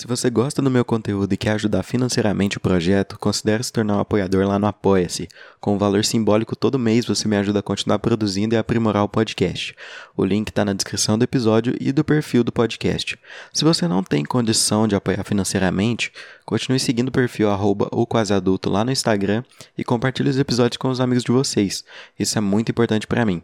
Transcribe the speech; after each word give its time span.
Se 0.00 0.06
você 0.06 0.30
gosta 0.30 0.62
do 0.62 0.70
meu 0.70 0.82
conteúdo 0.82 1.30
e 1.30 1.36
quer 1.36 1.50
ajudar 1.50 1.82
financeiramente 1.82 2.56
o 2.56 2.60
projeto, 2.60 3.18
considere 3.18 3.62
se 3.62 3.70
tornar 3.70 3.98
um 3.98 4.00
apoiador 4.00 4.46
lá 4.46 4.58
no 4.58 4.66
Apoia-se. 4.66 5.28
Com 5.60 5.74
um 5.74 5.78
valor 5.78 6.06
simbólico 6.06 6.56
todo 6.56 6.78
mês 6.78 7.04
você 7.04 7.28
me 7.28 7.36
ajuda 7.36 7.58
a 7.58 7.62
continuar 7.62 7.98
produzindo 7.98 8.54
e 8.54 8.56
aprimorar 8.56 9.04
o 9.04 9.08
podcast. 9.10 9.76
O 10.16 10.24
link 10.24 10.48
está 10.48 10.64
na 10.64 10.72
descrição 10.72 11.18
do 11.18 11.24
episódio 11.24 11.76
e 11.78 11.92
do 11.92 12.02
perfil 12.02 12.42
do 12.42 12.50
podcast. 12.50 13.18
Se 13.52 13.62
você 13.62 13.86
não 13.86 14.02
tem 14.02 14.24
condição 14.24 14.88
de 14.88 14.94
apoiar 14.94 15.22
financeiramente, 15.22 16.10
continue 16.46 16.80
seguindo 16.80 17.08
o 17.08 17.12
perfil 17.12 17.50
arroba 17.50 17.86
o 17.92 18.06
quase 18.06 18.32
adulto 18.32 18.70
lá 18.70 18.82
no 18.82 18.90
Instagram 18.90 19.44
e 19.76 19.84
compartilhe 19.84 20.30
os 20.30 20.38
episódios 20.38 20.78
com 20.78 20.88
os 20.88 20.98
amigos 20.98 21.24
de 21.24 21.30
vocês. 21.30 21.84
Isso 22.18 22.38
é 22.38 22.40
muito 22.40 22.70
importante 22.70 23.06
para 23.06 23.26
mim. 23.26 23.42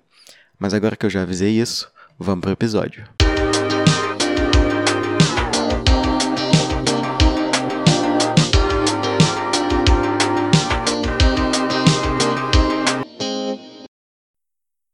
Mas 0.58 0.72
agora 0.72 0.96
que 0.96 1.04
eu 1.04 1.10
já 1.10 1.20
avisei 1.20 1.60
isso, 1.60 1.86
vamos 2.18 2.40
pro 2.40 2.52
episódio. 2.52 3.15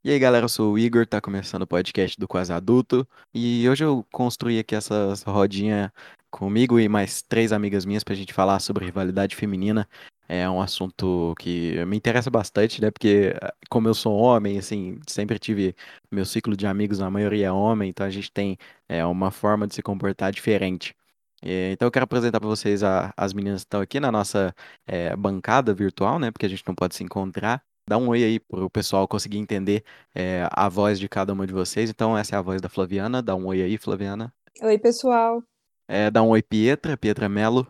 E 0.05 0.11
aí 0.11 0.19
galera, 0.19 0.45
eu 0.45 0.49
sou 0.49 0.73
o 0.73 0.79
Igor, 0.79 1.07
tá 1.07 1.21
começando 1.21 1.63
o 1.63 1.67
podcast 1.67 2.19
do 2.19 2.27
Quase 2.27 2.53
Adulto 2.53 3.07
e 3.33 3.69
hoje 3.69 3.85
eu 3.85 4.05
construí 4.11 4.59
aqui 4.59 4.75
essa 4.75 5.15
rodinha 5.25 5.93
comigo 6.29 6.81
e 6.81 6.89
mais 6.89 7.23
três 7.23 7.53
amigas 7.53 7.85
minhas 7.85 8.03
pra 8.03 8.15
gente 8.17 8.33
falar 8.33 8.59
sobre 8.59 8.85
rivalidade 8.85 9.37
feminina. 9.37 9.89
É 10.29 10.49
um 10.51 10.61
assunto 10.61 11.35
que 11.39 11.85
me 11.85 11.97
interessa 11.97 12.29
bastante, 12.31 12.81
né? 12.83 12.91
Porque 12.91 13.33
como 13.71 13.87
eu 13.87 13.95
sou 13.95 14.17
homem, 14.17 14.59
assim, 14.59 14.99
sempre 15.07 15.39
tive 15.39 15.73
meu 16.11 16.25
ciclo 16.25 16.57
de 16.57 16.67
amigos, 16.67 17.01
a 17.01 17.09
maioria 17.09 17.47
é 17.47 17.53
homem, 17.53 17.91
então 17.91 18.05
a 18.05 18.11
gente 18.11 18.33
tem 18.33 18.59
é, 18.89 19.05
uma 19.07 19.31
forma 19.31 19.69
de 19.69 19.75
se 19.77 19.83
comportar 19.83 20.33
diferente. 20.33 20.97
Então 21.43 21.87
eu 21.87 21.93
quero 21.93 22.05
apresentar 22.05 22.41
para 22.41 22.49
vocês 22.49 22.83
a, 22.83 23.13
as 23.17 23.33
meninas 23.33 23.63
que 23.63 23.67
estão 23.67 23.81
aqui 23.81 24.01
na 24.01 24.11
nossa 24.13 24.55
é, 24.87 25.15
bancada 25.17 25.73
virtual, 25.75 26.19
né? 26.19 26.31
Porque 26.33 26.47
a 26.47 26.49
gente 26.49 26.65
não 26.67 26.75
pode 26.75 26.95
se 26.97 27.05
encontrar. 27.05 27.63
Dá 27.89 27.99
um 27.99 28.09
oi 28.09 28.23
aí 28.23 28.41
para 28.41 28.65
o 28.65 28.71
pessoal 28.71 29.09
conseguir 29.09 29.39
entender 29.39 29.85
é, 30.15 30.49
a 30.51 30.69
voz 30.69 31.01
de 31.01 31.09
cada 31.09 31.33
uma 31.33 31.47
de 31.47 31.53
vocês. 31.53 31.91
Então, 31.91 32.17
essa 32.17 32.37
é 32.37 32.39
a 32.39 32.43
voz 32.43 32.61
da 32.61 32.69
Flaviana. 32.69 33.21
Dá 33.21 33.35
um 33.35 33.47
oi 33.47 33.63
aí, 33.63 33.77
Flaviana. 33.77 34.33
Oi, 34.63 34.79
pessoal. 34.79 35.43
É, 35.89 36.11
dá 36.11 36.23
um 36.23 36.31
oi, 36.31 36.43
Pietra, 36.43 36.97
Pietra 36.97 37.29
Melo. 37.29 37.67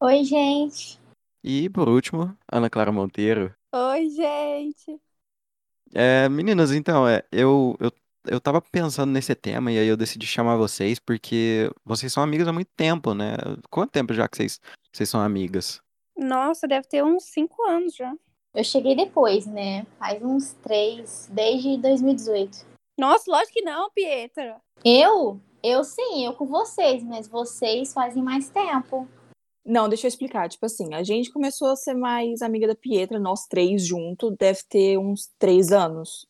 Oi, 0.00 0.22
gente. 0.22 1.00
E, 1.42 1.68
por 1.70 1.88
último, 1.88 2.36
Ana 2.50 2.68
Clara 2.68 2.92
Monteiro. 2.92 3.54
Oi, 3.72 4.10
gente. 4.10 5.00
É, 5.94 6.28
meninas, 6.28 6.72
então, 6.72 7.08
é, 7.08 7.24
eu, 7.32 7.74
eu, 7.80 7.90
eu 8.26 8.40
tava 8.40 8.60
pensando 8.60 9.10
nesse 9.10 9.34
tema 9.34 9.72
e 9.72 9.78
aí 9.78 9.88
eu 9.88 9.96
decidi 9.96 10.26
chamar 10.26 10.56
vocês 10.56 10.98
porque 10.98 11.70
vocês 11.84 12.12
são 12.12 12.22
amigas 12.22 12.46
há 12.46 12.52
muito 12.52 12.70
tempo, 12.76 13.14
né? 13.14 13.36
Quanto 13.70 13.90
tempo 13.90 14.12
já 14.12 14.28
que 14.28 14.36
vocês, 14.36 14.60
vocês 14.92 15.08
são 15.08 15.20
amigas? 15.20 15.80
Nossa, 16.16 16.68
deve 16.68 16.86
ter 16.86 17.02
uns 17.02 17.24
cinco 17.24 17.62
anos 17.66 17.94
já. 17.94 18.12
Eu 18.58 18.64
cheguei 18.64 18.96
depois, 18.96 19.46
né? 19.46 19.86
Faz 20.00 20.20
uns 20.20 20.52
três, 20.54 21.30
desde 21.30 21.76
2018. 21.76 22.66
Nossa, 22.98 23.30
lógico 23.30 23.52
que 23.52 23.62
não, 23.62 23.88
Pietra. 23.92 24.60
Eu? 24.84 25.40
Eu 25.62 25.84
sim, 25.84 26.26
eu 26.26 26.32
com 26.32 26.44
vocês, 26.44 27.04
mas 27.04 27.28
vocês 27.28 27.92
fazem 27.92 28.20
mais 28.20 28.50
tempo. 28.50 29.06
Não, 29.64 29.88
deixa 29.88 30.06
eu 30.06 30.08
explicar. 30.08 30.48
Tipo 30.48 30.66
assim, 30.66 30.92
a 30.92 31.04
gente 31.04 31.30
começou 31.30 31.68
a 31.68 31.76
ser 31.76 31.94
mais 31.94 32.42
amiga 32.42 32.66
da 32.66 32.74
Pietra, 32.74 33.20
nós 33.20 33.46
três 33.46 33.86
juntos, 33.86 34.34
deve 34.36 34.58
ter 34.68 34.98
uns 34.98 35.30
três 35.38 35.70
anos. 35.70 36.26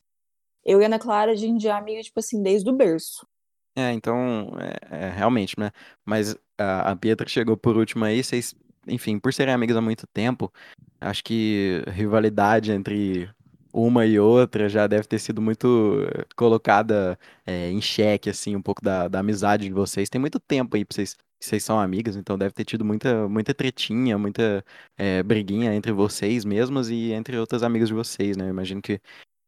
Eu 0.63 0.83
e 0.83 0.85
a 0.85 0.87
Ana 0.87 0.98
Clara, 0.98 1.33
a 1.33 1.35
gente 1.35 1.63
já 1.63 1.77
é 1.77 1.79
amiga, 1.79 2.03
tipo 2.03 2.20
assim, 2.20 2.42
desde 2.42 2.69
o 2.69 2.77
berço. 2.77 3.27
É, 3.75 3.91
então, 3.95 4.53
é, 4.61 5.07
é, 5.07 5.09
realmente, 5.09 5.59
né? 5.59 5.70
Mas 6.05 6.37
a, 6.59 6.91
a 6.91 6.97
Pietra 6.97 7.27
chegou 7.27 7.57
por 7.57 7.79
último 7.79 8.05
aí, 8.05 8.23
vocês 8.23 8.55
enfim, 8.89 9.19
por 9.19 9.33
serem 9.33 9.55
amigas 9.55 9.77
há 9.77 9.81
muito 9.81 10.06
tempo, 10.06 10.53
acho 11.00 11.22
que 11.25 11.83
rivalidade 11.89 12.72
entre 12.72 13.30
uma 13.72 14.06
e 14.06 14.19
outra 14.19 14.68
já 14.68 14.86
deve 14.86 15.07
ter 15.07 15.18
sido 15.18 15.40
muito 15.42 16.02
eh, 16.14 16.27
colocada 16.36 17.18
é, 17.46 17.70
em 17.70 17.80
xeque, 17.80 18.30
assim, 18.30 18.57
um 18.57 18.63
pouco 18.63 18.83
da, 18.83 19.08
da 19.08 19.20
amizade 19.20 19.67
de 19.67 19.73
vocês. 19.73 20.08
Tem 20.08 20.20
muito 20.20 20.40
tempo 20.40 20.77
aí 20.77 20.85
pra 20.85 20.95
vocês, 20.95 21.17
vocês 21.40 21.63
são 21.64 21.79
amigas, 21.79 22.17
então 22.17 22.39
deve 22.39 22.52
ter 22.55 22.64
tido 22.64 22.85
muita, 22.85 23.29
muita 23.29 23.55
tretinha, 23.55 24.18
muita 24.18 24.64
é, 24.96 25.23
briguinha 25.23 25.74
entre 25.74 25.92
vocês 25.92 26.45
mesmas 26.45 26.89
e 26.90 27.13
entre 27.13 27.36
outras 27.39 27.63
amigas 27.63 27.89
de 27.89 27.95
vocês, 27.95 28.36
né? 28.36 28.45
Eu 28.46 28.51
imagino 28.51 28.83
que 28.83 29.01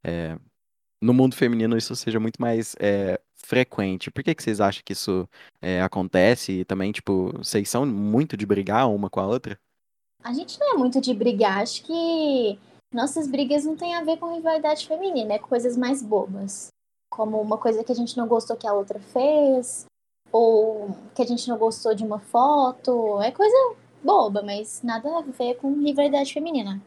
é, 0.04 0.38
no 1.00 1.14
mundo 1.14 1.34
feminino 1.34 1.76
isso 1.76 1.96
seja 1.96 2.20
muito 2.20 2.40
mais 2.40 2.76
frequente. 3.44 4.10
Por 4.10 4.22
que, 4.22 4.34
que 4.34 4.42
vocês 4.42 4.60
acham 4.60 4.82
que 4.84 4.92
isso 4.92 5.28
é, 5.60 5.80
acontece? 5.82 6.60
E 6.60 6.64
também, 6.64 6.92
tipo, 6.92 7.32
vocês 7.36 7.68
são 7.68 7.84
muito 7.86 8.36
de 8.36 8.46
brigar 8.46 8.88
uma 8.88 9.10
com 9.10 9.20
a 9.20 9.26
outra? 9.26 9.58
A 10.22 10.32
gente 10.32 10.58
não 10.60 10.74
é 10.74 10.76
muito 10.76 11.00
de 11.00 11.14
brigar. 11.14 11.58
Acho 11.58 11.82
que 11.82 12.58
nossas 12.92 13.26
brigas 13.26 13.64
não 13.64 13.76
têm 13.76 13.94
a 13.94 14.04
ver 14.04 14.18
com 14.18 14.34
rivalidade 14.34 14.86
feminina, 14.86 15.34
é 15.34 15.38
coisas 15.38 15.76
mais 15.76 16.02
bobas. 16.02 16.68
Como 17.10 17.40
uma 17.40 17.58
coisa 17.58 17.82
que 17.82 17.92
a 17.92 17.94
gente 17.94 18.16
não 18.16 18.28
gostou 18.28 18.56
que 18.56 18.66
a 18.66 18.72
outra 18.72 19.00
fez, 19.00 19.86
ou 20.32 20.96
que 21.14 21.22
a 21.22 21.26
gente 21.26 21.48
não 21.48 21.58
gostou 21.58 21.94
de 21.94 22.04
uma 22.04 22.20
foto. 22.20 23.20
É 23.20 23.30
coisa 23.30 23.76
boba, 24.02 24.42
mas 24.42 24.82
nada 24.82 25.18
a 25.18 25.22
ver 25.22 25.56
com 25.56 25.82
rivalidade 25.82 26.32
feminina. 26.32 26.80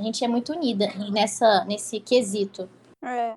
A 0.00 0.04
gente 0.04 0.24
é 0.24 0.28
muito 0.28 0.52
unida 0.52 0.86
nessa, 1.10 1.64
nesse 1.64 2.00
quesito. 2.00 2.68
É. 3.04 3.34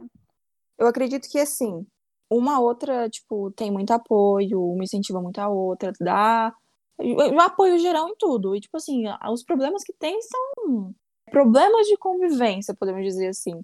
Eu 0.78 0.88
acredito 0.88 1.30
que, 1.30 1.40
assim, 1.40 1.86
uma 2.32 2.60
outra, 2.60 3.10
tipo, 3.10 3.52
tem 3.52 3.70
muito 3.70 3.92
apoio, 3.92 4.64
uma 4.64 4.84
incentiva 4.84 5.22
muito 5.22 5.40
a 5.40 5.50
outra, 5.50 5.92
dá 6.00 6.54
um 7.00 7.40
apoio 7.40 7.78
geral 7.78 8.08
em 8.10 8.16
tudo. 8.16 8.56
E, 8.56 8.62
tipo 8.62 8.78
assim, 8.78 9.04
os 9.32 9.44
problemas 9.44 9.84
que 9.84 9.94
tem 9.94 10.20
são 10.22 10.94
problemas 11.30 11.88
de 11.88 11.98
convivência, 11.98 12.74
podemos 12.74 13.04
dizer 13.04 13.28
assim. 13.28 13.64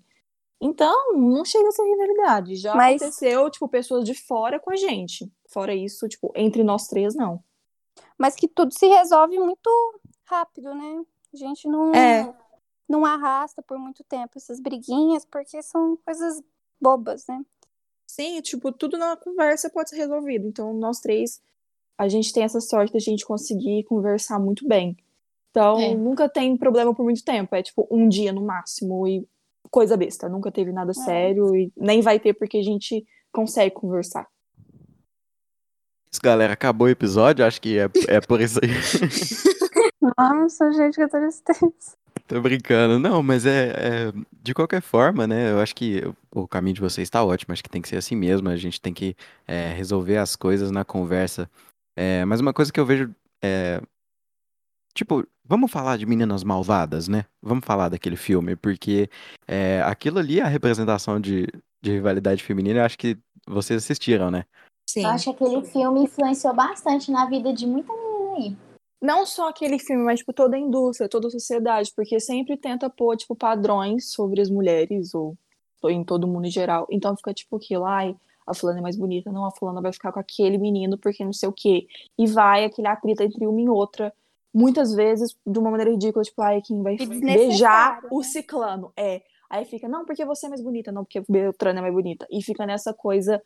Então, 0.59 1.13
não 1.13 1.45
chega 1.45 1.67
a 1.69 1.71
ser 1.71 1.83
rivalidade. 1.83 2.55
Já 2.55 2.75
Mas... 2.75 3.01
aconteceu, 3.01 3.49
tipo, 3.49 3.67
pessoas 3.69 4.03
de 4.03 4.13
fora 4.13 4.59
com 4.59 4.71
a 4.71 4.75
gente. 4.75 5.31
Fora 5.47 5.73
isso, 5.73 6.07
tipo, 6.07 6.31
entre 6.35 6.63
nós 6.63 6.87
três, 6.87 7.15
não. 7.15 7.43
Mas 8.17 8.35
que 8.35 8.47
tudo 8.47 8.73
se 8.73 8.87
resolve 8.87 9.39
muito 9.39 9.69
rápido, 10.25 10.73
né? 10.73 11.05
A 11.33 11.37
gente 11.37 11.67
não. 11.67 11.93
É 11.93 12.33
não 12.87 13.05
arrasta 13.05 13.61
por 13.61 13.77
muito 13.77 14.03
tempo 14.03 14.37
essas 14.37 14.59
briguinhas, 14.59 15.25
porque 15.25 15.61
são 15.61 15.97
coisas 15.97 16.41
bobas, 16.79 17.27
né? 17.27 17.43
Sim, 18.19 18.41
tipo, 18.41 18.71
tudo 18.71 18.97
na 18.97 19.15
conversa 19.15 19.69
pode 19.69 19.91
ser 19.91 19.97
resolvido. 19.97 20.47
Então, 20.47 20.73
nós 20.73 20.99
três, 20.99 21.39
a 21.95 22.07
gente 22.07 22.33
tem 22.33 22.41
essa 22.41 22.59
sorte 22.59 22.91
de 22.91 22.97
a 22.97 22.99
gente 22.99 23.23
conseguir 23.23 23.83
conversar 23.83 24.39
muito 24.39 24.67
bem. 24.67 24.97
Então, 25.51 25.79
é. 25.79 25.93
nunca 25.93 26.27
tem 26.27 26.57
problema 26.57 26.95
por 26.95 27.03
muito 27.03 27.23
tempo. 27.23 27.55
É 27.55 27.61
tipo 27.61 27.87
um 27.91 28.09
dia 28.09 28.33
no 28.33 28.41
máximo 28.41 29.07
e 29.07 29.23
coisa 29.69 29.95
besta. 29.95 30.27
Nunca 30.27 30.51
teve 30.51 30.71
nada 30.71 30.89
é. 30.89 30.95
sério 30.95 31.55
e 31.55 31.71
nem 31.77 32.01
vai 32.01 32.19
ter 32.19 32.33
porque 32.33 32.57
a 32.57 32.63
gente 32.63 33.05
consegue 33.31 33.75
conversar. 33.75 34.27
Isso, 36.11 36.21
galera, 36.23 36.53
acabou 36.53 36.87
o 36.87 36.91
episódio. 36.91 37.45
Acho 37.45 37.61
que 37.61 37.77
é, 37.77 37.87
é 38.07 38.19
por 38.19 38.41
isso 38.41 38.59
aí. 38.63 38.69
Nossa, 40.17 40.71
gente, 40.71 40.95
que 40.95 41.07
tristeza. 41.07 41.97
Tô 42.27 42.41
brincando. 42.41 42.99
Não, 42.99 43.23
mas 43.23 43.45
é, 43.45 43.69
é, 43.69 44.13
De 44.43 44.53
qualquer 44.53 44.81
forma, 44.81 45.25
né? 45.25 45.51
Eu 45.51 45.61
acho 45.61 45.73
que 45.73 46.03
o 46.29 46.45
caminho 46.45 46.75
de 46.75 46.81
vocês 46.81 47.05
está 47.07 47.23
ótimo. 47.23 47.53
Acho 47.53 47.63
que 47.63 47.69
tem 47.69 47.81
que 47.81 47.87
ser 47.87 47.95
assim 47.95 48.15
mesmo. 48.15 48.49
A 48.49 48.57
gente 48.57 48.81
tem 48.81 48.93
que 48.93 49.15
é, 49.47 49.71
resolver 49.73 50.17
as 50.17 50.35
coisas 50.35 50.69
na 50.69 50.83
conversa. 50.83 51.49
É, 51.95 52.25
mas 52.25 52.41
uma 52.41 52.53
coisa 52.53 52.71
que 52.71 52.79
eu 52.79 52.85
vejo 52.85 53.15
é. 53.41 53.81
Tipo, 54.93 55.25
vamos 55.45 55.71
falar 55.71 55.97
de 55.97 56.05
Meninas 56.05 56.43
Malvadas, 56.43 57.07
né? 57.07 57.25
Vamos 57.41 57.63
falar 57.63 57.87
daquele 57.87 58.17
filme, 58.17 58.55
porque 58.55 59.09
é, 59.47 59.81
aquilo 59.85 60.19
ali 60.19 60.39
é 60.39 60.43
a 60.43 60.47
representação 60.47 61.21
de, 61.21 61.47
de 61.81 61.91
rivalidade 61.91 62.43
feminina. 62.43 62.79
Eu 62.79 62.85
acho 62.85 62.97
que 62.97 63.17
vocês 63.47 63.83
assistiram, 63.83 64.29
né? 64.29 64.43
Sim. 64.89 65.03
Eu 65.03 65.09
acho 65.11 65.33
que 65.33 65.43
aquele 65.43 65.63
filme 65.63 66.01
influenciou 66.01 66.53
bastante 66.53 67.11
na 67.11 67.25
vida 67.25 67.53
de 67.53 67.65
muita 67.67 67.93
menina 67.93 68.35
aí 68.37 68.66
não 69.01 69.25
só 69.25 69.49
aquele 69.49 69.79
filme, 69.79 70.03
mas 70.03 70.19
tipo 70.19 70.33
toda 70.33 70.55
a 70.55 70.59
indústria, 70.59 71.09
toda 71.09 71.27
a 71.27 71.31
sociedade, 71.31 71.91
porque 71.95 72.19
sempre 72.19 72.57
tenta 72.57 72.89
pôr 72.89 73.15
tipo 73.15 73.35
padrões 73.35 74.11
sobre 74.11 74.41
as 74.41 74.49
mulheres 74.49 75.13
ou, 75.13 75.37
em 75.85 76.03
todo 76.03 76.27
mundo 76.27 76.47
em 76.47 76.51
geral. 76.51 76.87
Então 76.89 77.15
fica 77.15 77.33
tipo 77.33 77.57
aquilo, 77.57 77.85
ai, 77.85 78.15
a 78.45 78.53
fulana 78.53 78.79
é 78.79 78.81
mais 78.81 78.95
bonita, 78.95 79.31
não, 79.31 79.45
a 79.45 79.51
fulana 79.51 79.81
vai 79.81 79.93
ficar 79.93 80.11
com 80.11 80.19
aquele 80.19 80.57
menino 80.57 80.97
porque 80.97 81.23
não 81.23 81.33
sei 81.33 81.49
o 81.49 81.53
quê. 81.53 81.87
E 82.17 82.25
vai 82.27 82.65
aquele 82.65 82.87
atrito 82.87 83.23
entre 83.23 83.45
uma 83.45 83.61
e 83.61 83.69
outra, 83.69 84.13
muitas 84.53 84.93
vezes 84.93 85.37
de 85.45 85.59
uma 85.59 85.69
maneira 85.69 85.91
ridícula, 85.91 86.23
tipo, 86.23 86.41
ai, 86.41 86.61
quem 86.61 86.81
vai 86.81 86.97
beijar 86.97 88.01
né? 88.01 88.09
o 88.11 88.23
ciclano? 88.23 88.91
É. 88.97 89.21
Aí 89.49 89.63
fica, 89.63 89.87
não, 89.87 90.03
porque 90.03 90.25
você 90.25 90.47
é 90.47 90.49
mais 90.49 90.61
bonita, 90.61 90.91
não, 90.91 91.05
porque 91.05 91.23
Beltrana 91.29 91.79
é 91.79 91.81
mais 91.81 91.93
bonita. 91.93 92.27
E 92.29 92.41
fica 92.41 92.65
nessa 92.65 92.93
coisa 92.93 93.41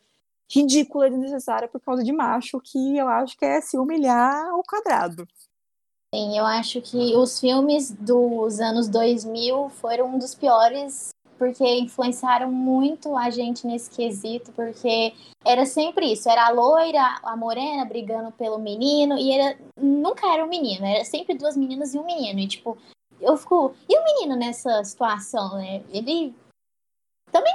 ridícula 0.50 1.08
e 1.08 1.10
desnecessária 1.10 1.68
por 1.68 1.80
causa 1.80 2.02
de 2.02 2.12
macho, 2.12 2.60
que 2.60 2.96
eu 2.96 3.08
acho 3.08 3.36
que 3.36 3.44
é 3.44 3.60
se 3.60 3.78
humilhar 3.78 4.48
ao 4.48 4.62
quadrado. 4.62 5.26
Sim, 6.14 6.36
eu 6.36 6.44
acho 6.44 6.80
que 6.82 7.16
os 7.16 7.40
filmes 7.40 7.90
dos 7.90 8.60
anos 8.60 8.88
2000 8.88 9.70
foram 9.70 10.14
um 10.14 10.18
dos 10.18 10.34
piores 10.34 11.12
porque 11.42 11.64
influenciaram 11.64 12.52
muito 12.52 13.16
a 13.16 13.28
gente 13.28 13.66
nesse 13.66 13.90
quesito, 13.90 14.52
porque 14.52 15.12
era 15.44 15.66
sempre 15.66 16.12
isso, 16.12 16.28
era 16.28 16.46
a 16.46 16.50
loira, 16.50 17.18
a 17.20 17.36
morena 17.36 17.84
brigando 17.84 18.30
pelo 18.30 18.60
menino, 18.60 19.18
e 19.18 19.32
era 19.32 19.58
nunca 19.76 20.32
era 20.32 20.44
um 20.44 20.48
menino, 20.48 20.86
era 20.86 21.04
sempre 21.04 21.34
duas 21.34 21.56
meninas 21.56 21.94
e 21.94 21.98
um 21.98 22.06
menino. 22.06 22.38
E 22.38 22.46
tipo, 22.46 22.78
eu 23.20 23.36
fico. 23.36 23.74
E 23.88 23.98
o 23.98 24.04
menino 24.04 24.36
nessa 24.36 24.84
situação, 24.84 25.56
né? 25.56 25.82
Ele 25.92 26.32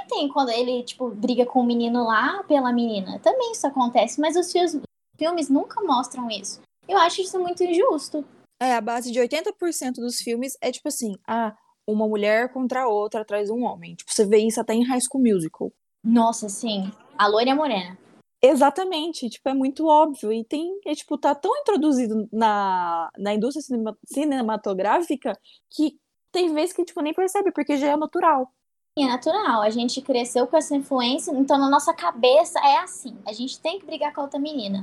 tem 0.08 0.28
quando 0.28 0.50
ele, 0.50 0.82
tipo, 0.82 1.08
briga 1.10 1.46
com 1.46 1.60
o 1.60 1.66
menino 1.66 2.04
lá 2.04 2.42
pela 2.44 2.72
menina. 2.72 3.18
Também 3.20 3.52
isso 3.52 3.66
acontece, 3.66 4.20
mas 4.20 4.36
os 4.36 4.50
filmes, 4.50 4.80
filmes 5.16 5.48
nunca 5.48 5.80
mostram 5.82 6.28
isso. 6.30 6.60
Eu 6.88 6.98
acho 6.98 7.20
isso 7.20 7.38
muito 7.38 7.62
injusto. 7.62 8.24
É, 8.60 8.74
a 8.74 8.80
base 8.80 9.12
de 9.12 9.20
80% 9.20 9.96
dos 9.96 10.16
filmes 10.16 10.56
é 10.60 10.72
tipo 10.72 10.88
assim, 10.88 11.16
ah, 11.26 11.54
uma 11.86 12.08
mulher 12.08 12.52
contra 12.52 12.82
a 12.82 12.88
outra 12.88 13.20
atrás 13.20 13.46
de 13.46 13.52
um 13.52 13.62
homem. 13.64 13.94
Tipo, 13.94 14.12
você 14.12 14.24
vê 14.24 14.38
isso 14.38 14.60
até 14.60 14.74
em 14.74 14.84
High 14.84 15.00
School 15.00 15.22
Musical. 15.22 15.72
Nossa, 16.02 16.48
sim. 16.48 16.90
A 17.16 17.26
loira 17.26 17.50
e 17.50 17.52
a 17.52 17.56
morena. 17.56 17.98
Exatamente, 18.40 19.28
tipo, 19.28 19.48
é 19.48 19.54
muito 19.54 19.86
óbvio. 19.86 20.32
E 20.32 20.44
tem, 20.44 20.78
é, 20.86 20.94
tipo, 20.94 21.18
tá 21.18 21.34
tão 21.34 21.56
introduzido 21.56 22.28
na, 22.32 23.10
na 23.18 23.34
indústria 23.34 23.62
cinema, 23.62 23.98
cinematográfica 24.06 25.38
que 25.70 25.98
tem 26.30 26.52
vezes 26.54 26.74
que, 26.74 26.84
tipo, 26.84 27.00
nem 27.00 27.14
percebe, 27.14 27.50
porque 27.52 27.76
já 27.76 27.88
é 27.88 27.96
natural. 27.96 28.52
É 29.00 29.06
natural, 29.06 29.62
a 29.62 29.70
gente 29.70 30.02
cresceu 30.02 30.46
com 30.46 30.56
essa 30.56 30.74
influência, 30.74 31.30
então 31.32 31.58
na 31.58 31.70
nossa 31.70 31.94
cabeça 31.94 32.58
é 32.58 32.78
assim: 32.78 33.16
a 33.24 33.32
gente 33.32 33.60
tem 33.60 33.78
que 33.78 33.86
brigar 33.86 34.12
com 34.12 34.20
a 34.20 34.24
outra 34.24 34.40
menina 34.40 34.80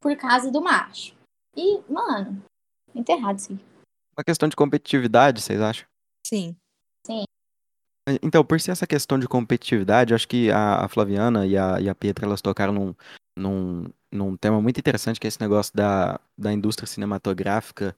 por 0.00 0.16
causa 0.16 0.50
do 0.50 0.60
macho. 0.60 1.14
E, 1.56 1.80
mano, 1.90 2.42
muito 2.94 3.10
errado 3.10 3.38
isso. 3.38 3.52
Uma 4.16 4.24
questão 4.24 4.48
de 4.48 4.56
competitividade, 4.56 5.42
vocês 5.42 5.60
acham? 5.60 5.86
Sim. 6.26 6.56
Então, 8.22 8.44
por 8.44 8.58
ser 8.60 8.70
essa 8.70 8.86
questão 8.86 9.18
de 9.18 9.28
competitividade, 9.28 10.14
acho 10.14 10.26
que 10.26 10.50
a, 10.50 10.84
a 10.84 10.88
Flaviana 10.88 11.46
e 11.46 11.56
a, 11.56 11.80
e 11.80 11.88
a 11.88 11.94
Pietra, 11.94 12.24
elas 12.24 12.40
tocaram 12.40 12.72
num, 12.72 12.94
num, 13.36 13.90
num 14.10 14.36
tema 14.36 14.62
muito 14.62 14.78
interessante, 14.78 15.20
que 15.20 15.26
é 15.26 15.28
esse 15.28 15.40
negócio 15.40 15.74
da, 15.76 16.18
da 16.36 16.52
indústria 16.52 16.86
cinematográfica. 16.86 17.94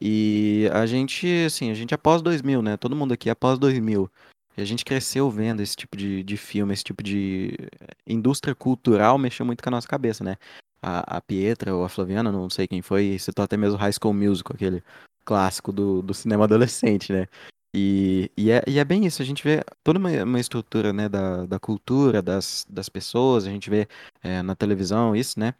E 0.00 0.68
a 0.72 0.86
gente, 0.86 1.26
assim, 1.46 1.70
a 1.70 1.74
gente 1.74 1.92
é 1.92 1.96
pós 1.96 2.22
2000, 2.22 2.62
né? 2.62 2.76
Todo 2.76 2.94
mundo 2.94 3.12
aqui 3.12 3.28
é 3.28 3.34
pós 3.34 3.58
2000. 3.58 4.08
E 4.58 4.60
a 4.60 4.64
gente 4.64 4.84
cresceu 4.84 5.30
vendo 5.30 5.62
esse 5.62 5.76
tipo 5.76 5.96
de, 5.96 6.24
de 6.24 6.36
filme, 6.36 6.74
esse 6.74 6.82
tipo 6.82 7.00
de 7.00 7.56
indústria 8.04 8.56
cultural 8.56 9.16
mexeu 9.16 9.46
muito 9.46 9.62
com 9.62 9.68
a 9.68 9.70
nossa 9.70 9.86
cabeça, 9.86 10.24
né? 10.24 10.36
A, 10.82 11.18
a 11.18 11.20
Pietra 11.20 11.72
ou 11.72 11.84
a 11.84 11.88
Flaviana, 11.88 12.32
não 12.32 12.50
sei 12.50 12.66
quem 12.66 12.82
foi, 12.82 13.16
citou 13.20 13.44
até 13.44 13.56
mesmo 13.56 13.78
High 13.78 13.92
School 13.92 14.12
Musical, 14.12 14.56
aquele 14.56 14.82
clássico 15.24 15.70
do, 15.70 16.02
do 16.02 16.12
cinema 16.12 16.42
adolescente, 16.42 17.12
né? 17.12 17.28
E, 17.72 18.32
e, 18.36 18.50
é, 18.50 18.64
e 18.66 18.80
é 18.80 18.84
bem 18.84 19.06
isso, 19.06 19.22
a 19.22 19.24
gente 19.24 19.44
vê 19.44 19.62
toda 19.84 19.96
uma, 20.00 20.10
uma 20.24 20.40
estrutura, 20.40 20.92
né, 20.92 21.08
da, 21.08 21.46
da 21.46 21.60
cultura, 21.60 22.20
das, 22.20 22.66
das 22.68 22.88
pessoas, 22.88 23.46
a 23.46 23.50
gente 23.50 23.70
vê 23.70 23.86
é, 24.24 24.42
na 24.42 24.56
televisão 24.56 25.14
isso, 25.14 25.38
né? 25.38 25.54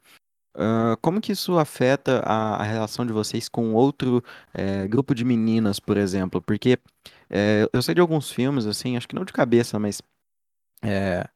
Ah, 0.61 0.97
como 1.01 1.21
que 1.21 1.31
isso 1.31 1.57
afeta 1.57 2.21
a, 2.25 2.57
a 2.57 2.63
relação 2.65 3.07
de 3.07 3.13
vocês 3.13 3.49
com 3.49 3.75
outro 3.75 4.25
é, 4.53 4.89
grupo 4.89 5.15
de 5.15 5.25
meninas, 5.25 5.79
por 5.79 5.97
exemplo? 5.97 6.43
Porque 6.43 6.79
é, 7.31 7.69
eu 7.73 7.83
sei 7.83 7.95
de 7.95 8.01
alguns 8.01 8.31
filmes, 8.31 8.67
assim, 8.67 8.97
acho 8.97 9.09
que 9.09 9.15
não 9.15 9.25
de 9.25 9.33
cabeça, 9.33 9.79
mas... 9.79 10.01
é, 10.83 11.29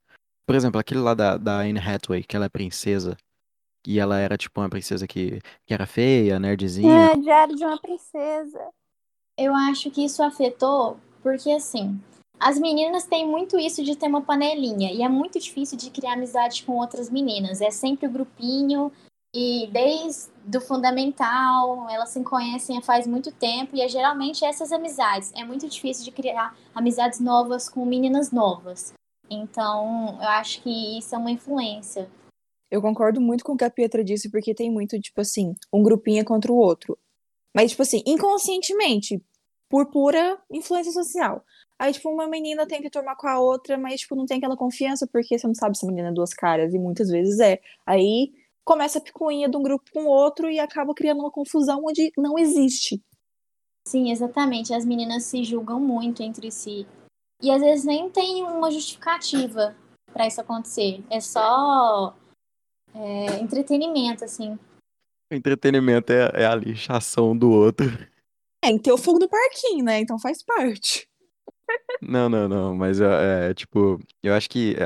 por 0.47 0.55
exemplo, 0.55 0.81
aquele 0.81 1.01
lá 1.01 1.15
da, 1.15 1.37
da 1.37 1.61
Anne 1.61 1.79
Hathaway, 1.79 2.23
que 2.23 2.37
ela 2.37 2.47
é 2.47 2.49
princesa, 2.49 3.17
e 3.87 3.99
ela 3.99 4.19
era, 4.19 4.37
tipo, 4.37 4.61
uma 4.61 4.71
princesa 4.71 5.07
que, 5.07 5.41
que 5.67 5.75
era 5.75 5.87
feia, 5.87 6.39
nerdzinha. 6.39 7.13
É, 7.13 7.17
Diário 7.17 7.57
de 7.57 7.65
uma 7.65 7.79
Princesa. 7.81 8.61
Eu 9.37 9.55
acho 9.55 9.91
que 9.91 10.05
isso 10.05 10.23
afetou 10.23 10.99
porque, 11.23 11.51
assim, 11.51 12.01
as 12.39 12.59
meninas 12.59 13.05
têm 13.05 13.27
muito 13.27 13.59
isso 13.59 13.83
de 13.83 13.97
ter 13.97 14.07
uma 14.07 14.23
panelinha 14.23 14.93
e 14.93 15.03
é 15.03 15.09
muito 15.09 15.39
difícil 15.39 15.77
de 15.77 15.91
criar 15.91 16.15
amizade 16.15 16.65
com 16.65 16.73
outras 16.73 17.11
meninas. 17.11 17.61
É 17.61 17.71
sempre 17.71 18.07
o 18.07 18.11
grupinho 18.11 18.93
e 19.35 19.69
desde 19.73 20.31
o 20.57 20.61
fundamental 20.61 21.89
elas 21.89 22.11
se 22.11 22.23
conhecem 22.23 22.83
faz 22.83 23.07
muito 23.07 23.33
tempo 23.33 23.75
e 23.75 23.81
é 23.81 23.89
geralmente 23.89 24.45
essas 24.45 24.73
amizades. 24.73 25.33
É 25.35 25.45
muito 25.45 25.69
difícil 25.69 26.05
de 26.05 26.11
criar 26.11 26.57
amizades 26.75 27.21
novas 27.21 27.69
com 27.69 27.85
meninas 27.85 28.31
novas. 28.31 28.93
Então, 29.31 30.19
eu 30.21 30.29
acho 30.29 30.63
que 30.63 30.99
isso 30.99 31.15
é 31.15 31.19
uma 31.19 31.31
influência. 31.31 32.09
Eu 32.71 32.83
concordo 32.83 33.21
muito 33.21 33.45
com 33.45 33.53
o 33.53 33.57
que 33.57 33.65
a 33.65 33.71
Pietra 33.71 34.05
disse, 34.05 34.31
porque 34.31 34.55
tem 34.55 34.71
muito, 34.71 35.01
tipo 35.01 35.21
assim, 35.21 35.55
um 35.73 35.83
grupinho 35.83 36.21
é 36.21 36.25
contra 36.25 36.53
o 36.53 36.57
outro. 36.57 36.99
Mas, 37.55 37.71
tipo 37.71 37.83
assim, 37.83 38.03
inconscientemente, 38.07 39.23
por 39.69 39.87
pura 39.87 40.39
influência 40.51 40.93
social. 40.93 41.45
Aí, 41.79 41.93
tipo, 41.93 42.11
uma 42.11 42.27
menina 42.27 42.67
tenta 42.67 42.91
turmar 42.91 43.17
com 43.17 43.27
a 43.27 43.41
outra, 43.41 43.79
mas, 43.79 44.01
tipo, 44.01 44.15
não 44.15 44.27
tem 44.27 44.39
aquela 44.39 44.57
confiança, 44.57 45.07
porque 45.07 45.39
você 45.39 45.47
não 45.47 45.55
sabe 45.55 45.77
se 45.77 45.85
a 45.85 45.89
menina 45.89 46.09
é 46.09 46.13
duas 46.13 46.33
caras, 46.35 46.75
e 46.75 46.79
muitas 46.79 47.09
vezes 47.09 47.41
é. 47.41 47.61
Aí 47.87 48.33
começa 48.65 48.99
a 48.99 49.03
picuinha 49.03 49.49
de 49.49 49.57
um 49.57 49.63
grupo 49.63 49.85
com 49.93 50.05
o 50.05 50.09
outro 50.09 50.51
e 50.51 50.59
acaba 50.59 50.95
criando 50.95 51.21
uma 51.21 51.31
confusão 51.31 51.83
onde 51.85 52.13
não 52.17 52.39
existe. 52.39 53.03
Sim, 53.87 54.11
exatamente. 54.11 54.73
As 54.73 54.85
meninas 54.85 55.25
se 55.25 55.43
julgam 55.45 55.81
muito 55.81 56.23
entre 56.23 56.51
si. 56.51 56.87
E 57.41 57.51
às 57.51 57.61
vezes 57.61 57.85
nem 57.85 58.09
tem 58.09 58.45
uma 58.45 58.71
justificativa 58.71 59.75
para 60.13 60.27
isso 60.27 60.41
acontecer. 60.41 61.03
É 61.11 61.21
só 61.21 62.15
é, 62.95 63.41
entretenimento, 63.41 64.25
assim. 64.25 64.59
O 65.31 65.35
entretenimento 65.35 66.13
é, 66.13 66.31
é 66.43 66.47
a 66.47 66.55
lixação 66.55 67.37
do 67.37 67.51
outro. 67.51 67.87
É, 68.63 68.71
que 68.73 68.79
ter 68.79 68.93
o 68.93 68.99
fogo 68.99 69.19
do 69.19 69.29
parquinho, 69.29 69.85
né? 69.85 69.99
Então 69.99 70.19
faz 70.19 70.43
parte. 70.45 71.09
Não, 72.01 72.29
não, 72.29 72.49
não, 72.49 72.77
mas 72.77 73.01
é, 73.01 73.51
é, 73.51 73.55
tipo, 73.55 73.99
eu 74.23 74.35
acho 74.35 74.49
que. 74.49 74.77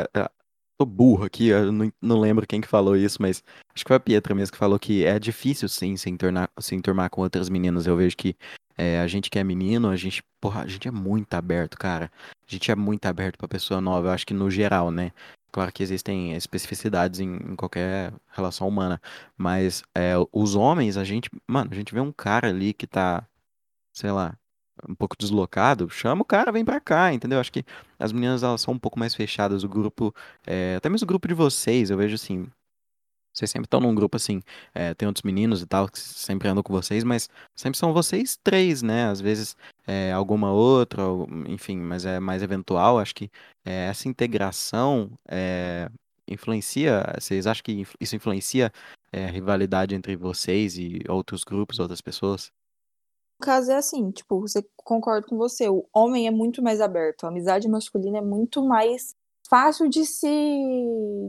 Tô 0.78 0.84
burro 0.84 1.25
aqui, 1.25 1.49
eu 1.49 1.73
não, 1.73 1.90
não 2.02 2.20
lembro 2.20 2.46
quem 2.46 2.61
que 2.61 2.69
falou 2.69 2.96
isso, 2.96 3.17
mas 3.20 3.43
acho 3.75 3.82
que 3.82 3.88
foi 3.88 3.96
a 3.96 4.00
Pietra 4.00 4.34
mesmo 4.34 4.52
que 4.52 4.58
falou 4.58 4.78
que 4.78 5.06
é 5.06 5.19
difícil 5.19 5.69
sim 5.70 5.96
se 5.96 6.11
enturmar, 6.11 6.50
se 6.61 6.75
enturmar 6.75 7.08
com 7.08 7.23
outras 7.23 7.49
meninas. 7.49 7.87
Eu 7.87 7.96
vejo 7.96 8.14
que 8.14 8.37
é, 8.76 9.00
a 9.00 9.06
gente 9.06 9.31
que 9.31 9.38
é 9.38 9.44
menino, 9.44 9.88
a 9.88 9.96
gente, 9.96 10.23
porra, 10.38 10.62
a 10.62 10.67
gente 10.67 10.87
é 10.87 10.90
muito 10.90 11.32
aberto, 11.32 11.78
cara. 11.78 12.11
A 12.31 12.50
gente 12.52 12.70
é 12.70 12.75
muito 12.76 13.06
aberto 13.06 13.38
pra 13.38 13.49
pessoa 13.49 13.81
nova, 13.81 14.08
eu 14.08 14.12
acho 14.12 14.26
que 14.26 14.34
no 14.34 14.50
geral, 14.50 14.90
né? 14.90 15.12
Claro 15.50 15.73
que 15.73 15.82
existem 15.82 16.34
especificidades 16.34 17.20
em, 17.20 17.37
em 17.37 17.56
qualquer 17.56 18.12
relação 18.29 18.69
humana, 18.69 19.00
mas 19.37 19.82
é, 19.94 20.12
os 20.31 20.55
homens, 20.55 20.99
a 20.99 21.05
gente, 21.05 21.31
mano, 21.49 21.70
a 21.72 21.75
gente 21.75 21.94
vê 21.94 22.00
um 22.00 22.12
cara 22.12 22.49
ali 22.49 22.75
que 22.75 22.87
tá, 22.87 23.26
sei 23.93 24.11
lá, 24.11 24.37
um 24.88 24.94
pouco 24.94 25.17
deslocado, 25.19 25.88
chama 25.91 26.23
o 26.23 26.25
cara, 26.25 26.53
vem 26.53 26.65
pra 26.65 26.81
cá, 26.81 27.12
entendeu? 27.12 27.41
Acho 27.41 27.53
que 27.53 27.65
as 27.99 28.12
meninas 28.12 28.43
elas 28.43 28.61
são 28.61 28.75
um 28.75 28.79
pouco 28.79 28.99
mais 28.99 29.15
fechadas, 29.15 29.65
o 29.65 29.69
grupo, 29.69 30.15
é, 30.47 30.77
até 30.77 30.88
mesmo 30.88 31.05
o 31.05 31.09
grupo 31.09 31.29
de 31.29 31.35
vocês, 31.35 31.91
eu 31.91 31.97
vejo 31.97 32.15
assim, 32.15 32.47
vocês 33.33 33.50
sempre 33.50 33.67
estão 33.67 33.81
num 33.81 33.94
grupo 33.94 34.17
assim, 34.17 34.41
é, 34.75 34.94
tem 34.94 35.06
outros 35.06 35.23
meninos 35.23 35.61
e 35.61 35.67
tal 35.67 35.88
que 35.88 35.99
sempre 35.99 36.49
andam 36.49 36.62
com 36.62 36.73
vocês, 36.73 37.05
mas 37.05 37.29
sempre 37.55 37.79
são 37.79 37.93
vocês 37.93 38.39
três, 38.43 38.82
né? 38.82 39.08
Às 39.10 39.20
vezes 39.20 39.55
é, 39.87 40.10
alguma 40.13 40.51
outra, 40.53 41.06
ou- 41.06 41.29
enfim, 41.46 41.77
mas 41.77 42.06
é 42.06 42.19
mais 42.19 42.43
eventual. 42.43 42.99
Acho 42.99 43.15
que 43.15 43.31
é, 43.65 43.89
essa 43.89 44.08
integração 44.08 45.10
é, 45.29 45.91
influencia. 46.27 47.05
Vocês 47.20 47.46
acham 47.46 47.63
que 47.63 47.87
isso 48.01 48.17
influencia 48.17 48.72
é, 49.13 49.27
a 49.27 49.31
rivalidade 49.31 49.94
entre 49.94 50.17
vocês 50.17 50.79
e 50.79 51.01
outros 51.06 51.44
grupos, 51.44 51.79
outras 51.79 52.01
pessoas? 52.01 52.51
No 53.38 53.44
caso 53.46 53.70
é 53.70 53.76
assim, 53.76 54.10
tipo, 54.10 54.40
você 54.40 54.64
concordo 54.76 55.26
com 55.26 55.36
você, 55.36 55.69
o 55.69 55.84
homem 55.93 56.26
é 56.26 56.31
muito 56.31 56.62
mais 56.62 56.81
aberto, 56.81 57.24
a 57.24 57.28
amizade 57.28 57.69
masculina 57.69 58.19
é 58.19 58.22
muito 58.22 58.64
mais 58.64 59.14
fácil 59.48 59.88
de 59.88 60.05
se 60.05 60.28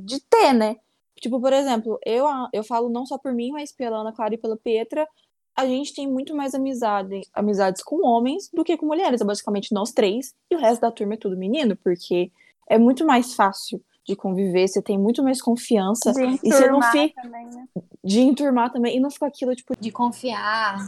de 0.03 0.19
ter, 0.21 0.53
né? 0.53 0.77
Tipo, 1.19 1.41
por 1.41 1.51
exemplo, 1.51 1.99
eu, 2.05 2.25
eu 2.53 2.63
falo 2.63 2.89
não 2.89 3.05
só 3.05 3.17
por 3.17 3.33
mim, 3.33 3.51
mas 3.51 3.71
pela 3.71 3.97
Ana 3.97 4.13
Clara 4.13 4.35
e 4.35 4.37
pela 4.37 4.55
Pietra, 4.55 5.07
a 5.55 5.65
gente 5.65 5.93
tem 5.93 6.07
muito 6.07 6.35
mais 6.35 6.53
amizade, 6.53 7.21
amizades 7.33 7.81
com 7.81 8.05
homens 8.05 8.49
do 8.53 8.63
que 8.63 8.77
com 8.77 8.85
mulheres, 8.85 9.21
é 9.21 9.25
basicamente 9.25 9.73
nós 9.73 9.91
três, 9.91 10.35
e 10.51 10.55
o 10.55 10.59
resto 10.59 10.81
da 10.81 10.91
turma 10.91 11.15
é 11.15 11.17
tudo 11.17 11.35
menino, 11.35 11.75
porque 11.75 12.31
é 12.69 12.77
muito 12.77 13.05
mais 13.05 13.33
fácil 13.33 13.83
de 14.05 14.15
conviver, 14.15 14.67
você 14.67 14.81
tem 14.81 14.97
muito 14.97 15.23
mais 15.23 15.41
confiança 15.41 16.13
De 16.13 16.39
e 16.43 16.51
você 16.51 16.69
não 16.69 16.81
fica 16.81 17.21
também, 17.21 17.45
né? 17.47 17.67
de 18.03 18.21
enturmar 18.21 18.71
também 18.71 18.95
e 18.95 18.99
não 18.99 19.09
fica 19.09 19.25
aquilo 19.25 19.53
tipo 19.55 19.73
De 19.77 19.91
confiar. 19.91 20.87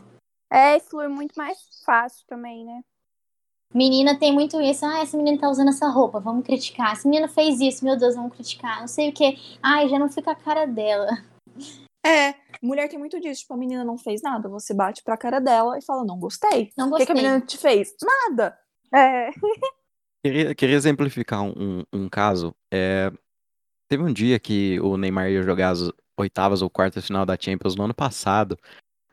É, 0.51 0.77
e 0.77 0.79
flui 0.79 1.07
muito 1.07 1.33
mais 1.35 1.57
fácil 1.85 2.25
também, 2.27 2.65
né? 2.65 2.81
Menina 3.73 4.17
tem 4.17 4.33
muito 4.33 4.59
isso. 4.59 4.85
Ah, 4.85 5.01
essa 5.01 5.15
menina 5.15 5.39
tá 5.39 5.49
usando 5.49 5.69
essa 5.69 5.87
roupa, 5.87 6.19
vamos 6.19 6.43
criticar. 6.43 6.93
Essa 6.93 7.07
menina 7.07 7.27
fez 7.27 7.59
isso, 7.59 7.85
meu 7.85 7.95
Deus, 7.95 8.15
vamos 8.15 8.33
criticar. 8.33 8.79
Não 8.79 8.87
sei 8.87 9.09
o 9.09 9.13
que. 9.13 9.37
Ai, 9.61 9.87
já 9.87 9.99
não 9.99 10.09
fica 10.09 10.31
a 10.31 10.35
cara 10.35 10.65
dela. 10.65 11.07
É, 12.03 12.33
mulher 12.63 12.87
tem 12.89 12.97
muito 12.97 13.19
disso. 13.19 13.41
Tipo, 13.41 13.53
a 13.53 13.57
menina 13.57 13.83
não 13.83 13.97
fez 13.97 14.21
nada. 14.23 14.49
Você 14.49 14.73
bate 14.73 15.03
pra 15.03 15.17
cara 15.17 15.39
dela 15.39 15.77
e 15.77 15.83
fala, 15.83 16.03
não 16.03 16.19
gostei. 16.19 16.71
Não 16.75 16.89
O 16.89 16.95
que, 16.95 17.05
que 17.05 17.11
a 17.11 17.15
gostei. 17.15 17.29
menina 17.29 17.45
te 17.45 17.57
fez? 17.57 17.95
Nada. 18.01 18.57
É. 18.93 19.29
Queria, 20.25 20.55
queria 20.55 20.75
exemplificar 20.75 21.43
um, 21.43 21.83
um, 21.93 22.09
caso. 22.09 22.53
É, 22.73 23.11
teve 23.87 24.03
um 24.03 24.11
dia 24.11 24.39
que 24.39 24.79
o 24.81 24.97
Neymar 24.97 25.29
ia 25.29 25.43
jogar 25.43 25.69
as 25.69 25.91
oitavas 26.17 26.61
ou 26.61 26.69
quartas 26.69 27.05
final 27.05 27.25
da 27.25 27.37
Champions 27.39 27.75
no 27.75 27.83
ano 27.83 27.93
passado. 27.93 28.57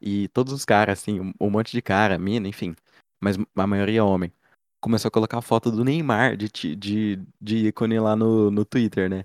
E 0.01 0.29
todos 0.29 0.53
os 0.53 0.65
caras, 0.65 1.01
assim, 1.01 1.21
um, 1.41 1.51
monte 1.51 1.73
de 1.73 1.83
cara, 1.83 2.19
mina, 2.19 2.49
enfim. 2.49 2.75
Mas 3.21 3.37
a 3.57 3.67
maioria 3.67 4.01
é 4.01 4.03
homem. 4.03 4.33
começou 4.81 5.09
a 5.09 5.13
colocar 5.13 5.41
foto 5.43 5.71
do 5.71 5.85
Neymar 5.85 6.37
de, 6.37 6.49
de, 6.77 7.17
de 7.41 7.69
ícone 7.69 7.99
lá 8.01 8.17
no, 8.17 8.51
no 8.51 8.65
Twitter, 8.65 9.11
né? 9.11 9.25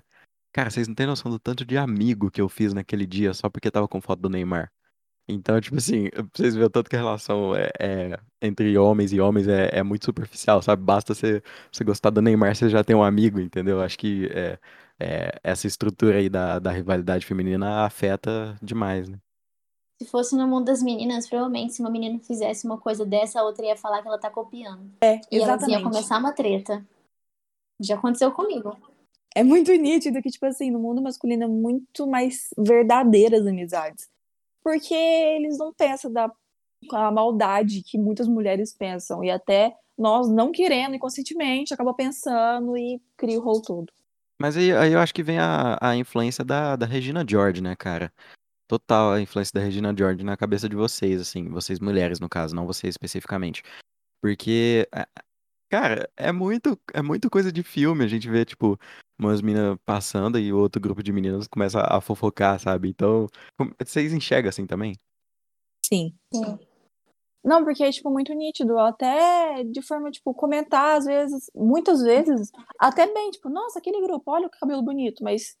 Cara, 0.52 0.70
vocês 0.70 0.88
não 0.88 0.94
têm 0.94 1.06
noção 1.06 1.30
do 1.30 1.38
tanto 1.38 1.64
de 1.64 1.78
amigo 1.78 2.30
que 2.30 2.40
eu 2.40 2.48
fiz 2.48 2.74
naquele 2.74 3.06
dia 3.06 3.34
só 3.34 3.48
porque 3.50 3.70
tava 3.70 3.88
com 3.88 4.00
foto 4.00 4.20
do 4.22 4.30
Neymar. 4.30 4.72
Então, 5.28 5.60
tipo 5.60 5.76
assim, 5.76 6.08
vocês 6.34 6.54
verem 6.54 6.66
o 6.66 6.70
tanto 6.70 6.90
que 6.90 6.96
a 6.96 6.98
relação 6.98 7.54
é, 7.56 7.70
é- 7.80 8.18
entre 8.42 8.76
homens 8.78 9.12
e 9.12 9.20
homens 9.20 9.48
é, 9.48 9.70
é 9.78 9.82
muito 9.82 10.04
superficial, 10.04 10.60
sabe? 10.62 10.82
Basta 10.82 11.14
você, 11.14 11.42
você 11.72 11.84
gostar 11.84 12.10
do 12.10 12.20
Neymar, 12.22 12.54
você 12.56 12.68
já 12.68 12.82
tem 12.84 12.96
um 12.96 13.02
amigo, 13.04 13.40
entendeu? 13.40 13.80
Acho 13.80 13.98
que 13.98 14.26
é, 14.32 14.58
é, 14.98 15.32
essa 15.44 15.66
estrutura 15.66 16.18
aí 16.18 16.28
da, 16.28 16.58
da 16.58 16.72
rivalidade 16.72 17.24
feminina 17.26 17.84
afeta 17.86 18.56
demais, 18.62 19.08
né? 19.08 19.18
Se 20.02 20.10
fosse 20.10 20.34
no 20.34 20.48
mundo 20.48 20.64
das 20.64 20.82
meninas, 20.82 21.28
provavelmente 21.28 21.74
se 21.74 21.80
uma 21.80 21.88
menina 21.90 22.18
fizesse 22.18 22.66
uma 22.66 22.76
coisa 22.76 23.06
dessa, 23.06 23.38
a 23.38 23.44
outra 23.44 23.66
ia 23.66 23.76
falar 23.76 24.02
que 24.02 24.08
ela 24.08 24.18
tá 24.18 24.28
copiando. 24.28 24.90
É, 25.00 25.20
E 25.30 25.36
exatamente. 25.36 25.80
iam 25.80 25.82
começar 25.84 26.18
uma 26.18 26.32
treta. 26.32 26.84
Já 27.80 27.94
aconteceu 27.94 28.32
comigo. 28.32 28.76
É 29.32 29.44
muito 29.44 29.72
nítido 29.72 30.20
que, 30.20 30.28
tipo 30.28 30.44
assim, 30.44 30.72
no 30.72 30.80
mundo 30.80 31.00
masculino 31.00 31.44
é 31.44 31.46
muito 31.46 32.04
mais 32.04 32.50
verdadeiras 32.58 33.46
amizades. 33.46 34.08
Porque 34.60 34.92
eles 34.92 35.56
não 35.56 35.72
pensam 35.72 36.12
da 36.12 36.28
a 36.92 37.12
maldade 37.12 37.82
que 37.84 37.96
muitas 37.96 38.26
mulheres 38.26 38.74
pensam. 38.74 39.22
E 39.22 39.30
até 39.30 39.72
nós, 39.96 40.28
não 40.28 40.50
querendo, 40.50 40.96
inconscientemente, 40.96 41.72
acaba 41.72 41.94
pensando 41.94 42.76
e 42.76 43.00
cria 43.16 43.38
o 43.38 43.42
rolo 43.42 43.62
todo. 43.62 43.92
Mas 44.36 44.56
aí, 44.56 44.72
aí 44.72 44.92
eu 44.94 44.98
acho 44.98 45.14
que 45.14 45.22
vem 45.22 45.38
a, 45.38 45.78
a 45.80 45.94
influência 45.94 46.44
da, 46.44 46.74
da 46.74 46.86
Regina 46.86 47.24
George, 47.24 47.62
né, 47.62 47.76
cara? 47.76 48.12
Total 48.72 49.12
a 49.12 49.20
influência 49.20 49.52
da 49.52 49.60
Regina 49.60 49.94
George 49.94 50.24
na 50.24 50.34
cabeça 50.34 50.66
de 50.66 50.74
vocês, 50.74 51.20
assim, 51.20 51.46
vocês 51.50 51.78
mulheres, 51.78 52.18
no 52.18 52.26
caso, 52.26 52.56
não 52.56 52.66
vocês 52.66 52.94
especificamente. 52.94 53.62
Porque, 54.22 54.88
cara, 55.70 56.10
é 56.16 56.32
muito, 56.32 56.80
é 56.94 57.02
muito 57.02 57.28
coisa 57.28 57.52
de 57.52 57.62
filme, 57.62 58.02
a 58.02 58.08
gente 58.08 58.30
vê, 58.30 58.46
tipo, 58.46 58.78
umas 59.20 59.42
meninas 59.42 59.76
passando 59.84 60.38
e 60.38 60.50
o 60.54 60.58
outro 60.58 60.80
grupo 60.80 61.02
de 61.02 61.12
meninas 61.12 61.46
começa 61.46 61.82
a 61.82 62.00
fofocar, 62.00 62.58
sabe? 62.58 62.88
Então, 62.88 63.26
vocês 63.78 64.10
enxergam 64.14 64.48
assim 64.48 64.66
também? 64.66 64.94
Sim. 65.84 66.14
Sim. 66.32 66.58
Não, 67.44 67.62
porque 67.64 67.84
é, 67.84 67.90
tipo, 67.90 68.08
muito 68.08 68.32
nítido. 68.32 68.78
Até 68.78 69.64
de 69.64 69.82
forma, 69.82 70.10
tipo, 70.10 70.32
comentar, 70.32 70.96
às 70.96 71.04
vezes, 71.04 71.50
muitas 71.54 72.00
vezes, 72.00 72.50
até 72.78 73.12
bem, 73.12 73.32
tipo, 73.32 73.50
nossa, 73.50 73.80
aquele 73.80 74.00
grupo, 74.00 74.30
olha 74.30 74.48
que 74.48 74.58
cabelo 74.58 74.80
bonito, 74.80 75.22
mas 75.22 75.60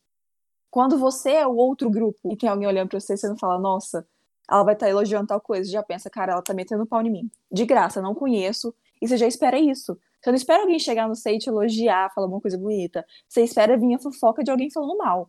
quando 0.72 0.96
você 0.96 1.32
é 1.32 1.46
o 1.46 1.54
outro 1.54 1.90
grupo 1.90 2.32
e 2.32 2.36
tem 2.36 2.48
alguém 2.48 2.66
olhando 2.66 2.88
pra 2.88 2.98
você, 2.98 3.14
você 3.14 3.28
não 3.28 3.36
fala, 3.36 3.58
nossa, 3.58 4.08
ela 4.50 4.62
vai 4.62 4.72
estar 4.72 4.88
elogiando 4.88 5.26
tal 5.26 5.38
coisa, 5.38 5.66
você 5.66 5.70
já 5.70 5.82
pensa, 5.82 6.08
cara, 6.08 6.32
ela 6.32 6.40
tá 6.40 6.54
metendo 6.54 6.86
pau 6.86 7.02
em 7.02 7.10
mim. 7.10 7.30
De 7.50 7.66
graça, 7.66 8.00
não 8.00 8.14
conheço, 8.14 8.74
e 9.00 9.06
você 9.06 9.18
já 9.18 9.26
espera 9.26 9.58
isso. 9.58 9.98
Você 10.18 10.30
não 10.30 10.34
espera 10.34 10.62
alguém 10.62 10.78
chegar 10.78 11.06
no 11.06 11.14
sei 11.14 11.36
e 11.36 11.38
te 11.38 11.50
elogiar, 11.50 12.10
falar 12.14 12.26
uma 12.26 12.40
coisa 12.40 12.56
bonita. 12.56 13.04
Você 13.28 13.42
espera 13.42 13.76
vir 13.76 13.94
a 13.94 13.98
fofoca 13.98 14.42
de 14.42 14.50
alguém 14.50 14.70
falando 14.70 14.96
mal. 14.96 15.28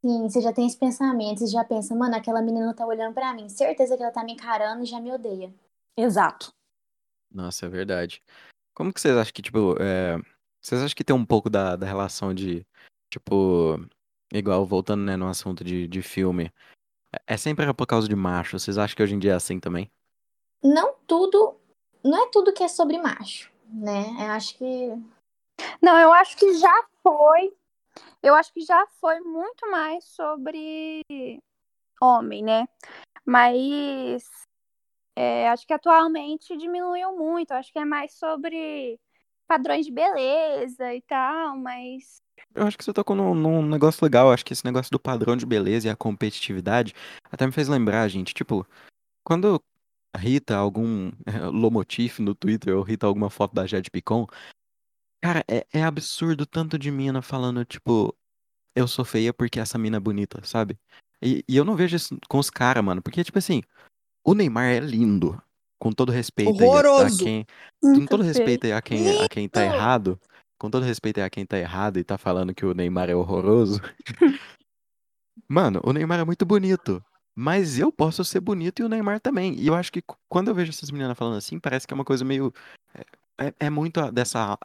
Sim, 0.00 0.22
você 0.22 0.40
já 0.40 0.54
tem 0.54 0.66
esse 0.66 0.78
pensamento, 0.78 1.40
você 1.40 1.48
já 1.48 1.62
pensa, 1.62 1.94
mano, 1.94 2.16
aquela 2.16 2.40
menina 2.40 2.72
tá 2.72 2.86
olhando 2.86 3.12
pra 3.12 3.34
mim. 3.34 3.50
Certeza 3.50 3.94
que 3.94 4.02
ela 4.02 4.12
tá 4.12 4.24
me 4.24 4.32
encarando 4.32 4.82
e 4.82 4.86
já 4.86 4.98
me 4.98 5.12
odeia. 5.12 5.52
Exato. 5.94 6.50
Nossa, 7.30 7.66
é 7.66 7.68
verdade. 7.68 8.22
Como 8.72 8.90
que 8.90 9.02
vocês 9.02 9.14
acham 9.14 9.34
que, 9.34 9.42
tipo, 9.42 9.76
é... 9.78 10.16
vocês 10.62 10.80
acham 10.80 10.96
que 10.96 11.04
tem 11.04 11.14
um 11.14 11.26
pouco 11.26 11.50
da, 11.50 11.76
da 11.76 11.86
relação 11.86 12.32
de, 12.32 12.66
tipo, 13.10 13.78
igual, 14.32 14.64
voltando, 14.66 15.02
né, 15.04 15.16
no 15.16 15.28
assunto 15.28 15.62
de, 15.64 15.86
de 15.86 16.02
filme, 16.02 16.52
é 17.12 17.34
é 17.34 17.36
sempre 17.36 17.72
por 17.74 17.86
causa 17.86 18.08
de 18.08 18.16
macho, 18.16 18.58
vocês 18.58 18.76
acham 18.78 18.96
que 18.96 19.02
hoje 19.02 19.14
em 19.14 19.18
dia 19.18 19.32
é 19.32 19.34
assim 19.34 19.58
também? 19.58 19.90
Não 20.62 20.94
tudo, 21.06 21.56
não 22.04 22.24
é 22.24 22.30
tudo 22.30 22.52
que 22.52 22.62
é 22.62 22.68
sobre 22.68 22.98
macho, 22.98 23.50
né? 23.68 24.04
Eu 24.18 24.30
acho 24.32 24.56
que 24.58 24.88
Não, 25.80 25.98
eu 25.98 26.12
acho 26.12 26.36
que 26.36 26.54
já 26.58 26.84
foi. 27.02 27.54
Eu 28.22 28.34
acho 28.34 28.52
que 28.52 28.60
já 28.60 28.86
foi 29.00 29.20
muito 29.20 29.70
mais 29.70 30.04
sobre 30.04 31.02
homem, 32.00 32.42
né? 32.42 32.68
Mas 33.24 34.28
é, 35.16 35.48
acho 35.48 35.66
que 35.66 35.72
atualmente 35.72 36.56
diminuiu 36.56 37.16
muito. 37.16 37.52
Acho 37.52 37.72
que 37.72 37.78
é 37.78 37.84
mais 37.84 38.12
sobre 38.14 39.00
padrões 39.46 39.86
de 39.86 39.92
beleza 39.92 40.94
e 40.94 41.00
tal, 41.02 41.56
mas 41.56 42.20
Eu 42.54 42.66
acho 42.66 42.76
que 42.76 42.84
você 42.84 42.92
tocou 42.92 43.14
num, 43.16 43.34
num 43.34 43.66
negócio 43.66 44.04
legal. 44.04 44.32
Acho 44.32 44.44
que 44.44 44.52
esse 44.52 44.64
negócio 44.64 44.90
do 44.90 44.98
padrão 44.98 45.36
de 45.36 45.44
beleza 45.46 45.88
e 45.88 45.90
a 45.90 45.96
competitividade 45.96 46.94
até 47.30 47.46
me 47.46 47.52
fez 47.52 47.68
lembrar, 47.68 48.08
gente. 48.08 48.32
Tipo, 48.34 48.66
quando 49.24 49.62
Rita 50.16 50.56
algum 50.56 51.10
Lomotif 51.52 52.20
no 52.20 52.34
Twitter 52.34 52.76
ou 52.76 52.82
Rita 52.82 53.06
alguma 53.06 53.28
foto 53.30 53.54
da 53.54 53.66
Jade 53.66 53.90
Picon, 53.90 54.26
cara, 55.22 55.44
é, 55.48 55.66
é 55.72 55.82
absurdo 55.82 56.46
tanto 56.46 56.78
de 56.78 56.90
mina 56.90 57.20
falando, 57.20 57.64
tipo, 57.64 58.14
eu 58.74 58.86
sou 58.88 59.04
feia 59.04 59.32
porque 59.32 59.60
essa 59.60 59.78
mina 59.78 59.96
é 59.96 60.00
bonita, 60.00 60.40
sabe? 60.44 60.78
E, 61.22 61.44
e 61.48 61.56
eu 61.56 61.64
não 61.64 61.76
vejo 61.76 61.96
isso 61.96 62.16
com 62.28 62.38
os 62.38 62.50
caras, 62.50 62.84
mano. 62.84 63.02
Porque, 63.02 63.24
tipo 63.24 63.38
assim, 63.38 63.62
o 64.24 64.34
Neymar 64.34 64.66
é 64.66 64.80
lindo. 64.80 65.40
Com 65.78 65.92
todo 65.92 66.10
respeito 66.10 66.62
aí 66.62 66.68
a- 66.68 66.72
a 66.72 66.82
Horroroso. 66.84 67.24
quem. 67.24 67.46
Com 67.82 68.06
todo 68.06 68.22
respeito 68.22 68.64
aí 68.64 68.72
a 68.72 68.80
quem, 68.80 69.18
a 69.20 69.28
quem 69.28 69.46
tá 69.48 69.62
errado. 69.62 70.18
Com 70.58 70.70
todo 70.70 70.84
respeito 70.84 71.20
a 71.20 71.28
quem 71.30 71.44
tá 71.44 71.58
errado 71.58 71.98
e 71.98 72.04
tá 72.04 72.16
falando 72.16 72.54
que 72.54 72.64
o 72.64 72.72
Neymar 72.74 73.10
é 73.10 73.14
horroroso. 73.14 73.80
Mano, 75.48 75.80
o 75.84 75.92
Neymar 75.92 76.20
é 76.20 76.24
muito 76.24 76.44
bonito. 76.46 77.04
Mas 77.34 77.78
eu 77.78 77.92
posso 77.92 78.24
ser 78.24 78.40
bonito 78.40 78.80
e 78.80 78.84
o 78.84 78.88
Neymar 78.88 79.20
também. 79.20 79.54
E 79.60 79.66
eu 79.66 79.74
acho 79.74 79.92
que 79.92 80.02
quando 80.28 80.48
eu 80.48 80.54
vejo 80.54 80.70
essas 80.70 80.90
meninas 80.90 81.16
falando 81.16 81.36
assim, 81.36 81.58
parece 81.60 81.86
que 81.86 81.92
é 81.92 81.96
uma 81.96 82.04
coisa 82.04 82.24
meio. 82.24 82.52
É, 83.38 83.46
é- 83.48 83.54
é 83.66 83.70
muito 83.70 84.10
dessa 84.10 84.58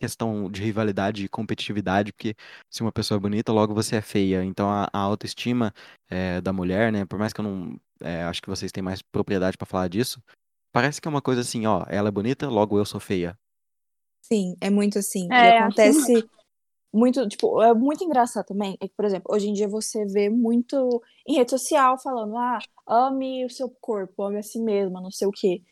questão 0.00 0.50
de 0.50 0.62
rivalidade 0.62 1.24
e 1.24 1.28
competitividade, 1.28 2.12
porque 2.12 2.34
se 2.70 2.82
uma 2.82 2.92
pessoa 2.92 3.16
é 3.16 3.20
bonita, 3.20 3.52
logo 3.52 3.74
você 3.74 3.96
é 3.96 4.00
feia. 4.00 4.42
Então 4.44 4.70
a, 4.70 4.88
a 4.92 4.98
autoestima 4.98 5.72
é, 6.08 6.40
da 6.40 6.52
mulher, 6.52 6.90
né? 6.90 7.04
Por 7.04 7.18
mais 7.18 7.32
que 7.34 7.40
eu 7.40 7.44
não. 7.44 7.78
é, 8.00 8.24
acho 8.24 8.40
que 8.42 8.48
vocês 8.48 8.72
têm 8.72 8.82
mais 8.82 9.02
propriedade 9.02 9.58
pra 9.58 9.66
falar 9.66 9.88
disso. 9.88 10.22
Parece 10.72 11.00
que 11.00 11.08
é 11.08 11.10
uma 11.10 11.22
coisa 11.22 11.42
assim, 11.42 11.66
ó, 11.66 11.84
ela 11.88 12.08
é 12.08 12.12
bonita, 12.12 12.48
logo 12.48 12.78
eu 12.78 12.84
sou 12.84 13.00
feia. 13.00 13.38
Sim, 14.28 14.56
é 14.60 14.70
muito 14.70 14.98
assim. 14.98 15.28
É, 15.32 15.50
e 15.50 15.58
acontece 15.58 16.28
muito, 16.92 17.28
tipo, 17.28 17.62
é 17.62 17.72
muito 17.74 18.02
engraçado 18.02 18.46
também. 18.46 18.76
É 18.80 18.88
que, 18.88 18.94
por 18.94 19.04
exemplo, 19.04 19.32
hoje 19.32 19.48
em 19.48 19.52
dia 19.52 19.68
você 19.68 20.04
vê 20.06 20.28
muito 20.28 21.02
em 21.26 21.34
rede 21.36 21.50
social 21.50 21.98
falando, 21.98 22.36
ah, 22.36 22.58
ame 22.86 23.44
o 23.44 23.50
seu 23.50 23.68
corpo, 23.80 24.22
ame 24.22 24.38
a 24.38 24.42
si 24.42 24.58
mesma, 24.60 25.00
não 25.00 25.10
sei 25.10 25.28
o 25.28 25.32
quê. 25.32 25.62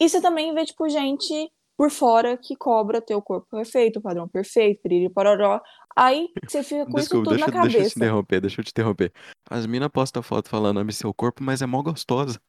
E 0.00 0.08
você 0.08 0.20
também 0.20 0.52
vê, 0.54 0.64
tipo, 0.64 0.88
gente 0.88 1.52
por 1.76 1.90
fora 1.90 2.36
que 2.36 2.54
cobra 2.56 3.00
ter 3.00 3.14
o 3.14 3.22
corpo 3.22 3.46
perfeito, 3.50 3.98
o 3.98 4.02
padrão 4.02 4.28
perfeito, 4.28 4.82
piriri 4.82 5.08
pororó. 5.08 5.60
Aí 5.96 6.28
você 6.48 6.62
fica 6.62 6.84
com 6.84 6.98
isso 6.98 7.08
Desculpa, 7.08 7.24
tudo 7.30 7.38
deixa, 7.38 7.46
na 7.46 7.52
deixa 7.62 7.66
eu 7.66 7.70
te 7.70 7.76
cabeça. 7.78 7.98
interromper, 7.98 8.40
deixa 8.40 8.60
eu 8.60 8.64
te 8.64 8.70
interromper. 8.70 9.12
As 9.48 9.66
minas 9.66 9.88
postam 9.90 10.22
foto 10.22 10.48
falando 10.48 10.80
ame 10.80 10.92
seu 10.92 11.12
corpo, 11.14 11.42
mas 11.42 11.62
é 11.62 11.66
mó 11.66 11.82
gostosa. 11.82 12.40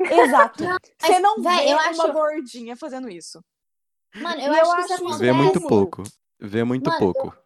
Exato. 0.00 0.64
Você 0.98 1.18
não 1.18 1.42
véi, 1.42 1.66
vê 1.66 1.72
eu 1.72 1.76
uma 1.76 1.88
acho- 1.88 2.12
gordinha 2.12 2.76
fazendo 2.76 3.08
isso. 3.08 3.42
Mano, 4.14 4.40
eu 4.40 4.52
eu 4.52 4.54
acho 4.54 4.74
que 4.74 4.80
isso 4.82 4.92
acho 4.92 5.02
acontece. 5.02 5.20
Vê 5.20 5.32
muito 5.32 5.60
pouco. 5.60 6.02
Vê 6.40 6.64
muito 6.64 6.86
Mano, 6.90 6.98
pouco. 6.98 7.36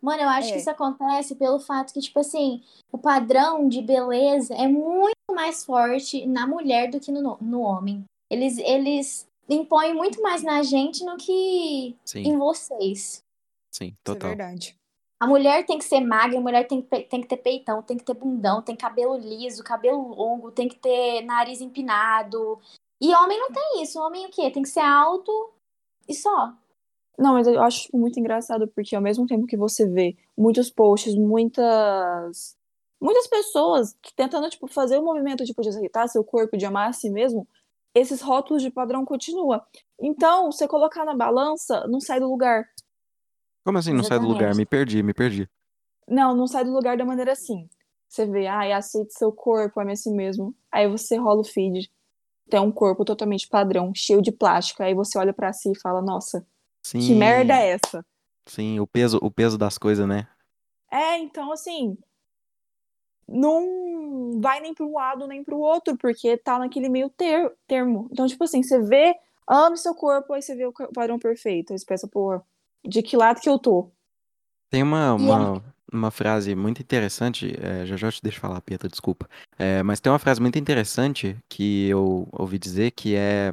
Mano, 0.00 0.22
eu 0.22 0.28
acho 0.28 0.48
É. 0.48 0.52
que 0.52 0.58
isso 0.58 0.70
acontece 0.70 1.34
pelo 1.34 1.58
fato 1.58 1.92
que, 1.92 2.00
tipo 2.00 2.20
assim, 2.20 2.62
o 2.92 2.98
padrão 2.98 3.68
de 3.68 3.82
beleza 3.82 4.54
é 4.54 4.68
muito 4.68 5.16
mais 5.34 5.64
forte 5.64 6.26
na 6.26 6.46
mulher 6.46 6.90
do 6.90 7.00
que 7.00 7.10
no, 7.10 7.36
no 7.40 7.60
homem. 7.60 8.04
Eles, 8.30 8.58
eles 8.58 9.26
impõem 9.48 9.94
muito 9.94 10.20
mais 10.22 10.42
na 10.42 10.62
gente 10.62 11.04
do 11.04 11.16
que 11.16 11.96
Sim, 12.04 12.22
em 12.22 12.36
vocês. 12.38 13.24
sim, 13.72 13.86
Isso 13.86 13.94
é 13.94 14.04
total. 14.04 14.28
verdade. 14.30 14.76
A 15.18 15.26
mulher 15.26 15.64
tem 15.64 15.78
que 15.78 15.84
ser 15.84 16.00
magra, 16.00 16.36
a 16.38 16.42
mulher 16.42 16.66
tem 16.68 16.82
tem 16.82 17.22
que 17.22 17.26
ter 17.26 17.38
peitão, 17.38 17.82
tem 17.82 17.96
que 17.96 18.04
ter 18.04 18.12
bundão, 18.12 18.60
tem 18.60 18.76
cabelo 18.76 19.16
liso, 19.16 19.64
cabelo 19.64 20.14
longo, 20.14 20.50
tem 20.52 20.68
que 20.68 20.76
ter 20.76 21.22
nariz 21.22 21.62
empinado. 21.62 22.60
E 23.00 23.14
homem 23.14 23.38
não 23.40 23.50
tem 23.50 23.82
isso. 23.82 23.98
Homem 23.98 24.26
o 24.26 24.30
quê? 24.30 24.50
Tem 24.50 24.62
que 24.62 24.68
ser 24.68 24.80
alto 24.80 25.50
e 26.08 26.14
só. 26.14 26.52
Não, 27.18 27.32
mas 27.32 27.46
eu 27.46 27.62
acho 27.62 27.82
tipo, 27.82 27.98
muito 27.98 28.20
engraçado, 28.20 28.68
porque 28.68 28.94
ao 28.94 29.02
mesmo 29.02 29.26
tempo 29.26 29.46
que 29.46 29.56
você 29.56 29.88
vê 29.88 30.16
muitos 30.36 30.70
posts, 30.70 31.14
muitas. 31.14 32.56
Muitas 33.00 33.26
pessoas 33.26 33.94
que 34.02 34.14
tentando, 34.14 34.48
tipo, 34.48 34.66
fazer 34.66 34.98
o 34.98 35.04
movimento 35.04 35.44
tipo, 35.44 35.60
de 35.60 35.68
aceitar 35.68 36.08
seu 36.08 36.24
corpo, 36.24 36.56
de 36.56 36.64
amar 36.64 36.88
a 36.88 36.92
si 36.94 37.10
mesmo, 37.10 37.46
esses 37.94 38.22
rótulos 38.22 38.62
de 38.62 38.70
padrão 38.70 39.04
continuam. 39.04 39.60
Então, 40.00 40.50
você 40.50 40.66
colocar 40.66 41.04
na 41.04 41.14
balança, 41.14 41.86
não 41.88 42.00
sai 42.00 42.20
do 42.20 42.28
lugar. 42.28 42.66
Como 43.64 43.78
assim 43.78 43.92
não 43.92 44.02
sai 44.02 44.18
do 44.18 44.26
lugar? 44.26 44.54
Me 44.54 44.64
perdi, 44.64 45.02
me 45.02 45.12
perdi. 45.12 45.48
Não, 46.08 46.34
não 46.34 46.46
sai 46.46 46.64
do 46.64 46.72
lugar 46.72 46.96
da 46.96 47.04
maneira 47.04 47.32
assim. 47.32 47.68
Você 48.08 48.24
vê, 48.24 48.46
ai, 48.46 48.72
aceite 48.72 49.12
seu 49.12 49.32
corpo, 49.32 49.80
ame 49.80 49.92
a 49.92 49.96
si 49.96 50.10
mesmo. 50.10 50.54
Aí 50.70 50.88
você 50.88 51.16
rola 51.16 51.40
o 51.40 51.44
feed, 51.44 51.90
tem 52.48 52.60
um 52.60 52.72
corpo 52.72 53.04
totalmente 53.04 53.48
padrão, 53.48 53.92
cheio 53.94 54.22
de 54.22 54.32
plástico. 54.32 54.82
Aí 54.82 54.94
você 54.94 55.18
olha 55.18 55.32
pra 55.32 55.52
si 55.52 55.72
e 55.72 55.78
fala, 55.80 56.00
nossa, 56.02 56.46
Sim, 56.82 56.98
que 57.06 57.14
merda 57.14 57.54
é 57.54 57.70
essa? 57.72 58.04
sim, 58.46 58.78
o 58.80 58.86
peso, 58.86 59.18
o 59.22 59.30
peso 59.30 59.58
das 59.58 59.78
coisas, 59.78 60.06
né? 60.06 60.28
É, 60.90 61.18
então 61.18 61.52
assim, 61.52 61.96
não 63.28 64.40
vai 64.40 64.60
nem 64.60 64.72
para 64.74 64.86
um 64.86 64.94
lado 64.94 65.26
nem 65.26 65.42
para 65.42 65.54
o 65.54 65.60
outro, 65.60 65.96
porque 65.96 66.36
tá 66.36 66.58
naquele 66.58 66.88
meio 66.88 67.10
ter- 67.10 67.52
termo. 67.66 68.08
Então, 68.12 68.26
tipo 68.26 68.44
assim, 68.44 68.62
você 68.62 68.80
vê 68.80 69.14
ame 69.48 69.76
seu 69.76 69.94
corpo, 69.94 70.32
aí 70.32 70.42
você 70.42 70.54
vê 70.54 70.66
o 70.66 70.72
padrão 70.72 71.18
perfeito. 71.18 71.72
Aí 71.72 71.78
você 71.78 71.84
pensa, 71.84 72.06
pô, 72.08 72.40
de 72.84 73.02
que 73.02 73.16
lado 73.16 73.40
que 73.40 73.48
eu 73.48 73.58
tô? 73.58 73.90
Tem 74.70 74.82
uma, 74.82 75.14
uma, 75.14 75.62
uma 75.92 76.10
frase 76.10 76.54
muito 76.54 76.82
interessante, 76.82 77.54
é, 77.60 77.86
já 77.86 77.96
já 77.96 78.10
te 78.10 78.22
deixo 78.22 78.40
falar, 78.40 78.60
Pietra, 78.60 78.88
desculpa. 78.88 79.28
É, 79.58 79.82
mas 79.82 80.00
tem 80.00 80.10
uma 80.12 80.18
frase 80.18 80.40
muito 80.40 80.58
interessante 80.58 81.36
que 81.48 81.88
eu 81.88 82.28
ouvi 82.32 82.58
dizer 82.58 82.90
que 82.90 83.14
é 83.14 83.52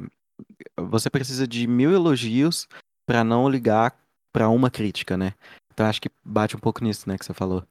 você 0.76 1.08
precisa 1.08 1.46
de 1.46 1.66
mil 1.66 1.92
elogios 1.92 2.66
pra 3.06 3.22
não 3.22 3.48
ligar 3.48 3.96
pra 4.32 4.48
uma 4.48 4.70
crítica, 4.70 5.16
né? 5.16 5.34
Então 5.72 5.86
acho 5.86 6.00
que 6.00 6.10
bate 6.24 6.56
um 6.56 6.60
pouco 6.60 6.82
nisso, 6.82 7.08
né, 7.08 7.16
que 7.18 7.24
você 7.24 7.34
falou. 7.34 7.64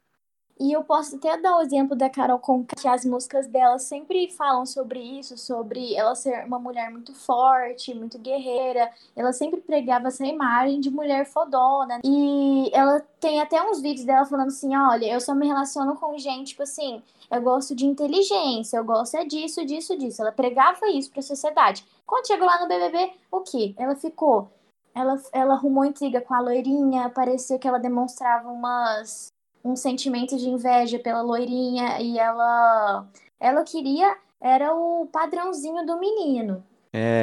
E 0.60 0.72
eu 0.72 0.84
posso 0.84 1.16
até 1.16 1.36
dar 1.38 1.58
o 1.58 1.62
exemplo 1.62 1.96
da 1.96 2.10
Carol 2.10 2.38
Conká, 2.38 2.76
que 2.80 2.88
as 2.88 3.04
músicas 3.04 3.48
dela 3.48 3.80
sempre 3.80 4.30
falam 4.30 4.66
sobre 4.66 5.00
isso, 5.00 5.38
sobre 5.38 5.96
ela 5.96 6.14
ser 6.16 6.46
uma 6.46 6.60
mulher 6.60 6.92
muito 6.92 7.14
forte, 7.14 7.94
muito 7.94 8.20
guerreira. 8.20 8.90
Ela 9.16 9.34
sempre 9.34 9.60
pregava 9.62 10.10
essa 10.10 10.26
imagem 10.26 10.80
de 10.80 10.92
mulher 10.92 11.26
fodona. 11.26 12.00
E 12.04 12.70
ela 12.72 13.02
tem 13.20 13.42
até 13.42 13.62
uns 13.64 13.82
vídeos 13.82 14.06
dela 14.06 14.26
falando 14.26 14.48
assim: 14.48 14.76
olha, 14.76 15.12
eu 15.12 15.20
só 15.20 15.34
me 15.34 15.48
relaciono 15.48 15.96
com 15.96 16.18
gente, 16.18 16.50
tipo 16.50 16.64
assim, 16.64 17.02
eu 17.32 17.42
gosto 17.42 17.76
de 17.76 17.86
inteligência, 17.86 18.78
eu 18.78 18.84
gosto 18.86 19.18
é 19.18 19.26
disso, 19.26 19.66
disso, 19.66 19.98
disso. 19.98 20.22
Ela 20.22 20.32
pregava 20.32 20.88
isso 20.90 21.12
pra 21.12 21.22
sociedade. 21.22 21.84
Quando 22.06 22.28
chegou 22.28 22.46
lá 22.46 22.60
no 22.62 22.68
BBB, 22.68 23.12
o 23.32 23.42
quê? 23.42 23.74
Ela 23.78 23.96
ficou. 23.96 24.50
Ela, 24.96 25.20
ela 25.32 25.56
arrumou 25.56 25.84
intriga 25.84 26.22
com 26.22 26.36
a 26.36 26.40
loirinha, 26.40 27.10
parecia 27.10 27.58
que 27.58 27.68
ela 27.68 27.80
demonstrava 27.80 28.50
umas 28.52 29.33
um 29.64 29.76
sentimento 29.76 30.38
de 30.38 30.50
inveja 30.50 31.00
pela 31.00 31.22
loirinha 31.22 32.02
e 32.02 32.18
ela 32.20 33.08
ela 33.40 33.64
queria 33.64 34.18
era 34.42 34.74
o 34.76 35.08
padrãozinho 35.08 35.86
do 35.86 36.00
menino. 36.00 36.64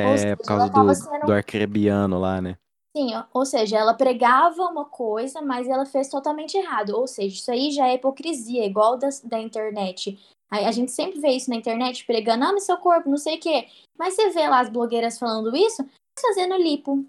Ou 0.02 0.12
É, 0.12 0.16
seja, 0.16 0.32
é 0.32 0.36
por 0.36 0.46
causa 0.46 0.68
do, 0.70 0.94
sendo 0.94 1.26
do 1.26 1.32
arcrebiano 1.32 2.18
lá, 2.18 2.40
né? 2.40 2.56
sim, 2.96 3.10
ou 3.32 3.46
seja, 3.46 3.78
ela 3.78 3.94
pregava 3.94 4.62
uma 4.64 4.84
coisa, 4.84 5.40
mas 5.42 5.68
ela 5.68 5.86
fez 5.86 6.08
totalmente 6.08 6.56
errado. 6.56 6.90
Ou 6.90 7.06
seja, 7.06 7.34
isso 7.36 7.50
aí 7.50 7.70
já 7.70 7.88
é 7.88 7.94
hipocrisia, 7.94 8.64
igual 8.64 8.96
da, 8.98 9.08
da 9.24 9.38
internet. 9.38 10.18
A, 10.50 10.68
a 10.68 10.72
gente 10.72 10.90
sempre 10.90 11.20
vê 11.20 11.30
isso 11.30 11.50
na 11.50 11.56
internet, 11.56 12.04
pregando, 12.04 12.44
ah, 12.44 12.52
no 12.52 12.60
seu 12.60 12.76
corpo, 12.78 13.08
não 13.08 13.16
sei 13.16 13.36
o 13.36 13.40
quê. 13.40 13.68
Mas 13.98 14.14
você 14.14 14.30
vê 14.30 14.48
lá 14.48 14.60
as 14.60 14.68
blogueiras 14.68 15.18
falando 15.18 15.54
isso, 15.56 15.86
fazendo 16.20 16.56
lipo. 16.56 17.04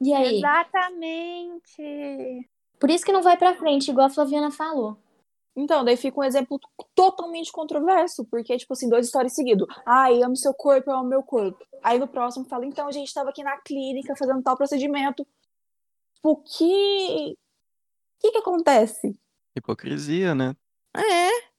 E 0.00 0.12
aí? 0.12 0.36
Exatamente. 0.38 1.82
Por 2.82 2.90
isso 2.90 3.04
que 3.04 3.12
não 3.12 3.22
vai 3.22 3.36
pra 3.36 3.54
frente, 3.54 3.92
igual 3.92 4.08
a 4.08 4.10
Flaviana 4.10 4.50
falou. 4.50 4.98
Então, 5.54 5.84
daí 5.84 5.96
fica 5.96 6.18
um 6.18 6.24
exemplo 6.24 6.58
totalmente 6.96 7.52
controverso, 7.52 8.24
porque, 8.24 8.56
tipo 8.56 8.72
assim, 8.72 8.88
dois 8.88 9.06
histórias 9.06 9.36
seguidos. 9.36 9.68
Ai, 9.86 10.20
amo 10.20 10.34
seu 10.34 10.52
corpo, 10.52 10.90
eu 10.90 10.96
amo 10.96 11.08
meu 11.08 11.22
corpo. 11.22 11.64
Aí 11.80 11.96
no 11.96 12.08
próximo 12.08 12.44
fala, 12.44 12.66
então, 12.66 12.88
a 12.88 12.90
gente 12.90 13.14
tava 13.14 13.30
aqui 13.30 13.44
na 13.44 13.56
clínica 13.58 14.16
fazendo 14.16 14.42
tal 14.42 14.56
procedimento. 14.56 15.24
O 16.24 16.34
que. 16.38 17.34
O 17.34 18.20
que 18.20 18.32
que 18.32 18.38
acontece? 18.38 19.16
Hipocrisia, 19.54 20.34
né? 20.34 20.56
É. 20.96 21.52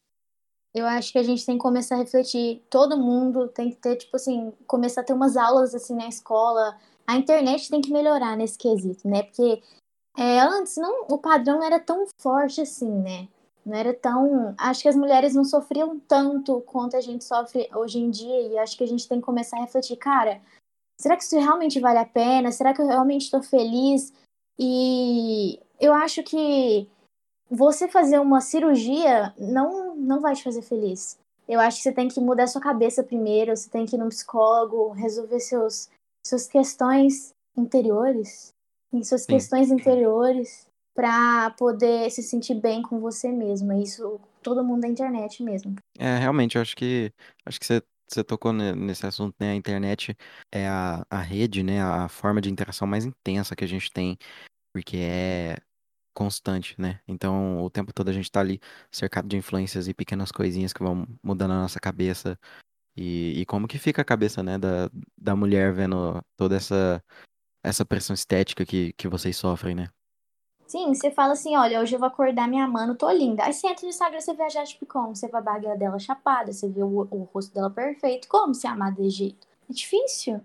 Eu 0.76 0.86
acho 0.86 1.14
que 1.14 1.20
a 1.20 1.24
gente 1.24 1.46
tem 1.46 1.56
que 1.56 1.64
começar 1.64 1.96
a 1.96 2.00
refletir. 2.00 2.62
Todo 2.70 2.98
mundo 2.98 3.48
tem 3.48 3.70
que 3.70 3.78
ter, 3.78 3.96
tipo 3.96 4.18
assim, 4.18 4.52
começar 4.68 5.00
a 5.00 5.04
ter 5.06 5.14
umas 5.14 5.38
aulas 5.38 5.74
assim 5.74 5.96
na 5.96 6.10
escola. 6.10 6.78
A 7.08 7.16
internet 7.16 7.70
tem 7.70 7.80
que 7.80 7.94
melhorar 7.94 8.36
nesse 8.36 8.58
quesito, 8.58 9.08
né? 9.08 9.24
Porque 9.24 9.64
é, 10.18 10.40
antes 10.40 10.78
não, 10.78 11.06
o 11.10 11.18
padrão 11.18 11.58
não 11.58 11.64
era 11.64 11.80
tão 11.80 12.06
forte 12.18 12.62
assim, 12.62 12.90
né? 12.90 13.28
Não 13.66 13.76
era 13.76 13.94
tão. 13.94 14.54
Acho 14.58 14.84
que 14.84 14.90
as 14.90 14.96
mulheres 14.96 15.34
não 15.34 15.44
sofriam 15.44 16.00
tanto 16.00 16.62
quanto 16.62 16.98
a 16.98 17.02
gente 17.02 17.24
sofre 17.24 17.70
hoje 17.74 18.00
em 18.00 18.10
dia. 18.10 18.42
E 18.42 18.58
acho 18.58 18.78
que 18.78 18.84
a 18.84 18.88
gente 18.88 19.08
tem 19.08 19.20
que 19.20 19.26
começar 19.26 19.58
a 19.58 19.62
refletir, 19.62 19.96
cara, 19.96 20.42
será 21.00 21.16
que 21.16 21.24
isso 21.24 21.38
realmente 21.38 21.80
vale 21.80 22.00
a 22.00 22.06
pena? 22.06 22.52
Será 22.52 22.74
que 22.74 22.82
eu 22.82 22.88
realmente 22.88 23.24
estou 23.24 23.42
feliz? 23.42 24.14
E 24.60 25.60
eu 25.80 25.94
acho 25.94 26.22
que 26.24 26.88
você 27.50 27.88
fazer 27.88 28.20
uma 28.20 28.42
cirurgia 28.42 29.34
não, 29.38 29.96
não 29.96 30.20
vai 30.20 30.36
te 30.36 30.44
fazer 30.44 30.62
feliz. 30.62 31.18
Eu 31.48 31.60
acho 31.60 31.78
que 31.78 31.84
você 31.84 31.92
tem 31.92 32.08
que 32.08 32.20
mudar 32.20 32.48
sua 32.48 32.62
cabeça 32.62 33.04
primeiro, 33.04 33.56
você 33.56 33.70
tem 33.70 33.86
que 33.86 33.96
ir 33.96 34.00
num 34.00 34.10
psicólogo, 34.10 34.92
resolver 34.92 35.40
seus, 35.40 35.90
suas 36.26 36.48
questões 36.48 37.34
interiores, 37.58 38.53
e 39.00 39.06
suas 39.06 39.24
Sim. 39.24 39.34
questões 39.34 39.72
interiores 39.72 40.68
para 40.96 41.50
poder 41.52 42.10
se 42.12 42.22
sentir 42.22 42.56
bem 42.56 42.82
com 42.82 43.00
você 43.00 43.32
mesma. 43.32 43.76
Isso 43.76 44.20
todo 44.42 44.64
mundo 44.64 44.82
da 44.82 44.88
internet 44.88 45.42
mesmo. 45.42 45.76
É, 45.98 46.18
realmente, 46.18 46.56
eu 46.56 46.62
acho 46.62 46.76
que 46.76 47.12
acho 47.46 47.60
que 47.60 47.66
você, 47.66 47.82
você 48.08 48.24
tocou 48.24 48.54
ne- 48.54 48.74
nesse 48.76 49.06
assunto, 49.06 49.36
né? 49.40 49.52
A 49.52 49.56
internet 49.56 50.16
é 50.52 50.68
a, 50.68 51.06
a 51.10 51.20
rede, 51.22 51.64
né? 51.64 51.82
A 51.82 52.08
forma 52.08 52.40
de 52.42 52.50
interação 52.52 52.88
mais 52.88 53.06
intensa 53.06 53.56
que 53.56 53.64
a 53.64 53.68
gente 53.68 53.92
tem, 53.92 54.18
porque 54.74 54.98
é 54.98 55.58
constante, 56.14 56.80
né? 56.80 57.00
Então, 57.08 57.64
o 57.64 57.70
tempo 57.70 57.92
todo 57.94 58.10
a 58.10 58.14
gente 58.14 58.32
tá 58.32 58.40
ali 58.40 58.60
cercado 58.92 59.28
de 59.28 59.36
influências 59.38 59.88
e 59.88 59.94
pequenas 59.94 60.32
coisinhas 60.32 60.72
que 60.74 60.84
vão 60.84 61.08
mudando 61.24 61.52
a 61.52 61.62
nossa 61.62 61.80
cabeça. 61.80 62.38
E, 62.96 63.42
e 63.42 63.46
como 63.46 63.68
que 63.68 63.80
fica 63.80 64.04
a 64.04 64.06
cabeça, 64.06 64.44
né, 64.44 64.58
da, 64.60 64.90
da 65.18 65.36
mulher 65.36 65.74
vendo 65.74 66.22
toda 66.38 66.56
essa, 66.56 67.04
essa 67.64 67.86
pressão 67.86 68.14
estética 68.14 68.66
que, 68.66 68.94
que 68.94 69.08
vocês 69.08 69.38
sofrem, 69.38 69.74
né? 69.74 69.88
Sim, 70.68 70.94
você 70.94 71.12
fala 71.12 71.34
assim, 71.34 71.56
olha, 71.56 71.80
hoje 71.80 71.96
eu 71.96 72.00
vou 72.00 72.08
acordar 72.08 72.48
minha 72.48 72.68
mano, 72.68 72.96
tô 72.96 73.10
linda. 73.12 73.44
Aí 73.44 73.54
você 73.54 73.68
entra 73.68 73.84
no 73.84 73.90
Instagram, 73.90 74.20
você 74.20 74.34
vê 74.34 74.44
a 74.44 74.50
Jade 74.50 74.80
como? 74.88 75.16
Você 75.16 75.28
vê 75.28 75.38
a 75.38 75.42
barriga 75.42 75.76
dela 75.76 76.00
chapada, 76.00 76.52
você 76.52 76.68
vê 76.68 76.82
o, 76.82 77.08
o 77.12 77.30
rosto 77.34 77.54
dela 77.54 77.70
perfeito. 77.70 78.28
Como 78.28 78.54
se 78.56 78.66
amar 78.66 78.92
desse 78.92 79.12
jeito? 79.12 79.48
É 79.70 79.74
difícil. 79.74 80.42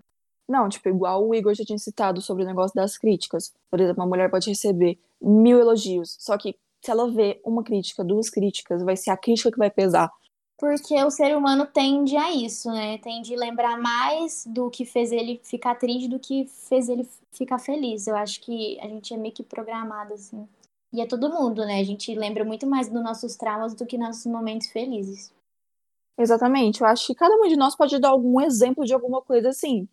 Não, 0.48 0.68
tipo, 0.68 0.88
igual 0.88 1.26
o 1.26 1.34
Igor 1.34 1.54
já 1.54 1.64
tinha 1.64 1.78
citado 1.78 2.20
sobre 2.20 2.42
o 2.42 2.46
negócio 2.46 2.74
das 2.74 2.96
críticas. 2.96 3.52
Por 3.70 3.80
exemplo, 3.80 4.02
uma 4.02 4.08
mulher 4.08 4.30
pode 4.30 4.48
receber 4.48 4.98
mil 5.20 5.58
elogios, 5.58 6.16
só 6.18 6.36
que 6.38 6.56
se 6.80 6.90
ela 6.90 7.10
vê 7.10 7.40
uma 7.44 7.62
crítica, 7.62 8.04
duas 8.04 8.30
críticas, 8.30 8.82
vai 8.82 8.96
ser 8.96 9.10
a 9.10 9.16
crítica 9.16 9.50
que 9.50 9.58
vai 9.58 9.70
pesar. 9.70 10.10
Porque 10.58 11.02
o 11.04 11.10
ser 11.10 11.36
humano 11.36 11.66
tende 11.66 12.16
a 12.16 12.32
isso, 12.32 12.68
né? 12.70 12.98
Tende 12.98 13.32
a 13.32 13.38
lembrar 13.38 13.78
mais 13.78 14.44
do 14.44 14.68
que 14.68 14.84
fez 14.84 15.12
ele 15.12 15.40
ficar 15.44 15.76
triste 15.76 16.08
do 16.08 16.18
que 16.18 16.46
fez 16.46 16.88
ele 16.88 17.08
ficar 17.30 17.58
feliz. 17.60 18.08
Eu 18.08 18.16
acho 18.16 18.40
que 18.40 18.76
a 18.80 18.88
gente 18.88 19.14
é 19.14 19.16
meio 19.16 19.32
que 19.32 19.44
programado 19.44 20.14
assim. 20.14 20.48
E 20.92 21.00
é 21.00 21.06
todo 21.06 21.30
mundo, 21.30 21.64
né? 21.64 21.78
A 21.78 21.84
gente 21.84 22.12
lembra 22.12 22.44
muito 22.44 22.66
mais 22.66 22.88
dos 22.88 23.02
nossos 23.02 23.36
traumas 23.36 23.72
do 23.72 23.86
que 23.86 23.96
nossos 23.96 24.26
momentos 24.26 24.66
felizes. 24.68 25.32
Exatamente. 26.18 26.80
Eu 26.80 26.88
acho 26.88 27.06
que 27.06 27.14
cada 27.14 27.36
um 27.36 27.46
de 27.46 27.56
nós 27.56 27.76
pode 27.76 27.96
dar 28.00 28.08
algum 28.08 28.40
exemplo 28.40 28.84
de 28.84 28.92
alguma 28.92 29.22
coisa 29.22 29.50
assim. 29.50 29.88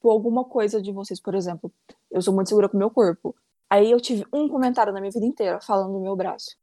Por 0.00 0.10
alguma 0.10 0.44
coisa 0.44 0.80
de 0.80 0.92
vocês, 0.92 1.18
por 1.18 1.34
exemplo. 1.34 1.72
Eu 2.12 2.22
sou 2.22 2.32
muito 2.32 2.48
segura 2.48 2.68
com 2.68 2.76
o 2.76 2.78
meu 2.78 2.90
corpo. 2.90 3.34
Aí 3.68 3.90
eu 3.90 4.00
tive 4.00 4.24
um 4.32 4.48
comentário 4.48 4.92
na 4.92 5.00
minha 5.00 5.10
vida 5.10 5.26
inteira 5.26 5.60
falando 5.60 5.94
do 5.94 6.00
meu 6.00 6.14
braço. 6.14 6.56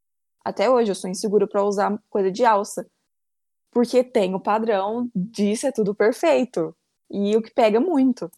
Até 0.45 0.69
hoje 0.69 0.91
eu 0.91 0.95
sou 0.95 1.09
insegura 1.09 1.45
pra 1.45 1.65
usar 1.65 2.01
coisa 2.09 2.31
de 2.31 2.45
alça. 2.45 2.89
Porque 3.73 4.03
tem 4.03 4.35
o 4.35 4.39
padrão 4.39 5.09
disso 5.15 5.65
é 5.67 5.71
tudo 5.71 5.95
perfeito. 5.95 6.75
E 7.09 7.35
o 7.35 7.41
que 7.41 7.51
pega 7.51 7.79
muito. 7.79 8.29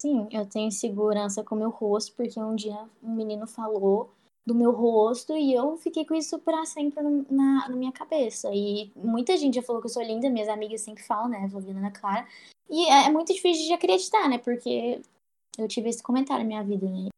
Sim, 0.00 0.28
eu 0.30 0.46
tenho 0.46 0.70
segurança 0.70 1.42
com 1.42 1.56
o 1.56 1.58
meu 1.58 1.70
rosto, 1.70 2.14
porque 2.14 2.38
um 2.40 2.54
dia 2.54 2.88
um 3.02 3.14
menino 3.14 3.46
falou 3.46 4.12
do 4.46 4.54
meu 4.54 4.70
rosto 4.70 5.36
e 5.36 5.52
eu 5.52 5.76
fiquei 5.76 6.06
com 6.06 6.14
isso 6.14 6.38
pra 6.38 6.64
sempre 6.64 7.02
na, 7.02 7.68
na 7.68 7.76
minha 7.76 7.92
cabeça. 7.92 8.48
E 8.54 8.90
muita 8.96 9.36
gente 9.36 9.56
já 9.56 9.62
falou 9.62 9.82
que 9.82 9.88
eu 9.88 9.92
sou 9.92 10.02
linda, 10.02 10.30
minhas 10.30 10.48
amigas 10.48 10.80
sempre 10.80 11.02
falam, 11.02 11.28
né? 11.28 11.48
Flaviana 11.50 11.80
na 11.80 11.90
Clara. 11.90 12.26
E 12.70 12.88
é, 12.88 13.06
é 13.06 13.10
muito 13.10 13.34
difícil 13.34 13.66
de 13.66 13.72
acreditar, 13.72 14.28
né? 14.28 14.38
Porque 14.38 15.02
eu 15.58 15.66
tive 15.66 15.90
esse 15.90 16.02
comentário 16.02 16.44
na 16.44 16.48
minha 16.48 16.62
vida, 16.62 16.88
né? 16.88 17.08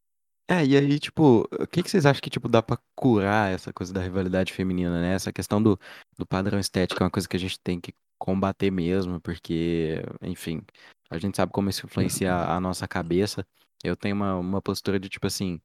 É, 0.52 0.66
e 0.66 0.76
aí, 0.76 0.98
tipo, 0.98 1.42
o 1.52 1.66
que 1.68 1.80
que 1.80 1.88
vocês 1.88 2.04
acham 2.04 2.20
que, 2.20 2.28
tipo, 2.28 2.48
dá 2.48 2.60
pra 2.60 2.76
curar 2.96 3.52
essa 3.52 3.72
coisa 3.72 3.92
da 3.92 4.02
rivalidade 4.02 4.52
feminina, 4.52 5.00
né? 5.00 5.14
Essa 5.14 5.32
questão 5.32 5.62
do, 5.62 5.78
do 6.18 6.26
padrão 6.26 6.58
estético 6.58 7.00
é 7.00 7.04
uma 7.04 7.10
coisa 7.10 7.28
que 7.28 7.36
a 7.36 7.40
gente 7.40 7.58
tem 7.60 7.80
que 7.80 7.94
combater 8.18 8.68
mesmo, 8.68 9.20
porque, 9.20 10.02
enfim, 10.20 10.60
a 11.08 11.18
gente 11.18 11.36
sabe 11.36 11.52
como 11.52 11.70
isso 11.70 11.86
influencia 11.86 12.34
a 12.34 12.58
nossa 12.60 12.88
cabeça. 12.88 13.46
Eu 13.84 13.96
tenho 13.96 14.16
uma, 14.16 14.34
uma 14.34 14.60
postura 14.60 14.98
de, 14.98 15.08
tipo 15.08 15.24
assim, 15.24 15.60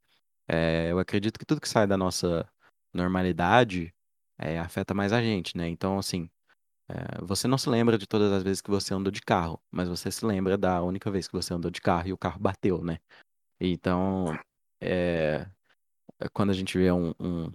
é, 0.47 0.91
eu 0.91 0.99
acredito 0.99 1.39
que 1.39 1.45
tudo 1.45 1.61
que 1.61 1.67
sai 1.69 1.87
da 1.87 1.97
nossa 1.97 2.47
normalidade 2.93 3.91
é, 4.37 4.59
afeta 4.59 4.93
mais 4.93 5.11
a 5.11 5.19
gente, 5.21 5.57
né? 5.57 5.67
Então, 5.67 5.97
assim, 5.97 6.29
é, 6.89 7.23
você 7.23 7.47
não 7.47 7.57
se 7.57 7.69
lembra 7.69 7.97
de 7.97 8.07
todas 8.07 8.31
as 8.31 8.43
vezes 8.43 8.61
que 8.61 8.69
você 8.69 8.93
andou 8.93 9.11
de 9.11 9.21
carro, 9.21 9.59
mas 9.71 9.89
você 9.89 10.11
se 10.11 10.25
lembra 10.25 10.57
da 10.57 10.81
única 10.83 11.09
vez 11.09 11.27
que 11.27 11.33
você 11.33 11.53
andou 11.55 11.71
de 11.71 11.81
carro 11.81 12.07
e 12.09 12.13
o 12.13 12.17
carro 12.17 12.39
bateu, 12.39 12.83
né? 12.83 12.99
Então, 13.59 14.37
é, 14.81 15.47
quando 16.33 16.51
a 16.51 16.53
gente 16.53 16.77
vê 16.77 16.91
um, 16.91 17.13
um- 17.19 17.51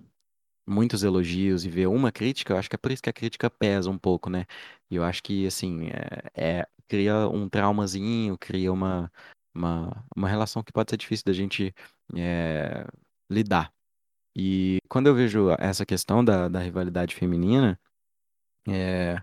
muitos 0.69 1.03
elogios 1.05 1.65
e 1.65 1.71
vê 1.71 1.87
uma 1.87 2.13
crítica, 2.13 2.53
eu 2.55 2.59
acho 2.59 2.69
que 2.71 2.77
é 2.77 2.79
por 2.79 2.93
isso 2.93 3.03
que 3.03 3.11
a 3.11 3.13
crítica 3.13 3.51
pesa 3.51 3.91
um 3.91 3.99
pouco, 3.99 4.31
né? 4.31 4.47
E 4.91 4.97
eu 4.97 5.05
acho 5.05 5.23
que, 5.23 5.47
assim, 5.47 5.89
é, 6.35 6.61
é- 6.63 6.69
cria 6.89 7.29
um 7.29 7.49
traumazinho, 7.49 8.37
cria 8.39 8.73
uma, 8.73 9.13
uma, 9.55 10.05
uma 10.17 10.29
relação 10.29 10.63
que 10.63 10.73
pode 10.73 10.91
ser 10.91 10.97
difícil 10.99 11.25
da 11.27 11.33
gente 11.33 11.75
é, 12.17 12.87
lidar. 13.31 13.73
E 14.37 14.79
quando 14.89 15.09
eu 15.09 15.15
vejo 15.15 15.51
essa 15.59 15.87
questão 15.87 16.25
da, 16.25 16.49
da 16.49 16.61
rivalidade 16.61 17.15
feminina, 17.17 17.79
é, 18.69 19.23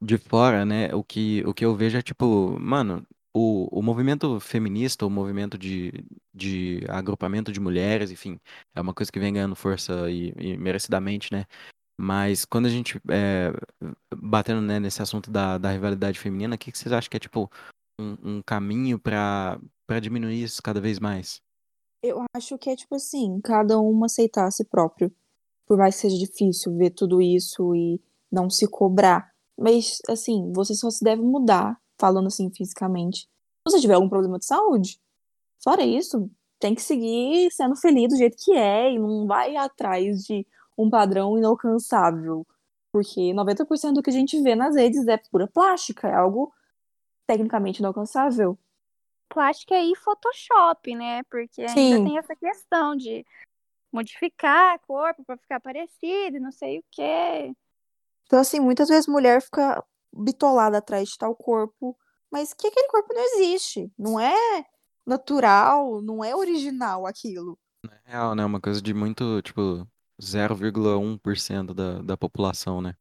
de 0.00 0.18
fora, 0.18 0.64
né, 0.64 0.94
o 0.94 1.02
que, 1.02 1.42
o 1.46 1.54
que 1.54 1.64
eu 1.64 1.74
vejo 1.74 1.98
é 1.98 2.02
tipo, 2.02 2.58
mano, 2.60 3.06
o, 3.34 3.68
o 3.80 3.82
movimento 3.82 4.38
feminista, 4.38 5.04
o 5.04 5.10
movimento 5.10 5.58
de, 5.58 6.04
de 6.32 6.84
agrupamento 6.88 7.50
de 7.50 7.58
mulheres, 7.58 8.12
enfim, 8.12 8.38
é 8.74 8.80
uma 8.80 8.94
coisa 8.94 9.10
que 9.10 9.18
vem 9.18 9.32
ganhando 9.32 9.56
força 9.56 10.08
e, 10.08 10.32
e 10.38 10.56
merecidamente, 10.56 11.32
né? 11.32 11.44
Mas 11.98 12.44
quando 12.44 12.66
a 12.66 12.70
gente 12.70 13.00
é, 13.10 13.52
batendo 14.16 14.60
né, 14.60 14.78
nesse 14.78 15.02
assunto 15.02 15.30
da, 15.30 15.58
da 15.58 15.70
rivalidade 15.70 16.18
feminina, 16.18 16.54
o 16.54 16.58
que, 16.58 16.70
que 16.70 16.78
vocês 16.78 16.92
acham 16.92 17.10
que 17.10 17.16
é 17.16 17.20
tipo 17.20 17.50
um, 18.00 18.36
um 18.36 18.42
caminho 18.42 18.98
para 18.98 19.58
diminuir 20.00 20.42
isso 20.42 20.62
cada 20.62 20.80
vez 20.80 21.00
mais? 21.00 21.40
Eu 22.02 22.24
acho 22.36 22.56
que 22.58 22.70
é 22.70 22.76
tipo 22.76 22.94
assim, 22.94 23.40
cada 23.42 23.80
um 23.80 24.04
aceitar 24.04 24.46
a 24.46 24.50
si 24.50 24.64
próprio. 24.64 25.12
Por 25.66 25.78
mais 25.78 25.94
que 25.94 26.02
seja 26.02 26.18
difícil 26.18 26.76
ver 26.76 26.90
tudo 26.90 27.22
isso 27.22 27.74
e 27.74 28.00
não 28.30 28.50
se 28.50 28.68
cobrar. 28.68 29.32
Mas, 29.58 29.98
assim, 30.08 30.52
você 30.52 30.74
só 30.74 30.90
se 30.90 31.02
deve 31.02 31.22
mudar, 31.22 31.80
falando 31.98 32.26
assim 32.26 32.50
fisicamente. 32.50 33.20
Se 33.20 33.72
você 33.72 33.80
tiver 33.80 33.94
algum 33.94 34.08
problema 34.08 34.38
de 34.38 34.46
saúde. 34.46 35.00
Fora 35.62 35.82
isso, 35.82 36.30
tem 36.58 36.74
que 36.74 36.82
seguir 36.82 37.50
sendo 37.50 37.76
feliz 37.76 38.08
do 38.08 38.16
jeito 38.16 38.36
que 38.42 38.52
é 38.52 38.92
e 38.92 38.98
não 38.98 39.26
vai 39.26 39.56
atrás 39.56 40.22
de 40.24 40.46
um 40.76 40.90
padrão 40.90 41.38
inalcançável. 41.38 42.46
Porque 42.92 43.32
90% 43.32 43.94
do 43.94 44.02
que 44.02 44.10
a 44.10 44.12
gente 44.12 44.40
vê 44.40 44.54
nas 44.54 44.76
redes 44.76 45.06
é 45.08 45.16
pura 45.16 45.46
plástica, 45.46 46.08
é 46.08 46.14
algo 46.14 46.52
tecnicamente 47.26 47.80
inalcançável. 47.80 48.58
Plástica 49.28 49.74
e 49.76 49.96
Photoshop, 49.96 50.94
né? 50.94 51.22
Porque 51.24 51.62
ainda 51.62 51.74
Sim. 51.74 52.04
tem 52.04 52.18
essa 52.18 52.36
questão 52.36 52.94
de 52.94 53.26
modificar 53.92 54.78
corpo 54.86 55.24
para 55.24 55.36
ficar 55.36 55.60
parecido, 55.60 56.36
e 56.36 56.40
não 56.40 56.52
sei 56.52 56.80
o 56.80 56.84
quê. 56.90 57.54
Então, 58.26 58.38
assim, 58.38 58.60
muitas 58.60 58.88
vezes 58.88 59.06
mulher 59.06 59.40
fica 59.40 59.82
bitolada 60.16 60.78
atrás 60.78 61.10
de 61.10 61.18
tal 61.18 61.34
corpo, 61.34 61.96
mas 62.30 62.52
que 62.52 62.66
aquele 62.66 62.88
corpo 62.88 63.12
não 63.14 63.22
existe. 63.22 63.92
Não 63.98 64.18
é 64.20 64.64
natural, 65.06 66.00
não 66.02 66.24
é 66.24 66.34
original 66.34 67.06
aquilo. 67.06 67.58
É 68.06 68.12
real, 68.12 68.34
né? 68.34 68.44
Uma 68.44 68.60
coisa 68.60 68.80
de 68.80 68.94
muito, 68.94 69.42
tipo, 69.42 69.86
0,1% 70.20 71.74
da, 71.74 72.00
da 72.00 72.16
população, 72.16 72.80
né? 72.80 72.94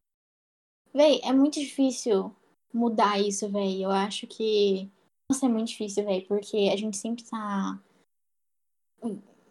Véi, 0.93 1.21
é 1.23 1.31
muito 1.33 1.59
difícil 1.59 2.35
mudar 2.73 3.19
isso, 3.19 3.49
véi. 3.49 3.83
Eu 3.83 3.91
acho 3.91 4.27
que. 4.27 4.91
Nossa, 5.29 5.45
é 5.45 5.49
muito 5.49 5.69
difícil, 5.69 6.03
véi, 6.05 6.21
porque 6.21 6.69
a 6.71 6.75
gente 6.75 6.97
sempre 6.97 7.23
tá. 7.23 7.79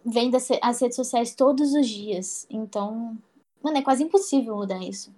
Vendo 0.05 0.37
as 0.37 0.49
re- 0.49 0.61
as 0.63 0.81
redes 0.81 0.97
sociais 0.97 1.35
todos 1.35 1.75
os 1.75 1.89
dias. 1.89 2.47
Então. 2.51 3.17
Mano, 3.63 3.79
é 3.79 3.83
quase 3.83 4.03
impossível 4.03 4.57
mudar 4.57 4.83
isso. 4.83 5.15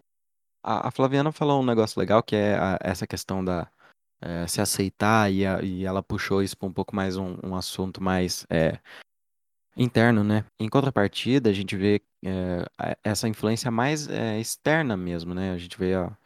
A, 0.64 0.88
a 0.88 0.90
Flaviana 0.90 1.30
falou 1.30 1.60
um 1.60 1.66
negócio 1.66 1.98
legal 2.00 2.22
que 2.22 2.34
é 2.34 2.56
a- 2.56 2.78
essa 2.80 3.06
questão 3.06 3.44
da 3.44 3.70
eh, 4.22 4.46
se 4.46 4.58
aceitar 4.60 5.30
e, 5.30 5.44
a- 5.44 5.60
e 5.62 5.84
ela 5.84 6.02
puxou 6.02 6.42
isso 6.42 6.56
para 6.56 6.66
um 6.68 6.72
pouco 6.72 6.96
mais 6.96 7.16
um, 7.18 7.36
um 7.44 7.54
assunto 7.54 8.02
mais 8.02 8.46
eh, 8.48 8.78
interno, 9.76 10.24
né? 10.24 10.44
Em 10.58 10.68
contrapartida, 10.68 11.50
a 11.50 11.52
gente 11.52 11.76
vê 11.76 12.00
eh, 12.24 12.64
essa 13.04 13.28
influência 13.28 13.70
mais 13.70 14.08
externa 14.40 14.96
mesmo, 14.96 15.34
né? 15.34 15.52
A 15.52 15.58
gente 15.58 15.76
vê 15.76 15.94
a- 15.94 16.16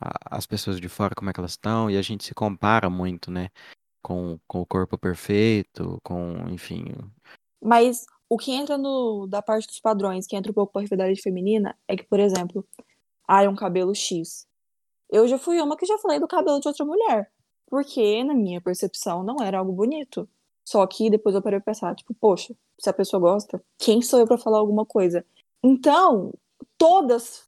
a- 0.00 0.36
as 0.36 0.46
pessoas 0.46 0.78
de 0.78 0.88
fora 0.88 1.14
como 1.14 1.30
é 1.30 1.32
que 1.32 1.40
elas 1.40 1.52
estão 1.52 1.90
e 1.90 1.96
a 1.96 2.02
gente 2.02 2.24
se 2.24 2.34
compara 2.34 2.90
muito, 2.90 3.30
né? 3.30 3.48
Com, 4.02 4.38
com 4.46 4.60
o 4.60 4.66
corpo 4.66 4.98
perfeito, 4.98 5.98
com, 6.04 6.46
enfim, 6.50 6.94
Mas 7.62 8.04
o 8.28 8.36
que 8.36 8.52
entra 8.52 8.76
no, 8.76 9.26
da 9.26 9.40
parte 9.40 9.66
dos 9.66 9.80
padrões, 9.80 10.26
que 10.26 10.36
entra 10.36 10.50
um 10.52 10.54
pouco 10.54 10.74
com 10.74 10.78
a 10.78 10.82
rivalidade 10.82 11.20
feminina, 11.22 11.74
é 11.88 11.96
que, 11.96 12.04
por 12.04 12.20
exemplo, 12.20 12.64
ah, 13.26 13.42
é 13.42 13.48
um 13.48 13.56
cabelo 13.56 13.94
X. 13.94 14.46
Eu 15.10 15.26
já 15.28 15.38
fui 15.38 15.60
uma 15.60 15.76
que 15.76 15.86
já 15.86 15.98
falei 15.98 16.18
do 16.18 16.26
cabelo 16.28 16.60
de 16.60 16.68
outra 16.68 16.84
mulher. 16.84 17.30
Porque, 17.66 18.22
na 18.22 18.34
minha 18.34 18.60
percepção, 18.60 19.22
não 19.24 19.36
era 19.42 19.58
algo 19.58 19.72
bonito. 19.72 20.28
Só 20.64 20.86
que 20.86 21.10
depois 21.10 21.34
eu 21.34 21.42
parei 21.42 21.58
pra 21.60 21.72
pensar, 21.72 21.94
tipo, 21.94 22.14
poxa, 22.14 22.54
se 22.78 22.88
a 22.88 22.92
pessoa 22.92 23.20
gosta, 23.20 23.62
quem 23.78 24.02
sou 24.02 24.18
eu 24.20 24.26
pra 24.26 24.38
falar 24.38 24.58
alguma 24.58 24.84
coisa? 24.84 25.24
Então, 25.62 26.32
todas 26.78 27.44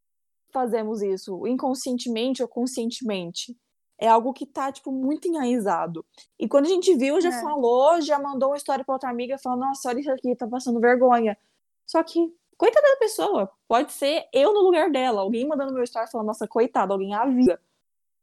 fazemos 0.52 1.02
isso, 1.02 1.46
inconscientemente 1.46 2.42
ou 2.42 2.48
conscientemente. 2.48 3.56
É 4.00 4.08
algo 4.08 4.32
que 4.32 4.46
tá, 4.46 4.70
tipo, 4.70 4.92
muito 4.92 5.26
enraizado. 5.28 6.04
E 6.38 6.48
quando 6.48 6.66
a 6.66 6.68
gente 6.68 6.94
viu, 6.94 7.20
já 7.20 7.30
É. 7.30 7.40
falou, 7.42 8.00
já 8.00 8.18
mandou 8.18 8.50
uma 8.50 8.56
história 8.56 8.84
pra 8.84 8.94
outra 8.94 9.10
amiga 9.10 9.36
falando, 9.38 9.60
nossa, 9.60 9.88
olha 9.88 9.98
isso 10.00 10.10
aqui, 10.12 10.34
tá 10.36 10.46
passando 10.46 10.80
vergonha. 10.80 11.36
Só 11.84 12.02
que, 12.04 12.32
coitada 12.58 12.86
da 12.86 12.96
pessoa, 12.96 13.50
pode 13.66 13.92
ser 13.92 14.28
eu 14.32 14.52
no 14.52 14.60
lugar 14.60 14.90
dela, 14.90 15.20
alguém 15.20 15.46
mandando 15.46 15.72
meu 15.72 15.84
story 15.84 16.10
falando, 16.10 16.26
nossa, 16.26 16.46
coitada, 16.46 16.92
alguém 16.92 17.14
avisa. 17.14 17.58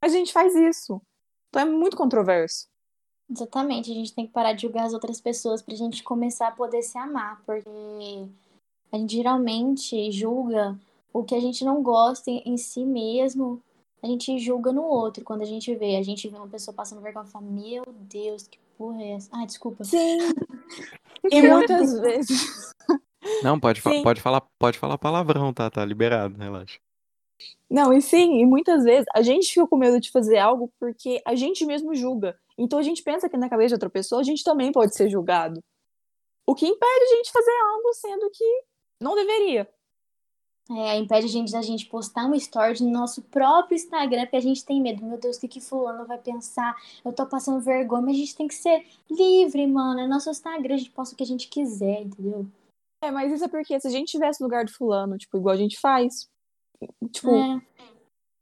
Mas 0.01 0.13
a 0.13 0.17
gente 0.17 0.33
faz 0.33 0.53
isso. 0.53 1.01
Então 1.49 1.61
é 1.61 1.65
muito 1.65 1.95
controverso. 1.95 2.67
Exatamente, 3.31 3.89
a 3.89 3.95
gente 3.95 4.13
tem 4.13 4.27
que 4.27 4.33
parar 4.33 4.53
de 4.53 4.63
julgar 4.63 4.85
as 4.85 4.93
outras 4.93 5.19
pessoas 5.19 5.61
pra 5.61 5.73
gente 5.73 6.03
começar 6.03 6.49
a 6.49 6.51
poder 6.51 6.83
se 6.83 6.97
amar, 6.97 7.41
porque 7.43 8.27
a 8.91 8.97
gente 8.97 9.15
geralmente 9.15 10.11
julga 10.11 10.77
o 11.11 11.23
que 11.23 11.33
a 11.33 11.39
gente 11.39 11.63
não 11.63 11.81
gosta 11.81 12.29
em, 12.29 12.57
si 12.57 12.85
mesmo, 12.85 13.61
a 14.03 14.05
gente 14.05 14.37
julga 14.37 14.71
no 14.71 14.83
outro. 14.83 15.23
Quando 15.23 15.41
a 15.41 15.45
gente 15.45 15.73
vê, 15.73 15.95
a 15.95 16.03
gente 16.03 16.27
vê 16.27 16.35
uma 16.37 16.47
pessoa 16.47 16.75
passando 16.75 17.01
vergonha 17.01 17.25
e 17.25 17.31
fala, 17.31 17.45
meu 17.45 17.83
Deus, 18.01 18.47
que 18.47 18.59
porra 18.77 19.01
é 19.01 19.11
essa? 19.13 19.29
Ai, 19.31 19.45
desculpa. 19.45 19.83
Sim. 19.85 20.19
E 21.31 21.41
muitas 21.49 21.99
vezes. 21.99 22.73
Não, 23.43 23.59
pode, 23.59 23.81
fa- 23.81 23.91
pode 24.03 24.21
falar, 24.21 24.41
pode 24.59 24.77
falar 24.77 24.97
palavrão, 24.97 25.53
tá? 25.53 25.69
Tá 25.69 25.83
liberado, 25.83 26.38
relaxa. 26.38 26.79
Não, 27.69 27.91
e 27.91 28.01
sim, 28.01 28.39
e 28.39 28.45
muitas 28.45 28.83
vezes 28.83 29.05
a 29.13 29.21
gente 29.21 29.53
fica 29.53 29.67
com 29.67 29.77
medo 29.77 29.99
de 29.99 30.11
fazer 30.11 30.38
algo 30.38 30.71
porque 30.79 31.21
a 31.25 31.35
gente 31.35 31.65
mesmo 31.65 31.93
julga. 31.95 32.38
Então 32.57 32.79
a 32.79 32.83
gente 32.83 33.03
pensa 33.03 33.27
que 33.27 33.38
na 33.38 33.49
cabeça 33.49 33.69
de 33.69 33.73
outra 33.75 33.89
pessoa 33.89 34.21
a 34.21 34.23
gente 34.23 34.43
também 34.43 34.71
pode 34.71 34.95
ser 34.95 35.09
julgado. 35.09 35.61
O 36.45 36.53
que 36.55 36.65
impede 36.65 37.03
a 37.03 37.15
gente 37.15 37.31
fazer 37.31 37.51
algo 37.51 37.93
sendo 37.93 38.29
que 38.31 38.63
não 39.01 39.15
deveria. 39.15 39.67
É, 40.71 40.97
impede 40.97 41.25
a 41.25 41.29
gente 41.29 41.51
da 41.51 41.61
gente 41.61 41.85
postar 41.88 42.25
um 42.25 42.33
story 42.33 42.81
no 42.83 42.89
nosso 42.89 43.21
próprio 43.23 43.75
Instagram, 43.75 44.23
porque 44.23 44.38
a 44.38 44.41
gente 44.41 44.65
tem 44.65 44.81
medo. 44.81 45.03
Meu 45.05 45.19
Deus, 45.19 45.38
o 45.38 45.41
que 45.41 45.47
que 45.47 45.61
fulano 45.61 46.05
vai 46.05 46.17
pensar? 46.17 46.75
Eu 47.03 47.13
tô 47.13 47.25
passando 47.25 47.59
vergonha, 47.61 48.01
mas 48.01 48.15
a 48.15 48.19
gente 48.19 48.35
tem 48.35 48.47
que 48.47 48.55
ser 48.55 48.83
livre, 49.09 49.67
mano. 49.67 49.99
É 49.99 50.07
nosso 50.07 50.29
Instagram, 50.29 50.73
a 50.75 50.77
gente 50.77 50.89
posta 50.91 51.13
o 51.13 51.17
que 51.17 51.23
a 51.23 51.27
gente 51.27 51.47
quiser, 51.47 52.01
entendeu? 52.01 52.47
É, 53.01 53.12
mas 53.12 53.31
isso 53.31 53.45
é 53.45 53.47
porque 53.47 53.79
se 53.79 53.88
a 53.88 53.91
gente 53.91 54.12
tivesse 54.12 54.41
no 54.41 54.47
lugar 54.47 54.65
do 54.65 54.71
fulano, 54.71 55.17
tipo, 55.17 55.38
igual 55.38 55.53
a 55.53 55.58
gente 55.58 55.79
faz, 55.79 56.29
tipo, 57.12 57.36
É. 57.36 57.62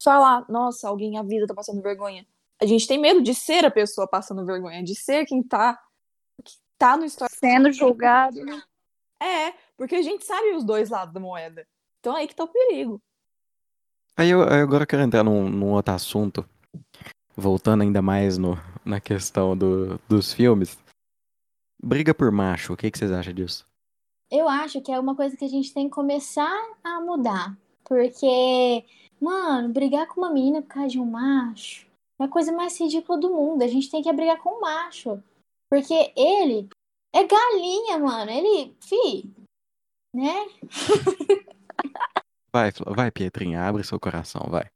falar, 0.02 0.46
nossa, 0.50 0.88
alguém 0.88 1.18
a 1.18 1.24
vida 1.24 1.48
tá 1.48 1.54
passando 1.54 1.82
vergonha. 1.82 2.26
A 2.62 2.66
gente 2.66 2.88
tem 2.88 2.98
medo 2.98 3.22
de 3.22 3.34
ser 3.34 3.66
a 3.66 3.72
pessoa 3.72 4.08
passando 4.08 4.46
vergonha, 4.46 4.84
de 4.84 4.96
ser 4.96 5.26
quem 5.26 5.44
tá, 5.44 5.78
que 6.44 6.54
tá 6.78 6.96
no 6.96 7.06
story. 7.06 7.34
Sendo 7.34 7.72
julgado. 7.72 8.40
É, 9.20 9.54
porque 9.78 9.96
a 9.96 10.02
gente 10.02 10.24
sabe 10.26 10.52
os 10.52 10.64
dois 10.64 10.90
lados 10.90 11.14
da 11.14 11.20
moeda. 11.20 11.68
Então 12.00 12.16
é 12.16 12.22
aí 12.22 12.28
que 12.28 12.36
tá 12.36 12.44
o 12.44 12.48
perigo. 12.48 13.02
Aí 14.16 14.30
eu, 14.30 14.44
aí 14.44 14.62
agora 14.62 14.84
eu 14.84 14.88
quero 14.88 15.02
entrar 15.02 15.24
num, 15.24 15.50
num 15.50 15.72
outro 15.72 15.94
assunto, 15.94 16.48
voltando 17.36 17.82
ainda 17.82 18.02
mais 18.02 18.38
no, 18.38 18.58
na 18.86 19.00
questão 19.00 19.58
do, 19.58 20.00
dos 20.08 20.34
filmes. 20.34 20.78
Briga 21.82 22.14
por 22.14 22.32
macho, 22.32 22.74
o 22.74 22.78
que, 22.78 22.92
que 22.92 22.98
vocês 22.98 23.12
acham 23.12 23.34
disso? 23.34 23.66
Eu 24.34 24.50
acho 24.50 24.82
que 24.82 24.92
é 24.92 25.00
uma 25.00 25.16
coisa 25.16 25.38
que 25.38 25.46
a 25.46 25.48
gente 25.48 25.72
tem 25.72 25.88
que 25.88 25.94
começar 25.94 26.52
a 26.84 27.00
mudar. 27.00 27.56
Porque, 27.84 28.84
mano, 29.22 29.70
brigar 29.70 30.08
com 30.08 30.22
uma 30.22 30.34
menina 30.34 30.60
por 30.60 30.70
causa 30.70 30.90
de 30.90 31.00
um 31.00 31.06
macho 31.06 31.86
é 32.20 32.24
a 32.24 32.28
coisa 32.28 32.52
mais 32.52 32.80
ridícula 32.80 33.20
do 33.20 33.30
mundo. 33.30 33.62
A 33.62 33.68
gente 33.68 33.92
tem 33.92 34.02
que 34.02 34.12
brigar 34.12 34.40
com 34.40 34.58
o 34.58 34.62
macho. 34.62 35.22
Porque 35.70 36.12
ele 36.18 36.68
é 37.14 37.24
galinha, 37.24 38.00
mano. 38.00 38.32
Ele, 38.32 38.76
fi, 38.82 39.32
né? 40.12 40.48
Vai, 42.52 42.72
vai, 42.88 43.12
Pietrinha, 43.12 43.64
abre 43.64 43.84
seu 43.84 44.00
coração, 44.00 44.48
vai. 44.50 44.68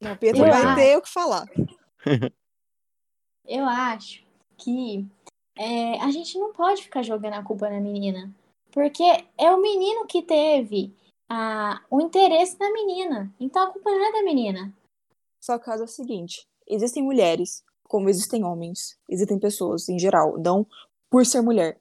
Não, 0.00 0.16
Pedro 0.16 0.44
Eu 0.44 0.50
vai 0.52 0.62
acho. 0.62 0.74
ter 0.76 0.96
o 0.96 1.02
que 1.02 1.08
falar. 1.08 1.46
Eu 3.44 3.64
acho 3.64 4.24
que 4.56 5.04
é, 5.56 6.00
a 6.00 6.10
gente 6.12 6.38
não 6.38 6.52
pode 6.52 6.82
ficar 6.82 7.02
jogando 7.02 7.34
a 7.34 7.42
culpa 7.42 7.68
na 7.68 7.80
menina. 7.80 8.32
Porque 8.72 9.02
é 9.36 9.50
o 9.50 9.60
menino 9.60 10.06
que 10.06 10.22
teve 10.22 10.94
a, 11.28 11.82
o 11.90 12.00
interesse 12.00 12.58
na 12.58 12.72
menina. 12.72 13.32
Então 13.38 13.62
a 13.62 13.72
culpa 13.72 13.90
não 13.90 14.04
é 14.04 14.12
da 14.12 14.22
menina. 14.22 14.72
Só 15.40 15.58
que 15.58 15.64
caso 15.64 15.82
é 15.82 15.86
o 15.86 15.88
seguinte: 15.88 16.46
existem 16.66 17.02
mulheres, 17.02 17.64
como 17.84 18.08
existem 18.08 18.44
homens, 18.44 18.98
existem 19.08 19.38
pessoas 19.38 19.88
em 19.88 19.98
geral, 19.98 20.38
não 20.38 20.66
por 21.08 21.26
ser 21.26 21.40
mulher, 21.40 21.80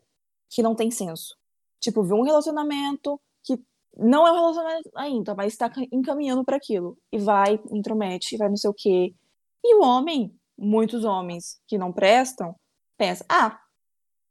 que 0.49 0.63
não 0.63 0.73
tem 0.73 0.89
senso. 0.89 1.37
Tipo, 1.79 2.03
vê 2.03 2.13
um 2.13 2.23
relacionamento 2.23 3.19
que 3.43 3.59
não 3.95 4.27
é 4.27 4.31
um 4.31 4.35
relacionamento 4.35 4.89
ainda, 4.95 5.35
mas 5.35 5.53
está 5.53 5.69
ca- 5.69 5.85
encaminhando 5.91 6.43
para 6.43 6.57
aquilo. 6.57 6.97
E 7.11 7.17
vai, 7.19 7.59
intromete, 7.71 8.37
vai 8.37 8.49
não 8.49 8.57
sei 8.57 8.69
o 8.69 8.73
quê. 8.73 9.13
E 9.63 9.75
o 9.75 9.83
homem, 9.83 10.33
muitos 10.57 11.03
homens 11.05 11.61
que 11.67 11.77
não 11.77 11.91
prestam, 11.93 12.55
pensa: 12.97 13.23
ah, 13.29 13.59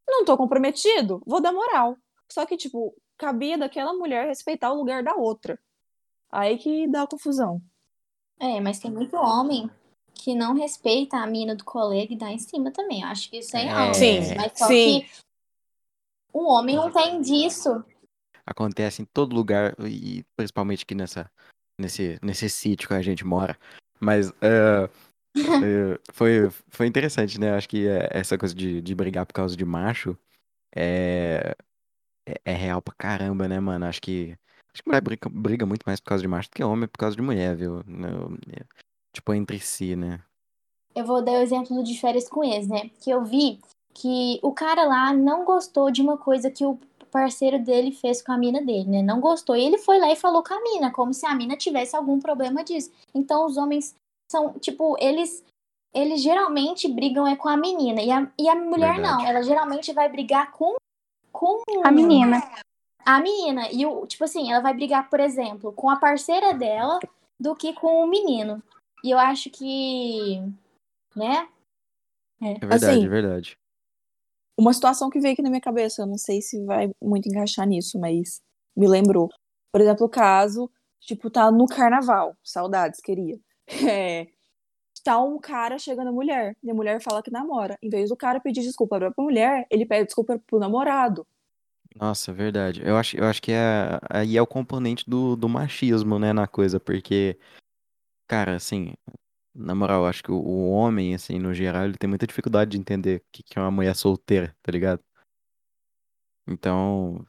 não 0.06 0.24
tô 0.24 0.36
comprometido, 0.36 1.22
vou 1.26 1.40
dar 1.40 1.52
moral. 1.52 1.96
Só 2.30 2.44
que, 2.46 2.56
tipo, 2.56 2.94
cabia 3.16 3.56
daquela 3.58 3.92
mulher 3.92 4.26
respeitar 4.26 4.72
o 4.72 4.76
lugar 4.76 5.02
da 5.02 5.14
outra. 5.14 5.58
Aí 6.30 6.58
que 6.58 6.86
dá 6.86 7.02
a 7.02 7.06
confusão. 7.06 7.60
É, 8.38 8.60
mas 8.60 8.78
tem 8.78 8.90
muito 8.90 9.16
homem 9.16 9.70
que 10.14 10.34
não 10.34 10.54
respeita 10.54 11.16
a 11.16 11.26
mina 11.26 11.54
do 11.54 11.64
colega 11.64 12.12
e 12.12 12.18
dá 12.18 12.30
em 12.30 12.38
cima 12.38 12.70
também. 12.70 13.02
Eu 13.02 13.08
acho 13.08 13.30
que 13.30 13.38
isso 13.38 13.56
é, 13.56 13.64
É. 13.66 13.70
algo. 13.70 13.94
Sim, 13.94 14.34
Mas 14.36 14.52
só 14.54 14.66
sim. 14.66 15.00
que 15.00 15.10
o 16.32 16.44
homem 16.44 16.76
não 16.76 16.90
tem 16.90 17.20
disso. 17.20 17.84
Acontece 18.44 19.02
em 19.02 19.04
todo 19.04 19.34
lugar, 19.34 19.74
e 19.80 20.24
principalmente 20.36 20.82
aqui 20.84 20.94
nessa, 20.94 21.30
nesse, 21.78 22.18
nesse 22.22 22.48
sítio 22.48 22.88
que 22.88 22.94
a 22.94 23.02
gente 23.02 23.24
mora. 23.24 23.58
Mas 24.00 24.30
é, 24.40 24.88
foi, 26.12 26.50
foi 26.68 26.86
interessante, 26.86 27.38
né? 27.38 27.54
Acho 27.54 27.68
que 27.68 27.86
é, 27.86 28.08
essa 28.10 28.38
coisa 28.38 28.54
de, 28.54 28.80
de 28.80 28.94
brigar 28.94 29.26
por 29.26 29.32
causa 29.34 29.56
de 29.56 29.64
macho 29.64 30.16
é, 30.74 31.56
é, 32.28 32.40
é 32.44 32.52
real 32.52 32.82
pra 32.82 32.94
caramba, 32.96 33.48
né, 33.48 33.58
mano? 33.58 33.86
Acho 33.86 34.00
que, 34.00 34.36
acho 34.72 34.82
que 34.82 34.88
mulher 34.88 35.00
briga, 35.00 35.28
briga 35.30 35.66
muito 35.66 35.84
mais 35.86 36.00
por 36.00 36.10
causa 36.10 36.22
de 36.22 36.28
macho 36.28 36.48
do 36.50 36.52
que 36.52 36.64
homem 36.64 36.88
por 36.88 36.98
causa 36.98 37.16
de 37.16 37.22
mulher, 37.22 37.56
viu? 37.56 37.82
No- 37.86 38.38
tipo, 39.12 39.32
entre 39.32 39.58
si, 39.58 39.96
né? 39.96 40.20
Eu 40.94 41.04
vou 41.04 41.22
dar 41.22 41.32
o 41.32 41.42
exemplo 41.42 41.76
do 41.76 41.82
de 41.84 41.98
férias 41.98 42.28
com 42.28 42.44
ex, 42.44 42.66
né? 42.68 42.90
Que 43.00 43.10
eu 43.10 43.24
vi 43.24 43.60
que 43.94 44.38
o 44.42 44.52
cara 44.52 44.84
lá 44.84 45.12
não 45.12 45.44
gostou 45.44 45.90
de 45.90 46.02
uma 46.02 46.16
coisa 46.16 46.50
que 46.50 46.64
o 46.64 46.78
parceiro 47.10 47.58
dele 47.58 47.92
fez 47.92 48.20
com 48.20 48.32
a 48.32 48.38
mina 48.38 48.60
dele, 48.60 48.88
né? 48.88 49.02
Não 49.02 49.20
gostou. 49.20 49.56
E 49.56 49.64
ele 49.64 49.78
foi 49.78 49.98
lá 49.98 50.10
e 50.12 50.16
falou 50.16 50.42
com 50.42 50.54
a 50.54 50.60
mina, 50.62 50.90
como 50.90 51.14
se 51.14 51.26
a 51.26 51.34
mina 51.34 51.56
tivesse 51.56 51.96
algum 51.96 52.20
problema 52.20 52.62
disso. 52.62 52.90
Então 53.14 53.46
os 53.46 53.56
homens 53.56 53.94
são, 54.30 54.52
tipo, 54.58 54.96
eles 55.00 55.42
eles 55.94 56.20
geralmente 56.20 56.86
brigam 56.86 57.26
é 57.26 57.34
com 57.34 57.48
a 57.48 57.56
menina. 57.56 58.02
E 58.02 58.10
a, 58.10 58.30
e 58.38 58.48
a 58.48 58.54
mulher 58.54 58.98
não. 58.98 59.16
Verdade. 59.18 59.26
Ela 59.26 59.42
geralmente 59.42 59.92
vai 59.92 60.08
brigar 60.08 60.52
com 60.52 60.76
com 61.38 61.62
A 61.84 61.92
menina. 61.92 62.42
a 63.04 63.20
menina. 63.20 63.70
E 63.70 63.86
o, 63.86 64.04
tipo 64.06 64.24
assim, 64.24 64.50
ela 64.50 64.60
vai 64.60 64.74
brigar, 64.74 65.08
por 65.08 65.20
exemplo, 65.20 65.72
com 65.72 65.88
a 65.88 65.96
parceira 65.96 66.52
dela 66.52 66.98
do 67.38 67.54
que 67.54 67.72
com 67.72 68.02
o 68.02 68.08
menino. 68.08 68.60
E 69.04 69.10
eu 69.12 69.18
acho 69.18 69.48
que, 69.48 70.42
né? 71.14 71.48
É 72.42 72.54
verdade, 72.54 72.86
Assim, 72.86 73.04
é 73.04 73.08
verdade. 73.08 73.58
Uma 74.58 74.72
situação 74.72 75.08
que 75.08 75.20
veio 75.20 75.34
aqui 75.34 75.42
na 75.42 75.50
minha 75.50 75.60
cabeça, 75.60 76.02
eu 76.02 76.06
não 76.06 76.18
sei 76.18 76.42
se 76.42 76.64
vai 76.64 76.90
muito 77.00 77.28
encaixar 77.28 77.64
nisso, 77.68 78.00
mas 78.00 78.40
me 78.76 78.88
lembrou. 78.88 79.28
Por 79.72 79.80
exemplo, 79.80 80.06
o 80.06 80.10
caso, 80.10 80.68
tipo, 81.00 81.30
tá 81.30 81.52
no 81.52 81.66
carnaval, 81.66 82.36
saudades, 82.42 83.00
queria. 83.00 83.38
É, 83.88 84.26
tá 85.08 85.18
um 85.18 85.38
cara 85.38 85.78
chegando 85.78 86.08
a 86.08 86.12
mulher, 86.12 86.54
e 86.62 86.70
a 86.70 86.74
mulher 86.74 87.00
fala 87.00 87.22
que 87.22 87.30
namora. 87.30 87.78
Em 87.82 87.88
vez 87.88 88.10
do 88.10 88.16
cara 88.16 88.40
pedir 88.40 88.60
desculpa 88.60 88.98
pra 88.98 89.10
mulher, 89.16 89.66
ele 89.70 89.86
pede 89.86 90.04
desculpa 90.04 90.38
pro 90.46 90.58
namorado. 90.58 91.26
Nossa, 91.96 92.30
verdade. 92.30 92.82
Eu 92.84 92.94
acho, 92.94 93.16
eu 93.16 93.24
acho 93.24 93.40
que 93.40 93.50
é, 93.50 93.98
aí 94.10 94.36
é 94.36 94.42
o 94.42 94.46
componente 94.46 95.08
do, 95.08 95.34
do 95.34 95.48
machismo, 95.48 96.18
né, 96.18 96.34
na 96.34 96.46
coisa, 96.46 96.78
porque, 96.78 97.38
cara, 98.26 98.56
assim, 98.56 98.92
na 99.54 99.74
moral, 99.74 100.02
eu 100.02 100.08
acho 100.08 100.22
que 100.22 100.30
o, 100.30 100.36
o 100.36 100.70
homem, 100.72 101.14
assim, 101.14 101.38
no 101.38 101.54
geral, 101.54 101.86
ele 101.86 101.96
tem 101.96 102.06
muita 102.06 102.26
dificuldade 102.26 102.72
de 102.72 102.78
entender 102.78 103.20
o 103.20 103.24
que, 103.32 103.42
que 103.42 103.58
é 103.58 103.62
uma 103.62 103.70
mulher 103.70 103.96
solteira, 103.96 104.54
tá 104.62 104.70
ligado? 104.70 105.02
Então, 106.46 107.26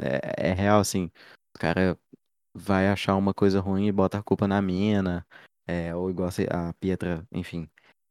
é, 0.00 0.48
é 0.50 0.52
real, 0.54 0.80
assim, 0.80 1.10
o 1.54 1.58
cara 1.58 1.98
vai 2.54 2.88
achar 2.88 3.14
uma 3.14 3.34
coisa 3.34 3.60
ruim 3.60 3.88
e 3.88 3.92
bota 3.92 4.18
a 4.18 4.22
culpa 4.22 4.48
na 4.48 4.62
mina, 4.62 5.26
é, 5.70 5.94
ou 5.94 6.10
igual 6.10 6.28
a 6.50 6.72
Pietra, 6.72 7.24
enfim, 7.30 7.68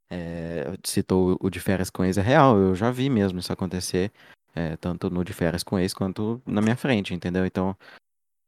é, 0.10 0.78
citou 0.84 1.38
o 1.42 1.50
de 1.50 1.60
férias 1.60 1.90
com 1.90 2.06
ex, 2.06 2.18
é 2.18 2.22
real, 2.22 2.58
eu 2.58 2.74
já 2.74 2.90
vi 2.90 3.10
mesmo 3.10 3.40
isso 3.40 3.52
acontecer, 3.52 4.12
é, 4.56 4.78
tanto 4.78 5.10
no 5.10 5.26
de 5.26 5.34
férias 5.34 5.62
com 5.62 5.78
ex 5.78 5.94
quanto 5.94 6.42
na 6.46 6.62
minha 6.62 6.78
frente, 6.78 7.14
entendeu? 7.14 7.46
Então, 7.46 7.76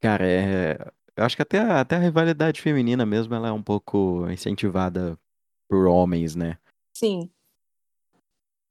cara, 0.00 0.26
é, 0.26 0.78
eu 1.14 1.24
acho 1.24 1.36
que 1.36 1.42
até 1.42 1.58
a, 1.58 1.80
até 1.80 1.96
a 1.96 2.00
rivalidade 2.00 2.62
feminina 2.62 3.04
mesmo, 3.04 3.34
ela 3.34 3.48
é 3.48 3.52
um 3.52 3.62
pouco 3.62 4.26
incentivada 4.30 5.18
por 5.68 5.86
homens, 5.86 6.34
né? 6.34 6.56
Sim, 6.94 7.30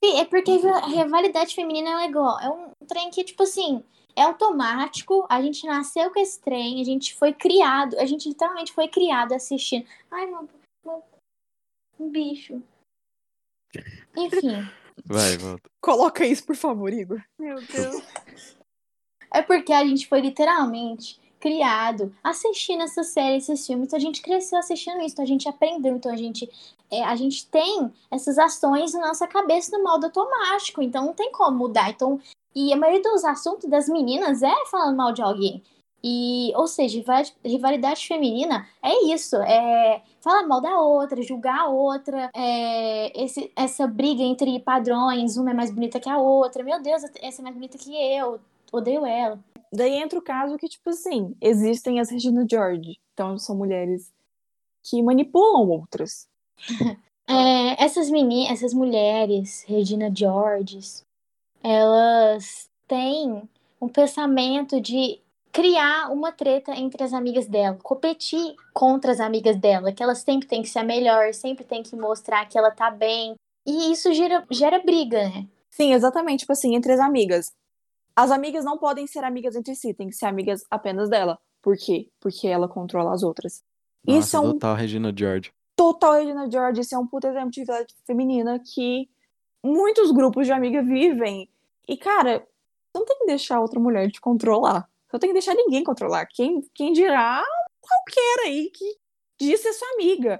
Sim, 0.03 0.17
É 0.19 0.25
porque 0.25 0.49
a 0.51 0.87
rivalidade 0.87 1.53
feminina 1.53 2.01
é 2.01 2.07
igual. 2.07 2.39
É 2.39 2.49
um 2.49 2.71
trem 2.87 3.11
que, 3.11 3.23
tipo 3.23 3.43
assim, 3.43 3.83
é 4.15 4.23
automático. 4.23 5.25
A 5.29 5.41
gente 5.41 5.65
nasceu 5.65 6.11
com 6.11 6.19
esse 6.19 6.39
trem, 6.39 6.81
a 6.81 6.85
gente 6.85 7.15
foi 7.15 7.33
criado, 7.33 7.97
a 7.99 8.05
gente 8.05 8.29
literalmente 8.29 8.73
foi 8.73 8.87
criado 8.87 9.33
assistindo. 9.33 9.85
Ai, 10.09 10.25
meu, 10.25 10.47
meu 10.85 11.03
um 11.99 12.09
bicho. 12.09 12.61
Enfim. 14.15 14.67
Vai, 15.05 15.37
volta. 15.37 15.69
coloca 15.81 16.25
isso, 16.25 16.45
por 16.45 16.55
favor, 16.55 16.91
Igor. 16.91 17.23
Meu 17.39 17.55
Deus. 17.55 18.03
É 19.33 19.41
porque 19.41 19.71
a 19.71 19.85
gente 19.85 20.07
foi 20.07 20.19
literalmente 20.19 21.19
criado 21.39 22.15
assistindo 22.23 22.83
essa 22.83 23.03
série, 23.03 23.37
esses 23.37 23.65
filmes. 23.65 23.87
Então 23.87 23.97
a 23.97 24.01
gente 24.01 24.21
cresceu 24.21 24.59
assistindo 24.59 25.01
isso, 25.01 25.13
então 25.13 25.25
a 25.25 25.27
gente 25.27 25.49
aprendeu, 25.49 25.95
então 25.95 26.11
a 26.11 26.15
gente, 26.15 26.49
é, 26.89 27.03
a 27.03 27.15
gente 27.15 27.47
tem 27.47 27.91
essas 28.11 28.37
ações 28.37 28.93
na 28.93 29.07
nossa 29.07 29.27
cabeça 29.27 29.75
no 29.75 29.83
modo 29.83 30.05
automático, 30.05 30.81
então 30.81 31.05
não 31.05 31.13
tem 31.13 31.31
como 31.31 31.57
mudar. 31.57 31.89
Então, 31.89 32.19
e 32.55 32.73
a 32.73 32.77
maioria 32.77 33.01
dos 33.01 33.23
assuntos 33.23 33.69
das 33.69 33.87
meninas 33.87 34.41
é 34.43 34.65
falando 34.69 34.97
mal 34.97 35.11
de 35.13 35.21
alguém. 35.21 35.63
E, 36.03 36.51
ou 36.55 36.65
seja, 36.65 37.03
rivalidade- 37.45 38.07
feminina 38.07 38.67
é 38.83 39.05
isso, 39.13 39.35
é 39.35 40.01
falar 40.19 40.47
mal 40.47 40.59
da 40.59 40.79
outra, 40.79 41.21
julgar 41.21 41.59
a 41.59 41.69
outra, 41.69 42.31
é, 42.35 43.23
esse, 43.23 43.51
essa 43.55 43.85
briga 43.85 44.23
entre 44.23 44.59
padrões, 44.59 45.37
uma 45.37 45.51
é 45.51 45.53
mais 45.53 45.69
bonita 45.69 45.99
que 45.99 46.09
a 46.09 46.17
outra, 46.17 46.63
meu 46.63 46.81
Deus, 46.81 47.03
essa 47.21 47.41
é 47.41 47.43
mais 47.43 47.55
bonita 47.55 47.77
que 47.77 47.93
eu, 47.93 48.39
odeio 48.71 49.05
ela. 49.05 49.39
Daí 49.71 49.95
entra 49.95 50.17
o 50.17 50.23
caso 50.23 50.57
que, 50.57 50.67
tipo 50.67 50.89
assim, 50.89 51.35
existem 51.39 51.99
as 51.99 52.09
Regina 52.09 52.45
George. 52.49 52.99
Então, 53.13 53.37
são 53.37 53.55
mulheres 53.55 54.11
que 54.83 55.01
manipulam 55.03 55.69
outras. 55.69 56.27
É, 57.27 57.81
essas 57.81 58.09
meni 58.09 58.45
essas 58.47 58.73
mulheres, 58.73 59.63
Regina 59.65 60.11
Georges, 60.13 61.05
elas 61.63 62.69
têm 62.87 63.47
um 63.81 63.87
pensamento 63.87 64.79
de 64.79 65.19
criar 65.51 66.11
uma 66.11 66.31
treta 66.31 66.71
entre 66.73 67.03
as 67.03 67.13
amigas 67.13 67.47
dela, 67.47 67.77
competir 67.83 68.55
contra 68.73 69.11
as 69.11 69.19
amigas 69.19 69.57
dela, 69.57 69.91
que 69.91 70.01
elas 70.01 70.19
sempre 70.19 70.47
têm 70.47 70.61
que 70.61 70.69
ser 70.69 70.79
a 70.79 70.83
melhor, 70.83 71.33
sempre 71.33 71.63
tem 71.63 71.83
que 71.83 71.95
mostrar 71.95 72.45
que 72.45 72.57
ela 72.57 72.71
tá 72.71 72.89
bem. 72.89 73.35
E 73.65 73.91
isso 73.91 74.13
gera, 74.13 74.45
gera 74.49 74.79
briga, 74.79 75.29
né? 75.29 75.47
Sim, 75.69 75.93
exatamente, 75.93 76.41
tipo 76.41 76.53
assim, 76.53 76.75
entre 76.75 76.93
as 76.93 76.99
amigas. 76.99 77.51
As 78.15 78.31
amigas 78.31 78.65
não 78.65 78.77
podem 78.77 79.07
ser 79.07 79.23
amigas 79.23 79.55
entre 79.55 79.75
si, 79.75 79.93
tem 79.93 80.09
que 80.09 80.15
ser 80.15 80.25
amigas 80.25 80.61
apenas 80.69 81.09
dela. 81.09 81.37
Por 81.61 81.77
quê? 81.77 82.09
Porque 82.19 82.47
ela 82.47 82.67
controla 82.67 83.13
as 83.13 83.23
outras. 83.23 83.63
Isso 84.07 84.35
Nossa, 84.35 84.37
é 84.37 84.39
um 84.39 84.53
total 84.53 84.75
Regina 84.75 85.13
George. 85.15 85.53
total 85.75 86.13
Regina 86.13 86.49
George, 86.49 86.81
isso 86.81 86.95
é 86.95 86.97
um 86.97 87.07
puta 87.07 87.27
exemplo 87.27 87.51
de 87.51 87.61
rivalidade 87.61 87.93
feminina 88.05 88.59
que 88.59 89.09
muitos 89.63 90.11
grupos 90.11 90.45
de 90.45 90.53
amiga 90.53 90.81
vivem. 90.81 91.49
E, 91.87 91.97
cara, 91.97 92.45
não 92.93 93.05
tem 93.05 93.17
que 93.19 93.25
deixar 93.25 93.59
outra 93.59 93.79
mulher 93.79 94.11
te 94.11 94.19
controlar. 94.19 94.89
Não 95.11 95.19
tem 95.19 95.29
que 95.29 95.33
deixar 95.33 95.53
ninguém 95.53 95.83
controlar. 95.83 96.25
Quem, 96.25 96.61
quem 96.73 96.93
dirá 96.93 97.43
qualquer 97.81 98.45
aí 98.45 98.69
que 98.69 98.97
diz 99.39 99.61
ser 99.61 99.73
sua 99.73 99.87
amiga. 99.93 100.39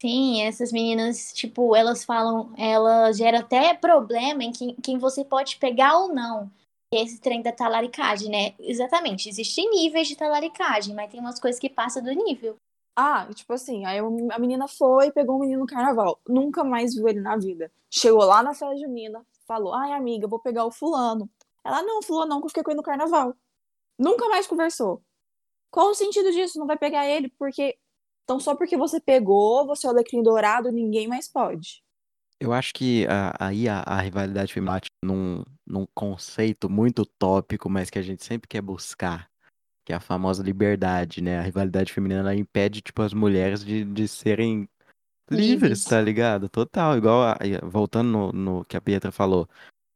Sim, 0.00 0.42
essas 0.42 0.72
meninas, 0.72 1.32
tipo, 1.34 1.76
elas 1.76 2.04
falam, 2.04 2.54
elas 2.56 3.18
geram 3.18 3.40
até 3.40 3.74
problema 3.74 4.42
em 4.42 4.50
quem, 4.50 4.74
quem 4.76 4.98
você 4.98 5.24
pode 5.24 5.56
pegar 5.56 5.96
ou 5.98 6.12
não. 6.12 6.50
Esse 6.92 7.20
trem 7.20 7.42
da 7.42 7.52
talaricagem, 7.52 8.30
né? 8.30 8.54
Exatamente, 8.58 9.28
existem 9.28 9.70
níveis 9.70 10.08
de 10.08 10.16
talaricagem, 10.16 10.94
mas 10.94 11.10
tem 11.10 11.20
umas 11.20 11.38
coisas 11.38 11.60
que 11.60 11.68
passam 11.68 12.02
do 12.02 12.10
nível. 12.12 12.56
Ah, 12.94 13.28
tipo 13.34 13.52
assim, 13.52 13.84
aí 13.84 13.98
a 13.98 14.38
menina 14.38 14.68
foi 14.68 15.10
pegou 15.10 15.36
um 15.36 15.40
menino 15.40 15.60
no 15.60 15.66
carnaval. 15.66 16.20
Nunca 16.28 16.64
mais 16.64 16.94
viu 16.94 17.08
ele 17.08 17.20
na 17.20 17.36
vida. 17.36 17.70
Chegou 17.88 18.24
lá 18.24 18.42
na 18.42 18.50
festa 18.54 18.76
junina, 18.76 19.24
falou: 19.46 19.72
ai, 19.72 19.92
amiga, 19.92 20.26
vou 20.28 20.38
pegar 20.38 20.64
o 20.64 20.70
fulano. 20.70 21.28
Ela, 21.64 21.82
não, 21.82 22.02
fulano 22.02 22.30
não, 22.30 22.40
que 22.40 22.46
eu 22.46 22.48
fiquei 22.50 22.62
com 22.62 22.70
ele 22.70 22.78
no 22.78 22.82
carnaval. 22.82 23.34
Nunca 23.98 24.28
mais 24.28 24.46
conversou. 24.46 25.02
Qual 25.70 25.90
o 25.90 25.94
sentido 25.94 26.32
disso? 26.32 26.58
Não 26.58 26.66
vai 26.66 26.76
pegar 26.76 27.06
ele 27.06 27.28
porque. 27.38 27.78
Então, 28.24 28.38
só 28.38 28.54
porque 28.54 28.76
você 28.76 29.00
pegou, 29.00 29.66
você 29.66 29.86
é 29.86 29.90
o 29.90 29.92
alecrim 29.92 30.22
dourado, 30.22 30.70
ninguém 30.70 31.08
mais 31.08 31.28
pode. 31.28 31.82
Eu 32.38 32.52
acho 32.52 32.72
que 32.72 33.06
ah, 33.08 33.34
aí 33.38 33.68
a, 33.68 33.80
a 33.80 34.00
rivalidade 34.00 34.52
feminina 34.54 34.76
bate 34.76 34.88
num, 35.04 35.44
num 35.66 35.86
conceito 35.94 36.70
muito 36.70 37.04
tópico, 37.04 37.68
mas 37.68 37.90
que 37.90 37.98
a 37.98 38.02
gente 38.02 38.24
sempre 38.24 38.48
quer 38.48 38.62
buscar, 38.62 39.29
que 39.90 39.94
é 39.94 39.96
a 39.96 40.00
famosa 40.00 40.42
liberdade, 40.42 41.20
né? 41.20 41.38
A 41.38 41.42
rivalidade 41.42 41.92
feminina 41.92 42.20
ela 42.20 42.34
impede, 42.34 42.80
tipo, 42.80 43.02
as 43.02 43.12
mulheres 43.12 43.64
de, 43.64 43.84
de 43.84 44.06
serem 44.06 44.68
livres, 45.30 45.86
tá 45.86 46.00
ligado? 46.00 46.48
Total, 46.48 46.96
igual 46.98 47.22
a- 47.24 47.38
voltando 47.64 48.10
no, 48.10 48.32
no 48.32 48.64
que 48.64 48.76
a 48.76 48.80
Pietra 48.80 49.12
falou. 49.12 49.48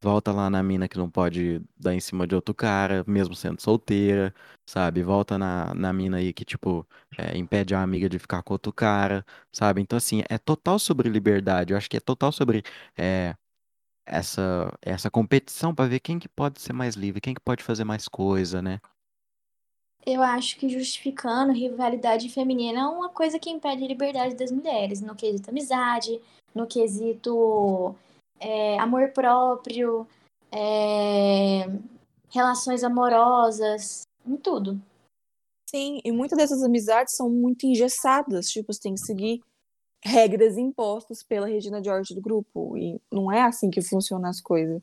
Volta 0.02 0.33
lá 0.33 0.50
na 0.50 0.62
mina 0.62 0.88
que 0.88 0.98
não 0.98 1.11
pode 1.11 1.62
dar 1.76 1.94
em 1.94 2.00
cima 2.00 2.26
de 2.26 2.35
outro 2.35 2.54
cara, 2.54 3.04
mesmo 3.07 3.35
sendo 3.37 3.61
solteira, 3.62 4.35
sabe? 4.68 5.02
Volta 5.02 5.38
na, 5.38 5.74
na 5.74 5.92
mina 5.92 6.18
aí 6.18 6.33
que, 6.33 6.44
tipo, 6.44 6.87
é, 7.16 7.37
impede 7.38 7.74
a 7.74 7.83
amiga 7.83 8.09
de 8.09 8.18
ficar 8.18 8.42
com 8.42 8.54
outro 8.54 8.72
cara, 8.72 9.24
sabe? 9.52 9.80
Então, 9.83 9.96
assim, 9.96 10.22
é 10.30 10.38
total 10.38 10.78
sobre 10.78 11.09
liberdade. 11.11 11.72
Eu 11.72 11.78
acho 11.78 11.88
que 11.90 11.96
é 11.98 12.00
total 12.00 12.33
sobre 12.33 12.62
é, 12.98 13.35
essa, 14.07 14.72
essa 14.83 15.11
competição 15.11 15.74
pra 15.74 15.87
ver 15.87 16.00
quem 16.00 16.18
que 16.18 16.28
pode 16.28 16.61
ser 16.61 16.72
mais 16.74 16.96
livre, 16.96 17.20
quem 17.20 17.35
que 17.35 17.40
pode 17.42 17.62
fazer 17.64 17.85
mais 17.85 18.09
coisa, 18.09 18.62
né? 18.62 18.80
Eu 20.06 20.22
acho 20.22 20.58
que 20.58 20.68
justificando 20.68 21.52
rivalidade 21.52 22.28
feminina 22.28 22.80
é 22.80 22.86
uma 22.86 23.08
coisa 23.08 23.38
que 23.38 23.50
impede 23.50 23.84
a 23.84 23.88
liberdade 23.88 24.34
das 24.34 24.52
mulheres, 24.52 25.00
no 25.00 25.14
quesito 25.14 25.48
amizade, 25.48 26.20
no 26.54 26.66
quesito 26.66 27.94
é, 28.38 28.78
amor 28.78 29.10
próprio, 29.12 30.06
é, 30.52 31.66
relações 32.30 32.84
amorosas, 32.84 34.02
em 34.26 34.36
tudo. 34.36 34.80
Sim, 35.70 36.00
e 36.04 36.12
muitas 36.12 36.36
dessas 36.36 36.62
amizades 36.62 37.16
são 37.16 37.30
muito 37.30 37.66
engessadas, 37.66 38.48
tipo, 38.48 38.72
você 38.72 38.80
tem 38.80 38.94
que 38.94 39.00
seguir 39.00 39.40
regras 40.04 40.58
impostas 40.58 41.22
pela 41.22 41.46
Regina 41.46 41.82
George 41.82 42.14
do 42.14 42.20
grupo, 42.20 42.76
e 42.76 43.00
não 43.10 43.32
é 43.32 43.42
assim 43.42 43.70
que 43.70 43.80
funcionam 43.80 44.28
as 44.28 44.40
coisas. 44.40 44.82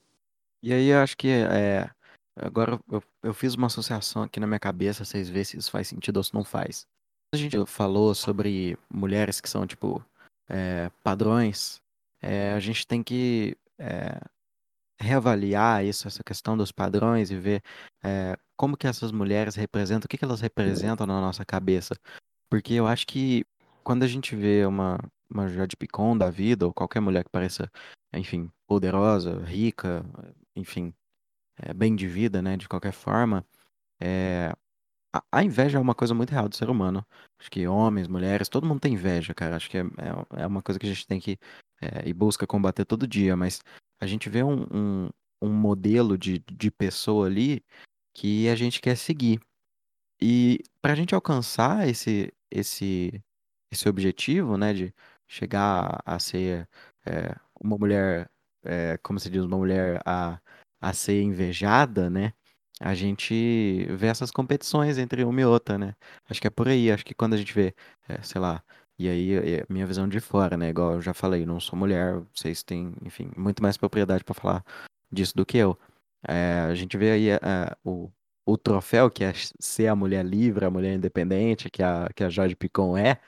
E 0.63 0.73
aí 0.73 0.88
eu 0.88 0.97
acho 0.97 1.15
que 1.15 1.27
é. 1.29 1.89
Agora 2.36 2.80
eu, 2.89 3.04
eu 3.24 3.34
fiz 3.34 3.56
uma 3.56 3.67
associação 3.67 4.24
aqui 4.24 4.39
na 4.39 4.48
minha 4.48 4.60
cabeça, 4.60 5.04
vocês 5.04 5.30
verem 5.30 5.44
se 5.44 5.58
isso 5.58 5.72
faz 5.72 5.88
sentido 5.88 6.17
ou 6.17 6.24
se 6.24 6.34
não 6.34 6.44
faz. 6.44 6.88
A 7.34 7.38
gente 7.38 7.58
falou 7.65 8.13
sobre 8.13 8.78
mulheres 8.89 9.39
que 9.39 9.50
são, 9.50 9.65
tipo, 9.65 10.04
é, 10.50 10.89
padrões. 11.04 11.82
É, 12.22 12.54
a 12.54 12.60
gente 12.60 12.86
tem 12.86 13.02
que 13.02 13.58
é, 13.80 14.20
reavaliar 15.00 15.84
isso, 15.84 16.08
essa 16.08 16.24
questão 16.24 16.58
dos 16.58 16.72
padrões 16.72 17.32
e 17.32 17.38
ver 17.38 17.63
é, 18.04 18.38
como 18.56 18.78
que 18.78 18.88
essas 18.88 19.12
mulheres 19.12 19.56
representam, 19.56 20.06
o 20.06 20.10
que 20.10 20.17
que 20.17 20.26
elas 20.26 20.41
representam 20.41 21.08
na 21.08 21.20
nossa 21.20 21.44
cabeça. 21.46 21.96
Porque 22.50 22.74
eu 22.74 22.86
acho 22.86 23.08
que 23.08 23.46
quando 23.84 24.04
a 24.04 24.08
gente 24.08 24.36
vê 24.36 24.65
uma, 24.65 25.00
uma 25.30 25.48
Jade 25.48 25.76
Picon 25.76 26.17
da 26.17 26.30
vida, 26.30 26.65
ou 26.65 26.74
qualquer 26.74 27.00
mulher 27.00 27.24
que 27.24 27.32
pareça, 27.32 27.72
enfim, 28.13 28.52
poderosa, 28.67 29.39
rica, 29.46 30.06
enfim, 30.56 30.94
é, 31.58 31.74
bem 31.74 31.96
de 31.96 32.08
vida, 32.08 32.42
né, 32.42 32.58
de 32.58 32.68
qualquer 32.68 32.94
forma, 32.94 33.46
é, 34.00 34.54
a, 35.14 35.24
a 35.32 35.44
inveja 35.44 35.78
é 35.78 35.82
uma 35.82 35.96
coisa 35.96 36.14
muito 36.14 36.32
real 36.32 36.48
do 36.50 36.56
ser 36.56 36.70
humano. 36.70 37.06
Acho 37.40 37.52
que 37.52 37.68
homens, 37.68 38.08
mulheres, 38.08 38.50
todo 38.50 38.66
mundo 38.68 38.80
tem 38.80 38.94
inveja, 38.94 39.34
cara. 39.34 39.56
Acho 39.56 39.70
que 39.70 39.78
é, 39.78 39.82
é, 39.82 40.44
é 40.44 40.48
uma 40.48 40.62
coisa 40.62 40.80
que 40.80 40.86
a 40.86 40.90
gente 40.90 41.06
tem 41.08 41.20
que 41.20 41.38
é, 41.82 42.08
e 42.08 42.14
busca 42.14 42.48
combater 42.48 42.86
todo 42.86 43.08
dia, 43.08 43.36
mas 43.36 43.62
a 44.00 44.08
gente 44.08 44.30
vê 44.30 44.44
um, 44.44 44.64
um, 44.72 45.10
um 45.42 45.50
modelo 45.54 46.18
de, 46.18 46.40
de 46.40 46.72
pessoa 46.72 47.28
ali 47.28 47.64
que 48.16 48.48
a 48.50 48.56
gente 48.56 48.82
quer 48.82 48.96
seguir. 48.96 49.40
E 50.22 50.60
para 50.82 50.94
a 50.94 50.96
gente 50.96 51.16
alcançar 51.16 51.88
esse, 51.88 52.32
esse, 52.52 53.24
esse 53.72 53.90
objetivo, 53.90 54.58
né, 54.58 54.74
de 54.74 54.94
chegar 55.28 56.02
a 56.06 56.20
ser 56.20 56.68
é, 57.06 57.36
uma 57.60 57.78
mulher, 57.78 58.30
é, 58.64 58.98
como 59.04 59.20
se 59.20 59.30
diz, 59.30 59.44
uma 59.44 59.58
mulher 59.58 60.02
a, 60.06 60.40
a 60.82 60.94
ser 60.94 61.22
invejada, 61.22 62.10
né, 62.10 62.34
a 62.82 62.96
gente 62.96 63.86
vê 63.91 64.08
essas 64.08 64.32
competições 64.32 64.98
entre 64.98 65.24
uma 65.24 65.39
e 65.39 65.46
outra, 65.46 65.78
né? 65.78 65.96
Acho 66.28 66.41
que 66.41 66.48
é 66.48 66.50
por 66.50 66.67
aí, 66.67 66.91
acho 66.91 67.06
que 67.06 67.13
quando 67.13 67.34
a 67.36 67.38
gente 67.38 67.54
vê, 67.54 67.76
é, 68.10 68.20
sei 68.24 68.41
lá, 68.41 68.63
e 68.98 69.08
aí 69.08 69.34
é 69.36 69.65
minha 69.70 69.86
visão 69.86 70.10
de 70.10 70.20
fora, 70.20 70.58
né? 70.58 70.70
Igual 70.70 70.94
eu 70.94 71.02
já 71.02 71.13
falei, 71.13 71.46
não 71.46 71.60
sou 71.60 71.78
mulher, 71.78 72.22
vocês 72.34 72.63
têm, 72.63 72.94
enfim, 73.06 73.32
muito 73.38 73.62
mais 73.62 73.78
propriedade 73.78 74.24
para 74.24 74.34
falar 74.34 74.65
disso 75.12 75.36
do 75.36 75.46
que 75.46 75.58
eu. 75.60 75.78
É, 76.28 76.62
a 76.70 76.76
gente 76.76 76.98
vê 76.98 77.12
aí 77.12 77.28
o, 77.84 78.10
o 78.46 78.58
troféu 78.58 79.12
que 79.12 79.24
é 79.24 79.34
ser 79.60 79.88
a 79.88 79.96
mulher 79.96 80.26
livre, 80.26 80.65
a 80.65 80.72
mulher 80.72 80.96
independente, 80.96 81.70
que 81.70 81.84
a, 81.84 82.10
que 82.15 82.24
a 82.24 82.30
Jade 82.30 82.56
Picon 82.56 82.98
é. 82.98 83.20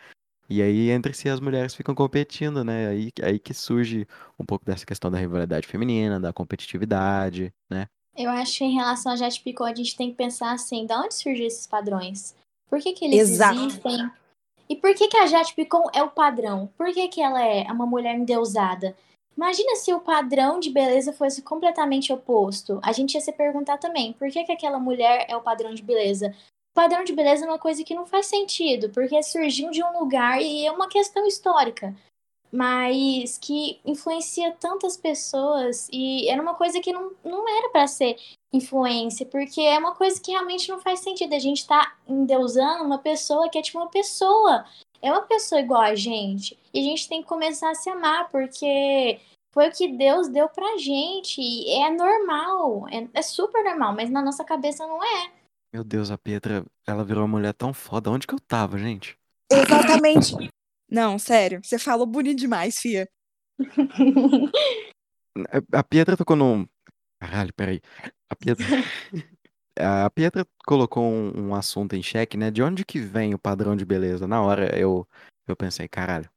E 0.49 0.61
aí, 0.61 0.89
entre 0.89 1.13
si, 1.13 1.29
as 1.29 1.39
mulheres 1.39 1.73
ficam 1.73 1.95
competindo, 1.95 2.63
né? 2.63 2.87
Aí, 2.89 3.11
aí 3.21 3.39
que 3.39 3.53
surge 3.53 4.07
um 4.37 4.45
pouco 4.45 4.65
dessa 4.65 4.85
questão 4.85 5.09
da 5.09 5.17
rivalidade 5.17 5.67
feminina, 5.67 6.19
da 6.19 6.33
competitividade, 6.33 7.53
né? 7.69 7.87
Eu 8.15 8.29
acho 8.29 8.59
que 8.59 8.63
em 8.63 8.75
relação 8.75 9.11
a 9.11 9.15
Jade 9.15 9.39
Picon, 9.39 9.63
a 9.65 9.73
gente 9.73 9.95
tem 9.95 10.11
que 10.11 10.17
pensar 10.17 10.51
assim, 10.51 10.85
de 10.85 10.93
onde 10.93 11.15
surgem 11.15 11.47
esses 11.47 11.65
padrões? 11.65 12.35
Por 12.69 12.79
que, 12.79 12.93
que 12.93 13.05
eles 13.05 13.31
Exato. 13.31 13.59
existem? 13.59 14.11
E 14.69 14.75
por 14.75 14.93
que, 14.93 15.07
que 15.07 15.17
a 15.17 15.25
Jade 15.25 15.53
Picon 15.55 15.89
é 15.93 16.03
o 16.03 16.09
padrão? 16.09 16.69
Por 16.77 16.93
que, 16.93 17.07
que 17.07 17.21
ela 17.21 17.43
é 17.43 17.63
uma 17.71 17.85
mulher 17.85 18.15
endeusada? 18.15 18.95
Imagina 19.35 19.75
se 19.75 19.91
o 19.91 19.99
padrão 19.99 20.59
de 20.59 20.69
beleza 20.69 21.11
fosse 21.11 21.41
completamente 21.41 22.13
oposto. 22.13 22.79
A 22.83 22.91
gente 22.91 23.15
ia 23.15 23.21
se 23.21 23.31
perguntar 23.31 23.79
também, 23.79 24.13
por 24.13 24.29
que, 24.29 24.43
que 24.43 24.51
aquela 24.51 24.79
mulher 24.79 25.25
é 25.27 25.35
o 25.35 25.41
padrão 25.41 25.73
de 25.73 25.81
beleza? 25.81 26.35
Padrão 26.73 27.03
de 27.03 27.13
beleza 27.13 27.45
é 27.45 27.47
uma 27.47 27.59
coisa 27.59 27.83
que 27.83 27.93
não 27.93 28.05
faz 28.05 28.25
sentido, 28.25 28.89
porque 28.89 29.21
surgiu 29.21 29.69
de 29.69 29.83
um 29.83 29.99
lugar 29.99 30.41
e 30.41 30.65
é 30.65 30.71
uma 30.71 30.87
questão 30.87 31.25
histórica 31.27 31.95
mas 32.53 33.39
que 33.39 33.79
influencia 33.83 34.51
tantas 34.51 34.95
pessoas 34.95 35.89
e 35.91 36.29
era 36.29 36.39
uma 36.39 36.53
coisa 36.53 36.79
que 36.79 36.93
não, 36.93 37.11
não 37.25 37.49
era 37.49 37.69
para 37.69 37.87
ser 37.87 38.15
influência, 38.53 39.25
porque 39.25 39.59
é 39.59 39.79
uma 39.79 39.95
coisa 39.95 40.21
que 40.21 40.31
realmente 40.31 40.69
não 40.69 40.79
faz 40.79 40.99
sentido. 40.99 41.33
A 41.33 41.39
gente 41.39 41.65
tá 41.65 41.95
endeusando 42.07 42.83
uma 42.83 42.99
pessoa 42.99 43.49
que 43.49 43.57
é 43.57 43.61
tipo 43.63 43.79
uma 43.79 43.89
pessoa, 43.89 44.63
é 45.01 45.11
uma 45.11 45.23
pessoa 45.23 45.59
igual 45.61 45.81
a 45.81 45.95
gente, 45.95 46.55
e 46.71 46.79
a 46.79 46.83
gente 46.83 47.09
tem 47.09 47.23
que 47.23 47.27
começar 47.27 47.71
a 47.71 47.75
se 47.75 47.89
amar, 47.89 48.29
porque 48.29 49.19
foi 49.51 49.69
o 49.69 49.71
que 49.71 49.87
Deus 49.87 50.27
deu 50.27 50.47
pra 50.47 50.77
gente, 50.77 51.41
e 51.41 51.71
é 51.81 51.89
normal, 51.89 52.87
é, 52.91 53.07
é 53.15 53.21
super 53.23 53.63
normal, 53.63 53.95
mas 53.95 54.11
na 54.11 54.21
nossa 54.21 54.43
cabeça 54.43 54.85
não 54.85 55.03
é. 55.03 55.31
Meu 55.73 55.83
Deus, 55.83 56.11
a 56.11 56.17
Pietra, 56.19 56.63
ela 56.85 57.03
virou 57.03 57.23
uma 57.23 57.39
mulher 57.39 57.53
tão 57.53 57.73
foda. 57.73 58.11
Onde 58.11 58.27
que 58.27 58.33
eu 58.35 58.39
tava, 58.39 58.77
gente? 58.77 59.17
Exatamente. 59.51 60.35
Não, 60.87 61.17
sério, 61.17 61.59
você 61.63 61.79
falou 61.79 62.05
bonito 62.05 62.37
demais, 62.37 62.77
Fia. 62.77 63.09
A 65.71 65.83
Pietra 65.83 66.15
tocou 66.15 66.35
num. 66.35 66.67
Caralho, 67.19 67.51
peraí. 67.55 67.81
A 68.29 68.35
Pietra. 68.35 68.65
A 69.75 70.07
Pietra 70.11 70.45
colocou 70.67 71.03
um, 71.03 71.47
um 71.47 71.55
assunto 71.55 71.95
em 71.95 72.03
xeque, 72.03 72.37
né? 72.37 72.51
De 72.51 72.61
onde 72.61 72.85
que 72.85 72.99
vem 72.99 73.33
o 73.33 73.39
padrão 73.39 73.75
de 73.75 73.83
beleza? 73.83 74.27
Na 74.27 74.39
hora 74.39 74.77
eu, 74.77 75.07
eu 75.47 75.55
pensei, 75.55 75.87
caralho, 75.87 76.29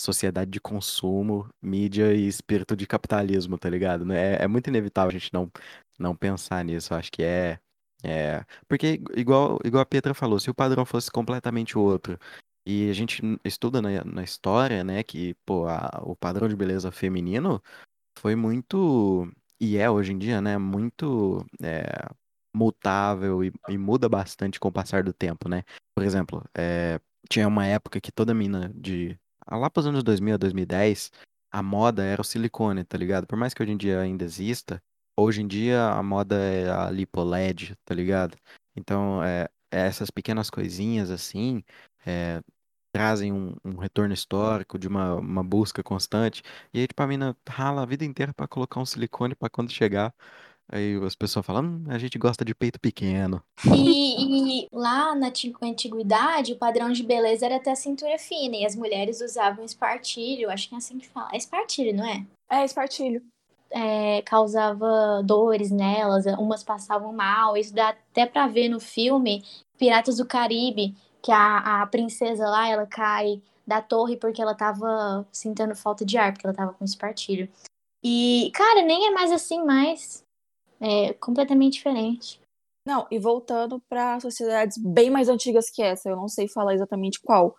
sociedade 0.00 0.50
de 0.50 0.58
consumo, 0.58 1.46
mídia 1.60 2.14
e 2.14 2.26
espírito 2.26 2.74
de 2.74 2.86
capitalismo, 2.86 3.58
tá 3.58 3.68
ligado? 3.68 4.10
É, 4.10 4.42
é 4.42 4.48
muito 4.48 4.68
inevitável 4.68 5.10
a 5.10 5.12
gente 5.12 5.34
não, 5.34 5.52
não 5.98 6.16
pensar 6.16 6.64
nisso. 6.64 6.94
Eu 6.94 6.96
acho 6.96 7.12
que 7.12 7.22
é. 7.22 7.58
É, 8.02 8.44
porque, 8.68 9.00
igual, 9.16 9.58
igual 9.64 9.82
a 9.82 9.86
Pietra 9.86 10.14
falou, 10.14 10.38
se 10.38 10.50
o 10.50 10.54
padrão 10.54 10.84
fosse 10.84 11.10
completamente 11.10 11.76
outro 11.76 12.18
e 12.64 12.88
a 12.90 12.92
gente 12.92 13.22
estuda 13.44 13.82
na, 13.82 14.04
na 14.04 14.22
história, 14.22 14.84
né, 14.84 15.02
que 15.02 15.34
pô, 15.44 15.66
a, 15.66 16.00
o 16.04 16.14
padrão 16.14 16.48
de 16.48 16.56
beleza 16.56 16.92
feminino 16.92 17.62
foi 18.18 18.36
muito, 18.36 19.30
e 19.60 19.76
é 19.78 19.90
hoje 19.90 20.12
em 20.12 20.18
dia, 20.18 20.40
né, 20.40 20.58
muito 20.58 21.44
é, 21.62 21.84
mutável 22.54 23.44
e, 23.44 23.52
e, 23.68 23.78
muda 23.78 24.08
bastante 24.08 24.60
com 24.60 24.68
o 24.68 24.72
passar 24.72 25.02
do 25.04 25.12
tempo, 25.12 25.48
né? 25.48 25.62
Por 25.94 26.04
exemplo, 26.04 26.44
é, 26.56 27.00
tinha 27.28 27.46
uma 27.48 27.66
época 27.66 28.00
que 28.00 28.12
toda 28.12 28.34
mina 28.34 28.70
de. 28.74 29.18
Lá 29.50 29.70
para 29.70 29.80
os 29.80 29.86
anos 29.86 30.02
2000 30.02 30.34
a 30.34 30.36
2010, 30.38 31.10
a 31.50 31.62
moda 31.62 32.04
era 32.04 32.20
o 32.20 32.24
silicone, 32.24 32.84
tá 32.84 32.98
ligado? 32.98 33.26
Por 33.26 33.38
mais 33.38 33.54
que 33.54 33.62
hoje 33.62 33.72
em 33.72 33.76
dia 33.76 34.00
ainda 34.00 34.24
exista, 34.24 34.82
hoje 35.18 35.42
em 35.42 35.46
dia 35.46 35.84
a 35.88 36.02
moda 36.02 36.36
é 36.36 36.70
a 36.70 36.90
lipoled, 36.90 37.76
tá 37.84 37.94
ligado? 37.94 38.36
Então, 38.76 39.22
é, 39.22 39.48
essas 39.70 40.10
pequenas 40.10 40.48
coisinhas 40.48 41.10
assim, 41.10 41.62
é, 42.06 42.40
trazem 42.92 43.32
um, 43.32 43.54
um 43.64 43.76
retorno 43.76 44.14
histórico, 44.14 44.78
de 44.78 44.88
uma, 44.88 45.16
uma 45.16 45.44
busca 45.44 45.82
constante. 45.82 46.42
E 46.72 46.80
aí, 46.80 46.86
tipo, 46.86 47.02
a 47.02 47.06
mina 47.06 47.36
rala 47.48 47.82
a 47.82 47.86
vida 47.86 48.04
inteira 48.04 48.32
para 48.32 48.48
colocar 48.48 48.80
um 48.80 48.86
silicone 48.86 49.34
para 49.34 49.50
quando 49.50 49.72
chegar. 49.72 50.14
Aí 50.70 50.96
as 51.02 51.14
pessoas 51.14 51.46
falam, 51.46 51.64
hum, 51.64 51.84
a 51.88 51.98
gente 51.98 52.18
gosta 52.18 52.44
de 52.44 52.54
peito 52.54 52.78
pequeno. 52.78 53.42
E, 53.74 54.62
e, 54.62 54.68
lá 54.70 55.14
na 55.14 55.32
antiguidade, 55.62 56.52
o 56.52 56.58
padrão 56.58 56.92
de 56.92 57.02
beleza 57.02 57.46
era 57.46 57.56
até 57.56 57.72
a 57.72 57.76
cintura 57.76 58.18
fina. 58.18 58.56
E 58.56 58.66
as 58.66 58.76
mulheres 58.76 59.20
usavam 59.20 59.64
espartilho, 59.64 60.50
acho 60.50 60.68
que 60.68 60.74
é 60.74 60.78
assim 60.78 60.98
que 60.98 61.08
fala. 61.08 61.30
É 61.32 61.38
espartilho, 61.38 61.96
não 61.96 62.06
é? 62.06 62.26
É, 62.50 62.64
espartilho. 62.64 63.22
É, 63.70 64.22
causava 64.22 65.22
dores 65.22 65.70
nelas, 65.70 66.24
umas 66.38 66.64
passavam 66.64 67.12
mal. 67.12 67.56
Isso 67.56 67.74
dá 67.74 67.90
até 67.90 68.24
pra 68.24 68.46
ver 68.46 68.68
no 68.68 68.80
filme 68.80 69.44
Piratas 69.76 70.16
do 70.16 70.26
Caribe, 70.26 70.94
que 71.22 71.30
a, 71.30 71.82
a 71.82 71.86
princesa 71.86 72.48
lá, 72.48 72.68
ela 72.68 72.86
cai 72.86 73.42
da 73.66 73.82
torre 73.82 74.16
porque 74.16 74.40
ela 74.40 74.54
tava 74.54 75.26
sentindo 75.30 75.74
falta 75.74 76.04
de 76.04 76.16
ar, 76.16 76.32
porque 76.32 76.46
ela 76.46 76.56
tava 76.56 76.72
com 76.72 76.84
espartilho. 76.84 77.48
E, 78.02 78.50
cara, 78.54 78.82
nem 78.82 79.08
é 79.08 79.10
mais 79.10 79.30
assim 79.30 79.62
mais. 79.62 80.24
É 80.80 81.12
completamente 81.14 81.74
diferente. 81.74 82.40
Não, 82.86 83.06
e 83.10 83.18
voltando 83.18 83.80
para 83.88 84.18
sociedades 84.20 84.78
bem 84.78 85.10
mais 85.10 85.28
antigas 85.28 85.68
que 85.68 85.82
essa, 85.82 86.08
eu 86.08 86.16
não 86.16 86.28
sei 86.28 86.48
falar 86.48 86.72
exatamente 86.72 87.20
qual, 87.20 87.54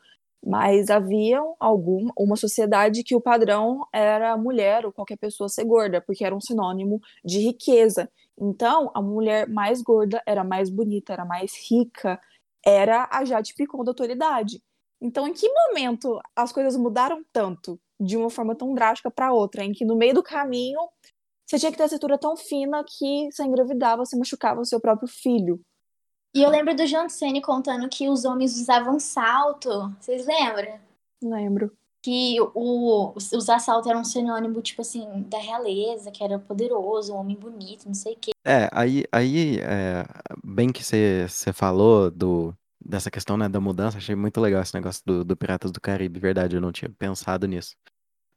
mas 0.46 0.90
havia 0.90 1.40
alguma 1.60 2.14
uma 2.18 2.36
sociedade 2.36 3.04
que 3.04 3.16
o 3.16 3.22
padrão 3.22 3.86
era 3.94 4.32
a 4.34 4.38
mulher 4.38 4.86
ou 4.86 4.92
qualquer 4.92 5.18
pessoa 5.18 5.50
ser 5.50 5.66
gorda, 5.66 6.02
porque 6.02 6.24
era 6.24 6.36
um 6.36 6.42
sinônimo 6.42 7.00
de 7.24 7.40
riqueza. 7.40 8.10
Então, 8.40 8.92
a 8.96 9.02
mulher 9.02 9.48
mais 9.50 9.82
gorda 9.82 10.22
era 10.26 10.44
mais 10.44 10.70
bonita, 10.70 11.14
era 11.14 11.26
mais 11.26 11.52
rica, 11.70 12.20
era 12.66 13.08
a 13.12 13.26
Jade 13.26 13.54
Picon 13.54 13.84
da 13.84 13.92
autoridade. 13.92 14.62
Então, 15.02 15.28
em 15.28 15.34
que 15.34 15.48
momento 15.50 16.20
as 16.36 16.52
coisas 16.52 16.76
mudaram 16.78 17.24
tanto 17.34 17.80
de 18.00 18.18
uma 18.18 18.30
forma 18.30 18.56
tão 18.56 18.74
drástica 18.74 19.12
para 19.12 19.34
outra, 19.34 19.64
em 19.64 19.74
que 19.74 19.86
no 19.86 19.96
meio 19.98 20.14
do 20.14 20.24
caminho 20.24 20.80
você 21.46 21.60
tinha 21.60 21.72
que 21.72 21.78
ter 21.78 21.84
a 21.84 21.88
cintura 21.90 22.18
tão 22.18 22.38
fina 22.38 22.84
que 22.88 23.30
você 23.32 23.44
engravidava, 23.44 24.06
você 24.06 24.16
machucava 24.18 24.62
o 24.62 24.66
seu 24.66 24.80
próprio 24.80 25.08
filho? 25.08 25.60
E 26.34 26.44
eu 26.44 26.50
lembro 26.50 26.76
do 26.76 26.86
John 26.86 27.10
Cena 27.10 27.42
contando 27.42 27.90
que 27.90 28.08
os 28.08 28.24
homens 28.24 28.60
usavam 28.60 29.00
salto. 29.00 29.94
Vocês 30.00 30.26
lembram? 30.26 30.80
Lembro. 31.22 31.72
Que 32.02 32.38
o, 32.54 33.14
usar 33.34 33.60
salto 33.60 33.90
era 33.90 33.98
um 33.98 34.06
sinônimo, 34.06 34.62
tipo 34.62 34.82
assim, 34.82 35.24
da 35.24 35.38
realeza, 35.38 36.12
que 36.12 36.24
era 36.24 36.40
poderoso, 36.40 37.14
um 37.14 37.18
homem 37.18 37.36
bonito, 37.36 37.86
não 37.88 37.94
sei 37.94 38.14
o 38.14 38.18
quê. 38.18 38.32
É, 38.46 38.70
aí, 38.72 39.04
aí 39.12 39.60
é, 39.60 40.06
bem 40.42 40.72
que 40.72 40.82
você 40.82 41.28
falou 41.54 42.10
do, 42.10 42.56
dessa 42.80 43.12
questão, 43.12 43.36
né, 43.36 43.50
da 43.50 43.60
mudança, 43.60 43.98
achei 43.98 44.16
muito 44.16 44.40
legal 44.40 44.62
esse 44.62 44.74
negócio 44.74 45.04
do, 45.06 45.26
do 45.26 45.36
Piratas 45.36 45.72
do 45.72 45.82
Caribe, 45.82 46.20
verdade, 46.20 46.56
eu 46.56 46.62
não 46.62 46.72
tinha 46.72 46.90
pensado 46.90 47.46
nisso. 47.48 47.76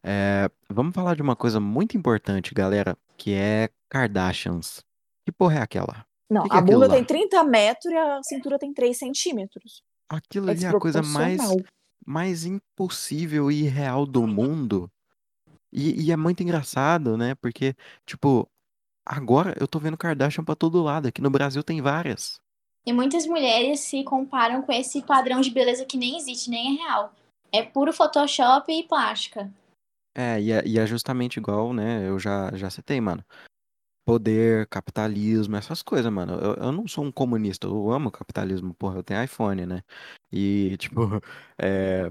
É, 0.03 0.51
vamos 0.68 0.93
falar 0.93 1.14
de 1.14 1.22
uma 1.22 1.36
coisa 1.36 1.61
muito 1.61 1.97
importante, 1.97 2.53
galera, 2.53 2.99
que 3.16 3.32
é 3.32 3.70
Kardashians. 3.88 4.84
Que 5.24 5.30
porra 5.30 5.61
é 5.61 5.62
aquela? 5.62 6.05
Não, 6.33 6.45
Que 6.45 6.49
que 6.49 6.55
é 6.55 6.59
a 6.59 6.62
aquilo 6.62 6.80
bunda 6.80 6.95
tem 6.95 7.05
30 7.05 7.45
metros 7.45 7.93
e 7.93 7.97
a 7.97 8.22
cintura 8.22 8.59
tem 8.59 8.72
3 8.72 8.97
centímetros. 8.97 9.83
Aquilo 10.09 10.49
É 10.49 10.53
ali 10.53 10.64
é 10.64 10.68
a 10.68 10.78
coisa 10.78 11.03
mais, 11.03 11.43
mais 12.07 12.47
impossível 12.47 13.51
e 13.51 13.64
irreal 13.64 14.07
do 14.07 14.26
mundo. 14.26 14.91
E, 15.70 16.07
e 16.07 16.11
é 16.11 16.16
muito 16.16 16.43
engraçado, 16.43 17.18
né? 17.18 17.35
Porque, 17.35 17.74
tipo, 18.07 18.49
agora 19.05 19.55
eu 19.61 19.68
tô 19.68 19.78
vendo 19.78 19.99
Kardashian 19.99 20.43
pra 20.43 20.55
todo 20.55 20.83
lado. 20.83 21.09
Aqui 21.09 21.20
no 21.20 21.28
Brasil 21.28 21.62
tem 21.62 21.83
várias. 21.83 22.41
E 22.87 22.95
muitas 22.95 23.26
mulheres 23.26 23.80
se 23.80 24.03
comparam 24.03 24.62
com 24.62 24.72
esse 24.72 25.03
padrão 25.03 25.43
de 25.43 25.51
beleza 25.51 25.85
que 25.85 25.99
nem 25.99 26.16
existe, 26.16 26.49
nem 26.49 26.78
é 26.78 26.83
real. 26.83 27.12
É 27.53 27.62
puro 27.62 27.93
Photoshop 27.93 28.72
e 28.72 28.83
plástica. 28.85 29.53
É, 30.14 30.41
e 30.41 30.51
é, 30.51 30.66
e 30.66 30.78
é 30.78 30.87
justamente 30.87 31.37
igual, 31.37 31.74
né? 31.74 32.09
Eu 32.09 32.18
já, 32.18 32.51
já 32.55 32.70
citei, 32.70 33.01
mano. 33.03 33.22
Poder, 34.05 34.66
capitalismo, 34.66 35.55
essas 35.57 35.80
coisas, 35.82 36.12
mano. 36.12 36.34
Eu, 36.34 36.55
eu 36.55 36.72
não 36.72 36.88
sou 36.88 37.05
um 37.05 37.12
comunista, 37.12 37.68
eu 37.68 37.90
amo 37.92 38.11
capitalismo, 38.11 38.74
porra, 38.74 38.96
eu 38.98 39.03
tenho 39.05 39.22
iPhone, 39.22 39.64
né? 39.64 39.82
E, 40.32 40.76
tipo, 40.76 41.03
é, 41.59 42.11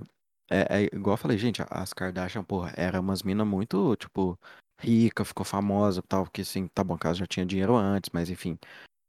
é, 0.49 0.83
é 0.83 0.95
igual 0.95 1.15
eu 1.15 1.17
falei, 1.17 1.37
gente, 1.37 1.61
as 1.69 1.93
Kardashian, 1.93 2.43
porra, 2.43 2.73
eram 2.77 3.01
umas 3.01 3.23
minas 3.23 3.45
muito, 3.45 3.95
tipo, 3.97 4.39
rica, 4.79 5.25
ficou 5.25 5.45
famosa 5.45 6.01
tal, 6.01 6.25
que 6.27 6.41
assim, 6.41 6.67
tá 6.67 6.83
bom, 6.83 6.97
que 6.97 7.13
já 7.13 7.25
tinha 7.27 7.45
dinheiro 7.45 7.75
antes, 7.75 8.09
mas 8.13 8.29
enfim, 8.29 8.57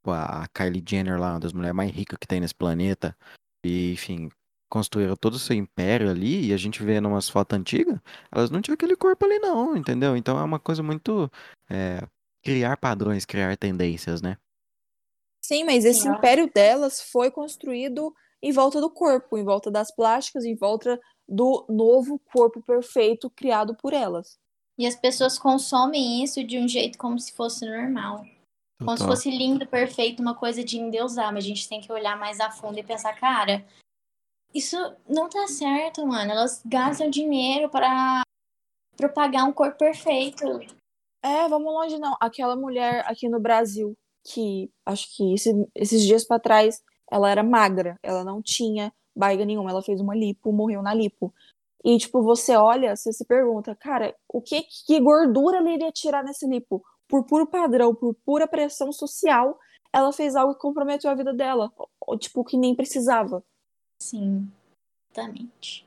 a 0.07 0.47
Kylie 0.53 0.83
Jenner 0.87 1.19
lá, 1.19 1.31
uma 1.33 1.39
das 1.39 1.53
mulheres 1.53 1.75
mais 1.75 1.91
ricas 1.91 2.17
que 2.19 2.27
tem 2.27 2.39
nesse 2.41 2.55
planeta, 2.55 3.15
e 3.65 3.93
enfim, 3.93 4.29
construíram 4.69 5.15
todo 5.15 5.35
o 5.35 5.39
seu 5.39 5.55
império 5.55 6.09
ali, 6.09 6.47
e 6.47 6.53
a 6.53 6.57
gente 6.57 6.83
vê 6.83 6.99
numas 7.01 7.29
fotos 7.29 7.57
antigas, 7.57 7.99
elas 8.31 8.49
não 8.49 8.61
tinham 8.61 8.75
aquele 8.75 8.95
corpo 8.95 9.25
ali 9.25 9.39
não, 9.39 9.75
entendeu? 9.77 10.15
Então 10.17 10.37
é 10.37 10.43
uma 10.43 10.59
coisa 10.59 10.83
muito, 10.83 11.31
é, 11.69 12.07
criar 12.43 12.77
padrões, 12.77 13.25
criar 13.25 13.57
tendências, 13.57 14.21
né? 14.21 14.37
Sim, 15.41 15.63
mas 15.63 15.83
esse 15.85 16.01
Sim, 16.01 16.09
império 16.09 16.51
delas 16.53 17.01
foi 17.01 17.31
construído 17.31 18.13
em 18.41 18.51
volta 18.51 18.79
do 18.79 18.89
corpo, 18.89 19.37
em 19.37 19.43
volta 19.43 19.71
das 19.71 19.93
plásticas, 19.93 20.45
em 20.45 20.55
volta 20.55 20.99
do 21.27 21.65
novo 21.69 22.19
corpo 22.19 22.61
perfeito 22.61 23.29
criado 23.29 23.75
por 23.75 23.93
elas. 23.93 24.37
E 24.77 24.85
as 24.85 24.95
pessoas 24.95 25.37
consomem 25.37 26.23
isso 26.23 26.43
de 26.43 26.57
um 26.57 26.67
jeito 26.67 26.97
como 26.97 27.19
se 27.19 27.33
fosse 27.33 27.65
normal. 27.65 28.25
Como 28.79 28.97
se 28.97 29.03
Total. 29.03 29.07
fosse 29.07 29.29
lindo, 29.29 29.65
perfeito, 29.67 30.21
uma 30.21 30.35
coisa 30.35 30.63
de 30.63 30.77
endeusar. 30.77 31.31
Mas 31.31 31.45
a 31.45 31.47
gente 31.47 31.69
tem 31.69 31.79
que 31.79 31.91
olhar 31.91 32.17
mais 32.17 32.39
a 32.39 32.51
fundo 32.51 32.77
e 32.79 32.83
pensar, 32.83 33.13
cara, 33.13 33.65
isso 34.53 34.77
não 35.07 35.29
tá 35.29 35.47
certo, 35.47 36.05
mano. 36.05 36.31
Elas 36.31 36.61
gastam 36.65 37.09
dinheiro 37.09 37.69
para 37.69 38.23
propagar 38.97 39.45
um 39.45 39.53
corpo 39.53 39.77
perfeito. 39.77 40.45
É, 41.23 41.47
vamos 41.47 41.71
longe 41.73 41.97
não. 41.97 42.15
Aquela 42.19 42.55
mulher 42.55 43.03
aqui 43.07 43.29
no 43.29 43.39
Brasil, 43.39 43.97
que 44.25 44.69
acho 44.85 45.15
que 45.15 45.33
esse- 45.33 45.67
esses 45.73 46.03
dias 46.03 46.25
pra 46.25 46.37
trás, 46.39 46.83
ela 47.09 47.29
era 47.29 47.41
magra, 47.43 47.97
ela 48.03 48.23
não 48.23 48.41
tinha 48.41 48.93
barriga 49.15 49.45
nenhuma, 49.45 49.69
ela 49.69 49.81
fez 49.81 50.01
uma 50.01 50.15
lipo, 50.15 50.51
morreu 50.51 50.81
na 50.81 50.93
lipo. 50.93 51.33
E, 51.83 51.97
tipo, 51.97 52.21
você 52.23 52.55
olha, 52.55 52.95
você 52.95 53.11
se 53.13 53.25
pergunta, 53.25 53.75
cara, 53.75 54.15
o 54.27 54.41
que, 54.41 54.63
que 54.85 54.99
gordura 54.99 55.57
ela 55.57 55.69
iria 55.69 55.91
tirar 55.91 56.23
nesse 56.23 56.47
lipo? 56.47 56.83
Por 57.07 57.25
puro 57.25 57.45
padrão, 57.45 57.93
por 57.93 58.13
pura 58.25 58.47
pressão 58.47 58.91
social, 58.91 59.57
ela 59.91 60.11
fez 60.11 60.35
algo 60.35 60.55
que 60.55 60.61
comprometeu 60.61 61.11
a 61.11 61.15
vida 61.15 61.33
dela. 61.33 61.71
Ou, 62.01 62.17
tipo, 62.17 62.43
que 62.43 62.57
nem 62.57 62.73
precisava. 62.73 63.43
Sim, 63.99 64.49
exatamente. 65.11 65.85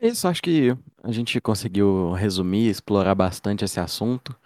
É 0.00 0.08
isso, 0.08 0.28
acho 0.28 0.42
que 0.42 0.76
a 1.02 1.10
gente 1.10 1.40
conseguiu 1.40 2.12
resumir, 2.12 2.68
explorar 2.68 3.14
bastante 3.14 3.64
esse 3.64 3.80
assunto. 3.80 4.36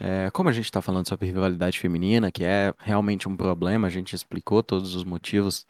É, 0.00 0.30
como 0.30 0.48
a 0.48 0.52
gente 0.52 0.64
está 0.64 0.82
falando 0.82 1.08
sobre 1.08 1.26
rivalidade 1.26 1.78
feminina, 1.78 2.30
que 2.32 2.44
é 2.44 2.74
realmente 2.78 3.28
um 3.28 3.36
problema, 3.36 3.86
a 3.86 3.90
gente 3.90 4.14
explicou 4.14 4.62
todos 4.62 4.94
os 4.94 5.04
motivos 5.04 5.66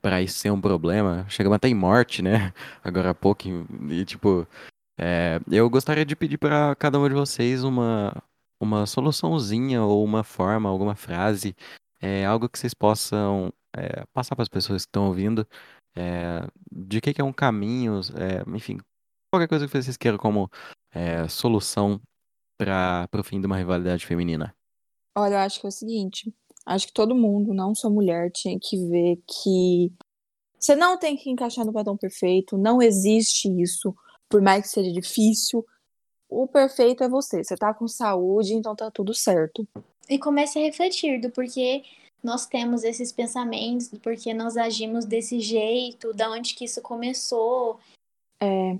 para 0.00 0.22
isso 0.22 0.38
ser 0.38 0.50
um 0.50 0.60
problema. 0.60 1.26
Chegamos 1.28 1.56
até 1.56 1.68
em 1.68 1.74
morte, 1.74 2.22
né? 2.22 2.52
Agora 2.82 3.10
há 3.10 3.14
pouco. 3.14 3.42
E, 3.90 4.04
tipo, 4.04 4.46
é, 4.98 5.40
eu 5.50 5.68
gostaria 5.68 6.04
de 6.04 6.14
pedir 6.14 6.38
para 6.38 6.74
cada 6.76 6.98
um 6.98 7.08
de 7.08 7.14
vocês 7.14 7.64
uma, 7.64 8.14
uma 8.60 8.86
soluçãozinha 8.86 9.82
ou 9.82 10.04
uma 10.04 10.22
forma, 10.22 10.68
alguma 10.68 10.94
frase, 10.94 11.56
é, 12.00 12.24
algo 12.24 12.48
que 12.48 12.58
vocês 12.58 12.74
possam 12.74 13.52
é, 13.76 14.04
passar 14.12 14.36
para 14.36 14.44
as 14.44 14.48
pessoas 14.48 14.84
que 14.84 14.88
estão 14.88 15.06
ouvindo, 15.06 15.46
é, 15.96 16.46
de 16.70 17.00
que, 17.00 17.14
que 17.14 17.20
é 17.20 17.24
um 17.24 17.32
caminho, 17.32 18.00
é, 18.16 18.56
enfim, 18.56 18.78
qualquer 19.30 19.48
coisa 19.48 19.66
que 19.66 19.72
vocês 19.72 19.96
queiram 19.96 20.18
como 20.18 20.50
é, 20.92 21.26
solução 21.28 22.00
para 22.56 23.08
o 23.18 23.24
fim 23.24 23.40
de 23.40 23.46
uma 23.46 23.56
rivalidade 23.56 24.06
feminina. 24.06 24.54
Olha, 25.16 25.34
eu 25.34 25.38
acho 25.38 25.60
que 25.60 25.66
é 25.66 25.68
o 25.68 25.72
seguinte, 25.72 26.32
acho 26.66 26.86
que 26.88 26.92
todo 26.92 27.14
mundo, 27.14 27.54
não 27.54 27.74
só 27.74 27.88
mulher, 27.88 28.30
tinha 28.30 28.58
que 28.60 28.76
ver 28.88 29.22
que 29.26 29.92
você 30.58 30.74
não 30.74 30.98
tem 30.98 31.16
que 31.16 31.30
encaixar 31.30 31.64
no 31.64 31.72
padrão 31.72 31.96
perfeito, 31.96 32.56
não 32.56 32.80
existe 32.80 33.48
isso, 33.60 33.94
por 34.28 34.40
mais 34.40 34.62
que 34.62 34.68
seja 34.68 34.90
difícil. 34.90 35.64
O 36.28 36.48
perfeito 36.48 37.04
é 37.04 37.08
você, 37.08 37.44
você 37.44 37.54
tá 37.54 37.74
com 37.74 37.86
saúde, 37.86 38.54
então 38.54 38.74
tá 38.74 38.90
tudo 38.90 39.12
certo. 39.12 39.68
E 40.08 40.18
comece 40.18 40.58
a 40.58 40.62
refletir 40.62 41.20
do 41.20 41.30
porquê 41.30 41.82
nós 42.24 42.46
temos 42.46 42.82
esses 42.82 43.12
pensamentos, 43.12 43.88
do 43.88 44.00
porquê 44.00 44.32
nós 44.32 44.56
agimos 44.56 45.04
desse 45.04 45.40
jeito, 45.40 46.12
da 46.14 46.30
onde 46.30 46.54
que 46.54 46.64
isso 46.64 46.80
começou. 46.80 47.78
É, 48.40 48.78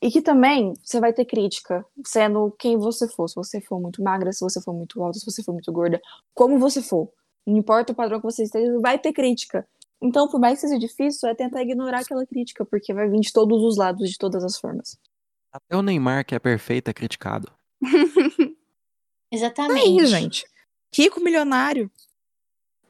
e 0.00 0.10
que 0.10 0.22
também 0.22 0.74
você 0.82 1.00
vai 1.00 1.12
ter 1.12 1.24
crítica, 1.24 1.84
sendo 2.04 2.50
quem 2.58 2.76
você 2.76 3.08
for. 3.08 3.26
Se 3.26 3.34
você 3.34 3.60
for 3.60 3.80
muito 3.80 4.02
magra, 4.02 4.32
se 4.32 4.40
você 4.40 4.60
for 4.60 4.72
muito 4.72 5.02
alta, 5.02 5.18
se 5.18 5.24
você 5.24 5.42
for 5.42 5.52
muito 5.52 5.72
gorda, 5.72 6.00
como 6.32 6.58
você 6.58 6.82
for. 6.82 7.10
Não 7.46 7.56
importa 7.56 7.92
o 7.92 7.96
padrão 7.96 8.20
que 8.20 8.26
você 8.26 8.44
esteja, 8.44 8.78
vai 8.80 8.98
ter 8.98 9.12
crítica. 9.12 9.66
Então, 10.00 10.28
por 10.28 10.38
mais 10.38 10.60
que 10.60 10.68
seja 10.68 10.78
difícil, 10.78 11.28
é 11.28 11.34
tentar 11.34 11.62
ignorar 11.62 12.00
aquela 12.00 12.26
crítica, 12.26 12.64
porque 12.64 12.92
vai 12.92 13.08
vir 13.08 13.20
de 13.20 13.32
todos 13.32 13.62
os 13.62 13.76
lados, 13.76 14.10
de 14.10 14.18
todas 14.18 14.44
as 14.44 14.58
formas. 14.58 14.98
Até 15.50 15.76
o 15.76 15.82
Neymar, 15.82 16.26
que 16.26 16.34
é 16.34 16.38
perfeito, 16.38 16.88
é 16.90 16.92
criticado. 16.92 17.50
Exatamente. 19.32 19.80
É 19.80 19.86
isso, 19.86 20.06
gente. 20.06 20.46
Rico 20.94 21.20
milionário. 21.20 21.90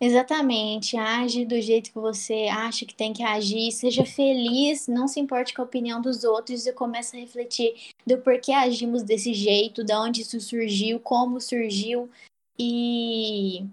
Exatamente. 0.00 0.96
Age 0.96 1.44
do 1.44 1.60
jeito 1.60 1.92
que 1.92 1.98
você 1.98 2.48
acha 2.50 2.84
que 2.84 2.94
tem 2.94 3.12
que 3.12 3.22
agir. 3.22 3.70
Seja 3.72 4.04
feliz, 4.04 4.88
não 4.88 5.06
se 5.06 5.20
importe 5.20 5.54
com 5.54 5.62
a 5.62 5.64
opinião 5.64 6.00
dos 6.00 6.24
outros 6.24 6.66
e 6.66 6.72
comece 6.72 7.16
a 7.16 7.20
refletir 7.20 7.74
do 8.06 8.18
porquê 8.18 8.52
agimos 8.52 9.02
desse 9.02 9.32
jeito, 9.32 9.84
de 9.84 9.94
onde 9.94 10.22
isso 10.22 10.40
surgiu, 10.40 10.98
como 11.00 11.40
surgiu. 11.40 12.10
E 12.58 13.64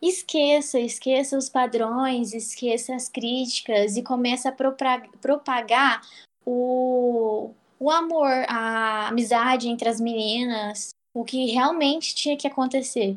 esqueça, 0.00 0.78
esqueça 0.80 1.38
os 1.38 1.48
padrões, 1.48 2.34
esqueça 2.34 2.94
as 2.94 3.08
críticas 3.08 3.96
e 3.96 4.02
comece 4.02 4.48
a 4.48 4.52
propagar 4.52 6.02
o, 6.44 7.52
o 7.78 7.90
amor, 7.90 8.44
a 8.48 9.08
amizade 9.08 9.68
entre 9.68 9.88
as 9.88 10.00
meninas, 10.00 10.90
o 11.14 11.24
que 11.24 11.46
realmente 11.46 12.14
tinha 12.14 12.36
que 12.36 12.46
acontecer. 12.46 13.16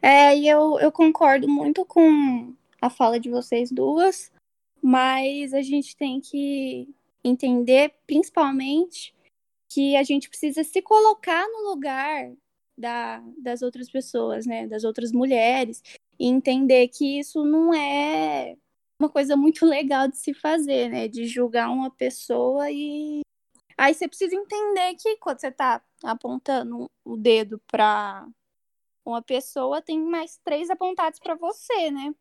É, 0.00 0.36
e 0.36 0.48
eu, 0.48 0.78
eu 0.80 0.92
concordo 0.92 1.48
muito 1.48 1.84
com 1.84 2.54
a 2.80 2.88
fala 2.88 3.18
de 3.18 3.28
vocês 3.28 3.70
duas, 3.70 4.30
mas 4.82 5.52
a 5.52 5.60
gente 5.60 5.96
tem 5.96 6.20
que 6.20 6.88
entender, 7.24 7.92
principalmente, 8.06 9.14
que 9.68 9.96
a 9.96 10.02
gente 10.02 10.28
precisa 10.28 10.62
se 10.64 10.80
colocar 10.80 11.46
no 11.48 11.70
lugar 11.70 12.32
da, 12.76 13.22
das 13.36 13.60
outras 13.60 13.90
pessoas, 13.90 14.46
né? 14.46 14.66
Das 14.66 14.84
outras 14.84 15.12
mulheres, 15.12 15.82
e 16.18 16.26
entender 16.26 16.88
que 16.88 17.18
isso 17.18 17.44
não 17.44 17.74
é 17.74 18.56
uma 19.00 19.08
coisa 19.08 19.36
muito 19.36 19.66
legal 19.66 20.08
de 20.08 20.16
se 20.16 20.32
fazer, 20.32 20.88
né? 20.88 21.08
De 21.08 21.26
julgar 21.26 21.70
uma 21.70 21.90
pessoa 21.90 22.70
e. 22.70 23.20
Aí 23.76 23.94
você 23.94 24.08
precisa 24.08 24.34
entender 24.34 24.94
que 24.96 25.16
quando 25.18 25.40
você 25.40 25.52
tá 25.52 25.80
apontando 26.02 26.90
o 27.04 27.16
dedo 27.16 27.60
pra 27.68 28.26
uma 29.10 29.22
pessoa, 29.22 29.82
tem 29.82 30.00
mais 30.00 30.38
três 30.44 30.70
apontados 30.70 31.18
pra 31.18 31.34
você, 31.34 31.90
né? 31.90 32.14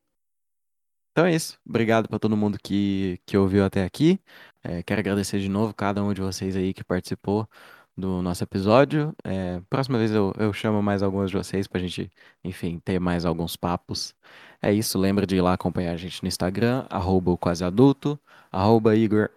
Então 1.11 1.25
é 1.25 1.33
isso. 1.33 1.59
Obrigado 1.67 2.07
para 2.07 2.19
todo 2.19 2.37
mundo 2.37 2.59
que, 2.61 3.19
que 3.25 3.37
ouviu 3.37 3.65
até 3.65 3.83
aqui. 3.83 4.19
É, 4.63 4.83
quero 4.83 4.99
agradecer 4.99 5.39
de 5.39 5.49
novo 5.49 5.73
cada 5.73 6.03
um 6.03 6.13
de 6.13 6.21
vocês 6.21 6.55
aí 6.55 6.73
que 6.73 6.83
participou 6.83 7.49
do 7.97 8.21
nosso 8.21 8.43
episódio. 8.43 9.15
É, 9.23 9.59
próxima 9.69 9.97
vez 9.97 10.11
eu, 10.11 10.31
eu 10.37 10.53
chamo 10.53 10.81
mais 10.83 11.01
algumas 11.01 11.31
de 11.31 11.37
vocês 11.37 11.67
pra 11.67 11.81
gente, 11.81 12.11
enfim, 12.43 12.79
ter 12.79 12.99
mais 12.99 13.25
alguns 13.25 13.55
papos. 13.55 14.13
É 14.61 14.71
isso, 14.71 14.99
lembra 14.99 15.25
de 15.25 15.37
ir 15.37 15.41
lá 15.41 15.53
acompanhar 15.53 15.93
a 15.93 15.97
gente 15.97 16.21
no 16.21 16.27
Instagram, 16.27 16.85
arroba 16.89 17.31
o 17.31 17.37
quase 17.37 17.63
adulto, 17.63 18.19
arroba 18.51 18.95
Igor 18.95 19.31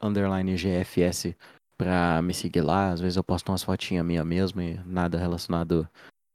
GFS 0.56 1.34
pra 1.78 2.20
me 2.20 2.34
seguir 2.34 2.60
lá. 2.60 2.90
Às 2.90 3.00
vezes 3.00 3.16
eu 3.16 3.24
posto 3.24 3.50
umas 3.50 3.62
fotinhas 3.62 4.04
minha 4.04 4.22
mesmo 4.22 4.60
e 4.60 4.78
nada 4.84 5.18
relacionado 5.18 5.88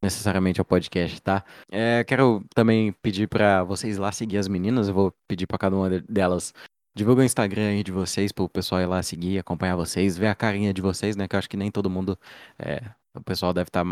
necessariamente 0.06 0.62
ao 0.62 0.66
podcast, 0.66 1.20
tá? 1.22 1.44
É, 1.72 2.04
quero 2.04 2.46
também 2.54 2.92
pedir 3.02 3.28
pra 3.28 3.64
vocês 3.64 3.98
lá 3.98 4.12
seguir 4.12 4.38
as 4.38 4.48
meninas. 4.48 4.88
Eu 4.88 4.94
vou 4.94 5.14
pedir 5.28 5.48
pra 5.48 5.58
cada 5.58 5.76
uma 5.76 5.90
de- 5.90 6.02
delas 6.08 6.54
divulga 6.98 7.22
o 7.22 7.26
Instagram 7.26 7.68
aí 7.70 7.84
de 7.84 7.92
vocês 7.92 8.32
pro 8.32 8.48
pessoal 8.48 8.80
ir 8.80 8.86
lá 8.86 9.04
seguir, 9.04 9.38
acompanhar 9.38 9.76
vocês, 9.76 10.18
ver 10.18 10.28
a 10.28 10.36
carinha 10.36 10.74
de 10.74 10.82
vocês, 10.82 11.18
né? 11.18 11.28
Que 11.28 11.36
eu 11.36 11.40
acho 11.40 11.50
que 11.50 11.58
nem 11.58 11.70
todo 11.70 11.90
mundo, 11.90 12.18
é, 12.58 12.82
o 13.14 13.22
pessoal 13.22 13.54
deve 13.54 13.68
estar 13.68 13.84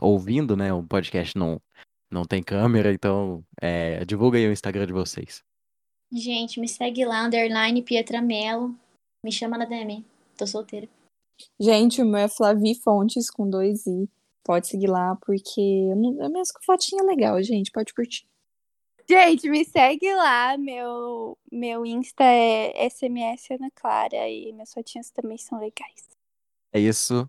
ouvindo, 0.00 0.56
né? 0.56 0.72
O 0.72 0.82
podcast 0.82 1.36
não 1.36 1.60
não 2.08 2.24
tem 2.24 2.42
câmera, 2.42 2.92
então 2.92 3.42
é, 3.60 4.04
divulga 4.04 4.38
aí 4.38 4.46
o 4.46 4.52
Instagram 4.52 4.86
de 4.86 4.92
vocês. 4.92 5.42
Gente, 6.12 6.60
me 6.60 6.68
segue 6.68 7.04
lá, 7.06 7.24
underline 7.24 7.80
Pietra 7.82 8.20
Mello. 8.20 8.76
Me 9.24 9.32
chama 9.32 9.56
na 9.58 9.64
DM. 9.64 10.04
Tô 10.36 10.46
solteira. 10.46 10.86
Gente, 11.58 12.02
o 12.02 12.04
meu 12.06 12.18
é 12.20 12.28
Flavi 12.28 12.74
Fontes 12.74 13.30
com 13.30 13.48
dois 13.48 13.86
I. 13.86 14.08
Pode 14.44 14.66
seguir 14.66 14.88
lá, 14.88 15.16
porque 15.24 15.60
eu 15.60 15.96
não- 15.96 16.22
é 16.24 16.28
mesmo 16.28 16.54
com 16.54 16.64
fotinha 16.64 17.02
legal, 17.04 17.40
gente. 17.42 17.70
Pode 17.70 17.94
curtir. 17.94 18.26
Gente, 19.08 19.48
me 19.48 19.64
segue 19.64 20.12
lá. 20.14 20.56
Meu, 20.56 21.36
meu 21.50 21.84
Insta 21.86 22.24
é 22.24 22.86
SMS 22.86 23.52
Ana 23.54 23.70
Clara 23.74 24.28
e 24.28 24.52
minhas 24.52 24.72
fotinhas 24.72 25.10
também 25.10 25.38
são 25.38 25.58
legais. 25.58 26.08
É 26.72 26.80
isso. 26.80 27.28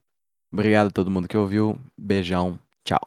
Obrigado 0.52 0.88
a 0.88 0.92
todo 0.92 1.12
mundo 1.12 1.28
que 1.28 1.38
ouviu. 1.38 1.78
Beijão. 1.98 2.60
Tchau. 2.86 3.02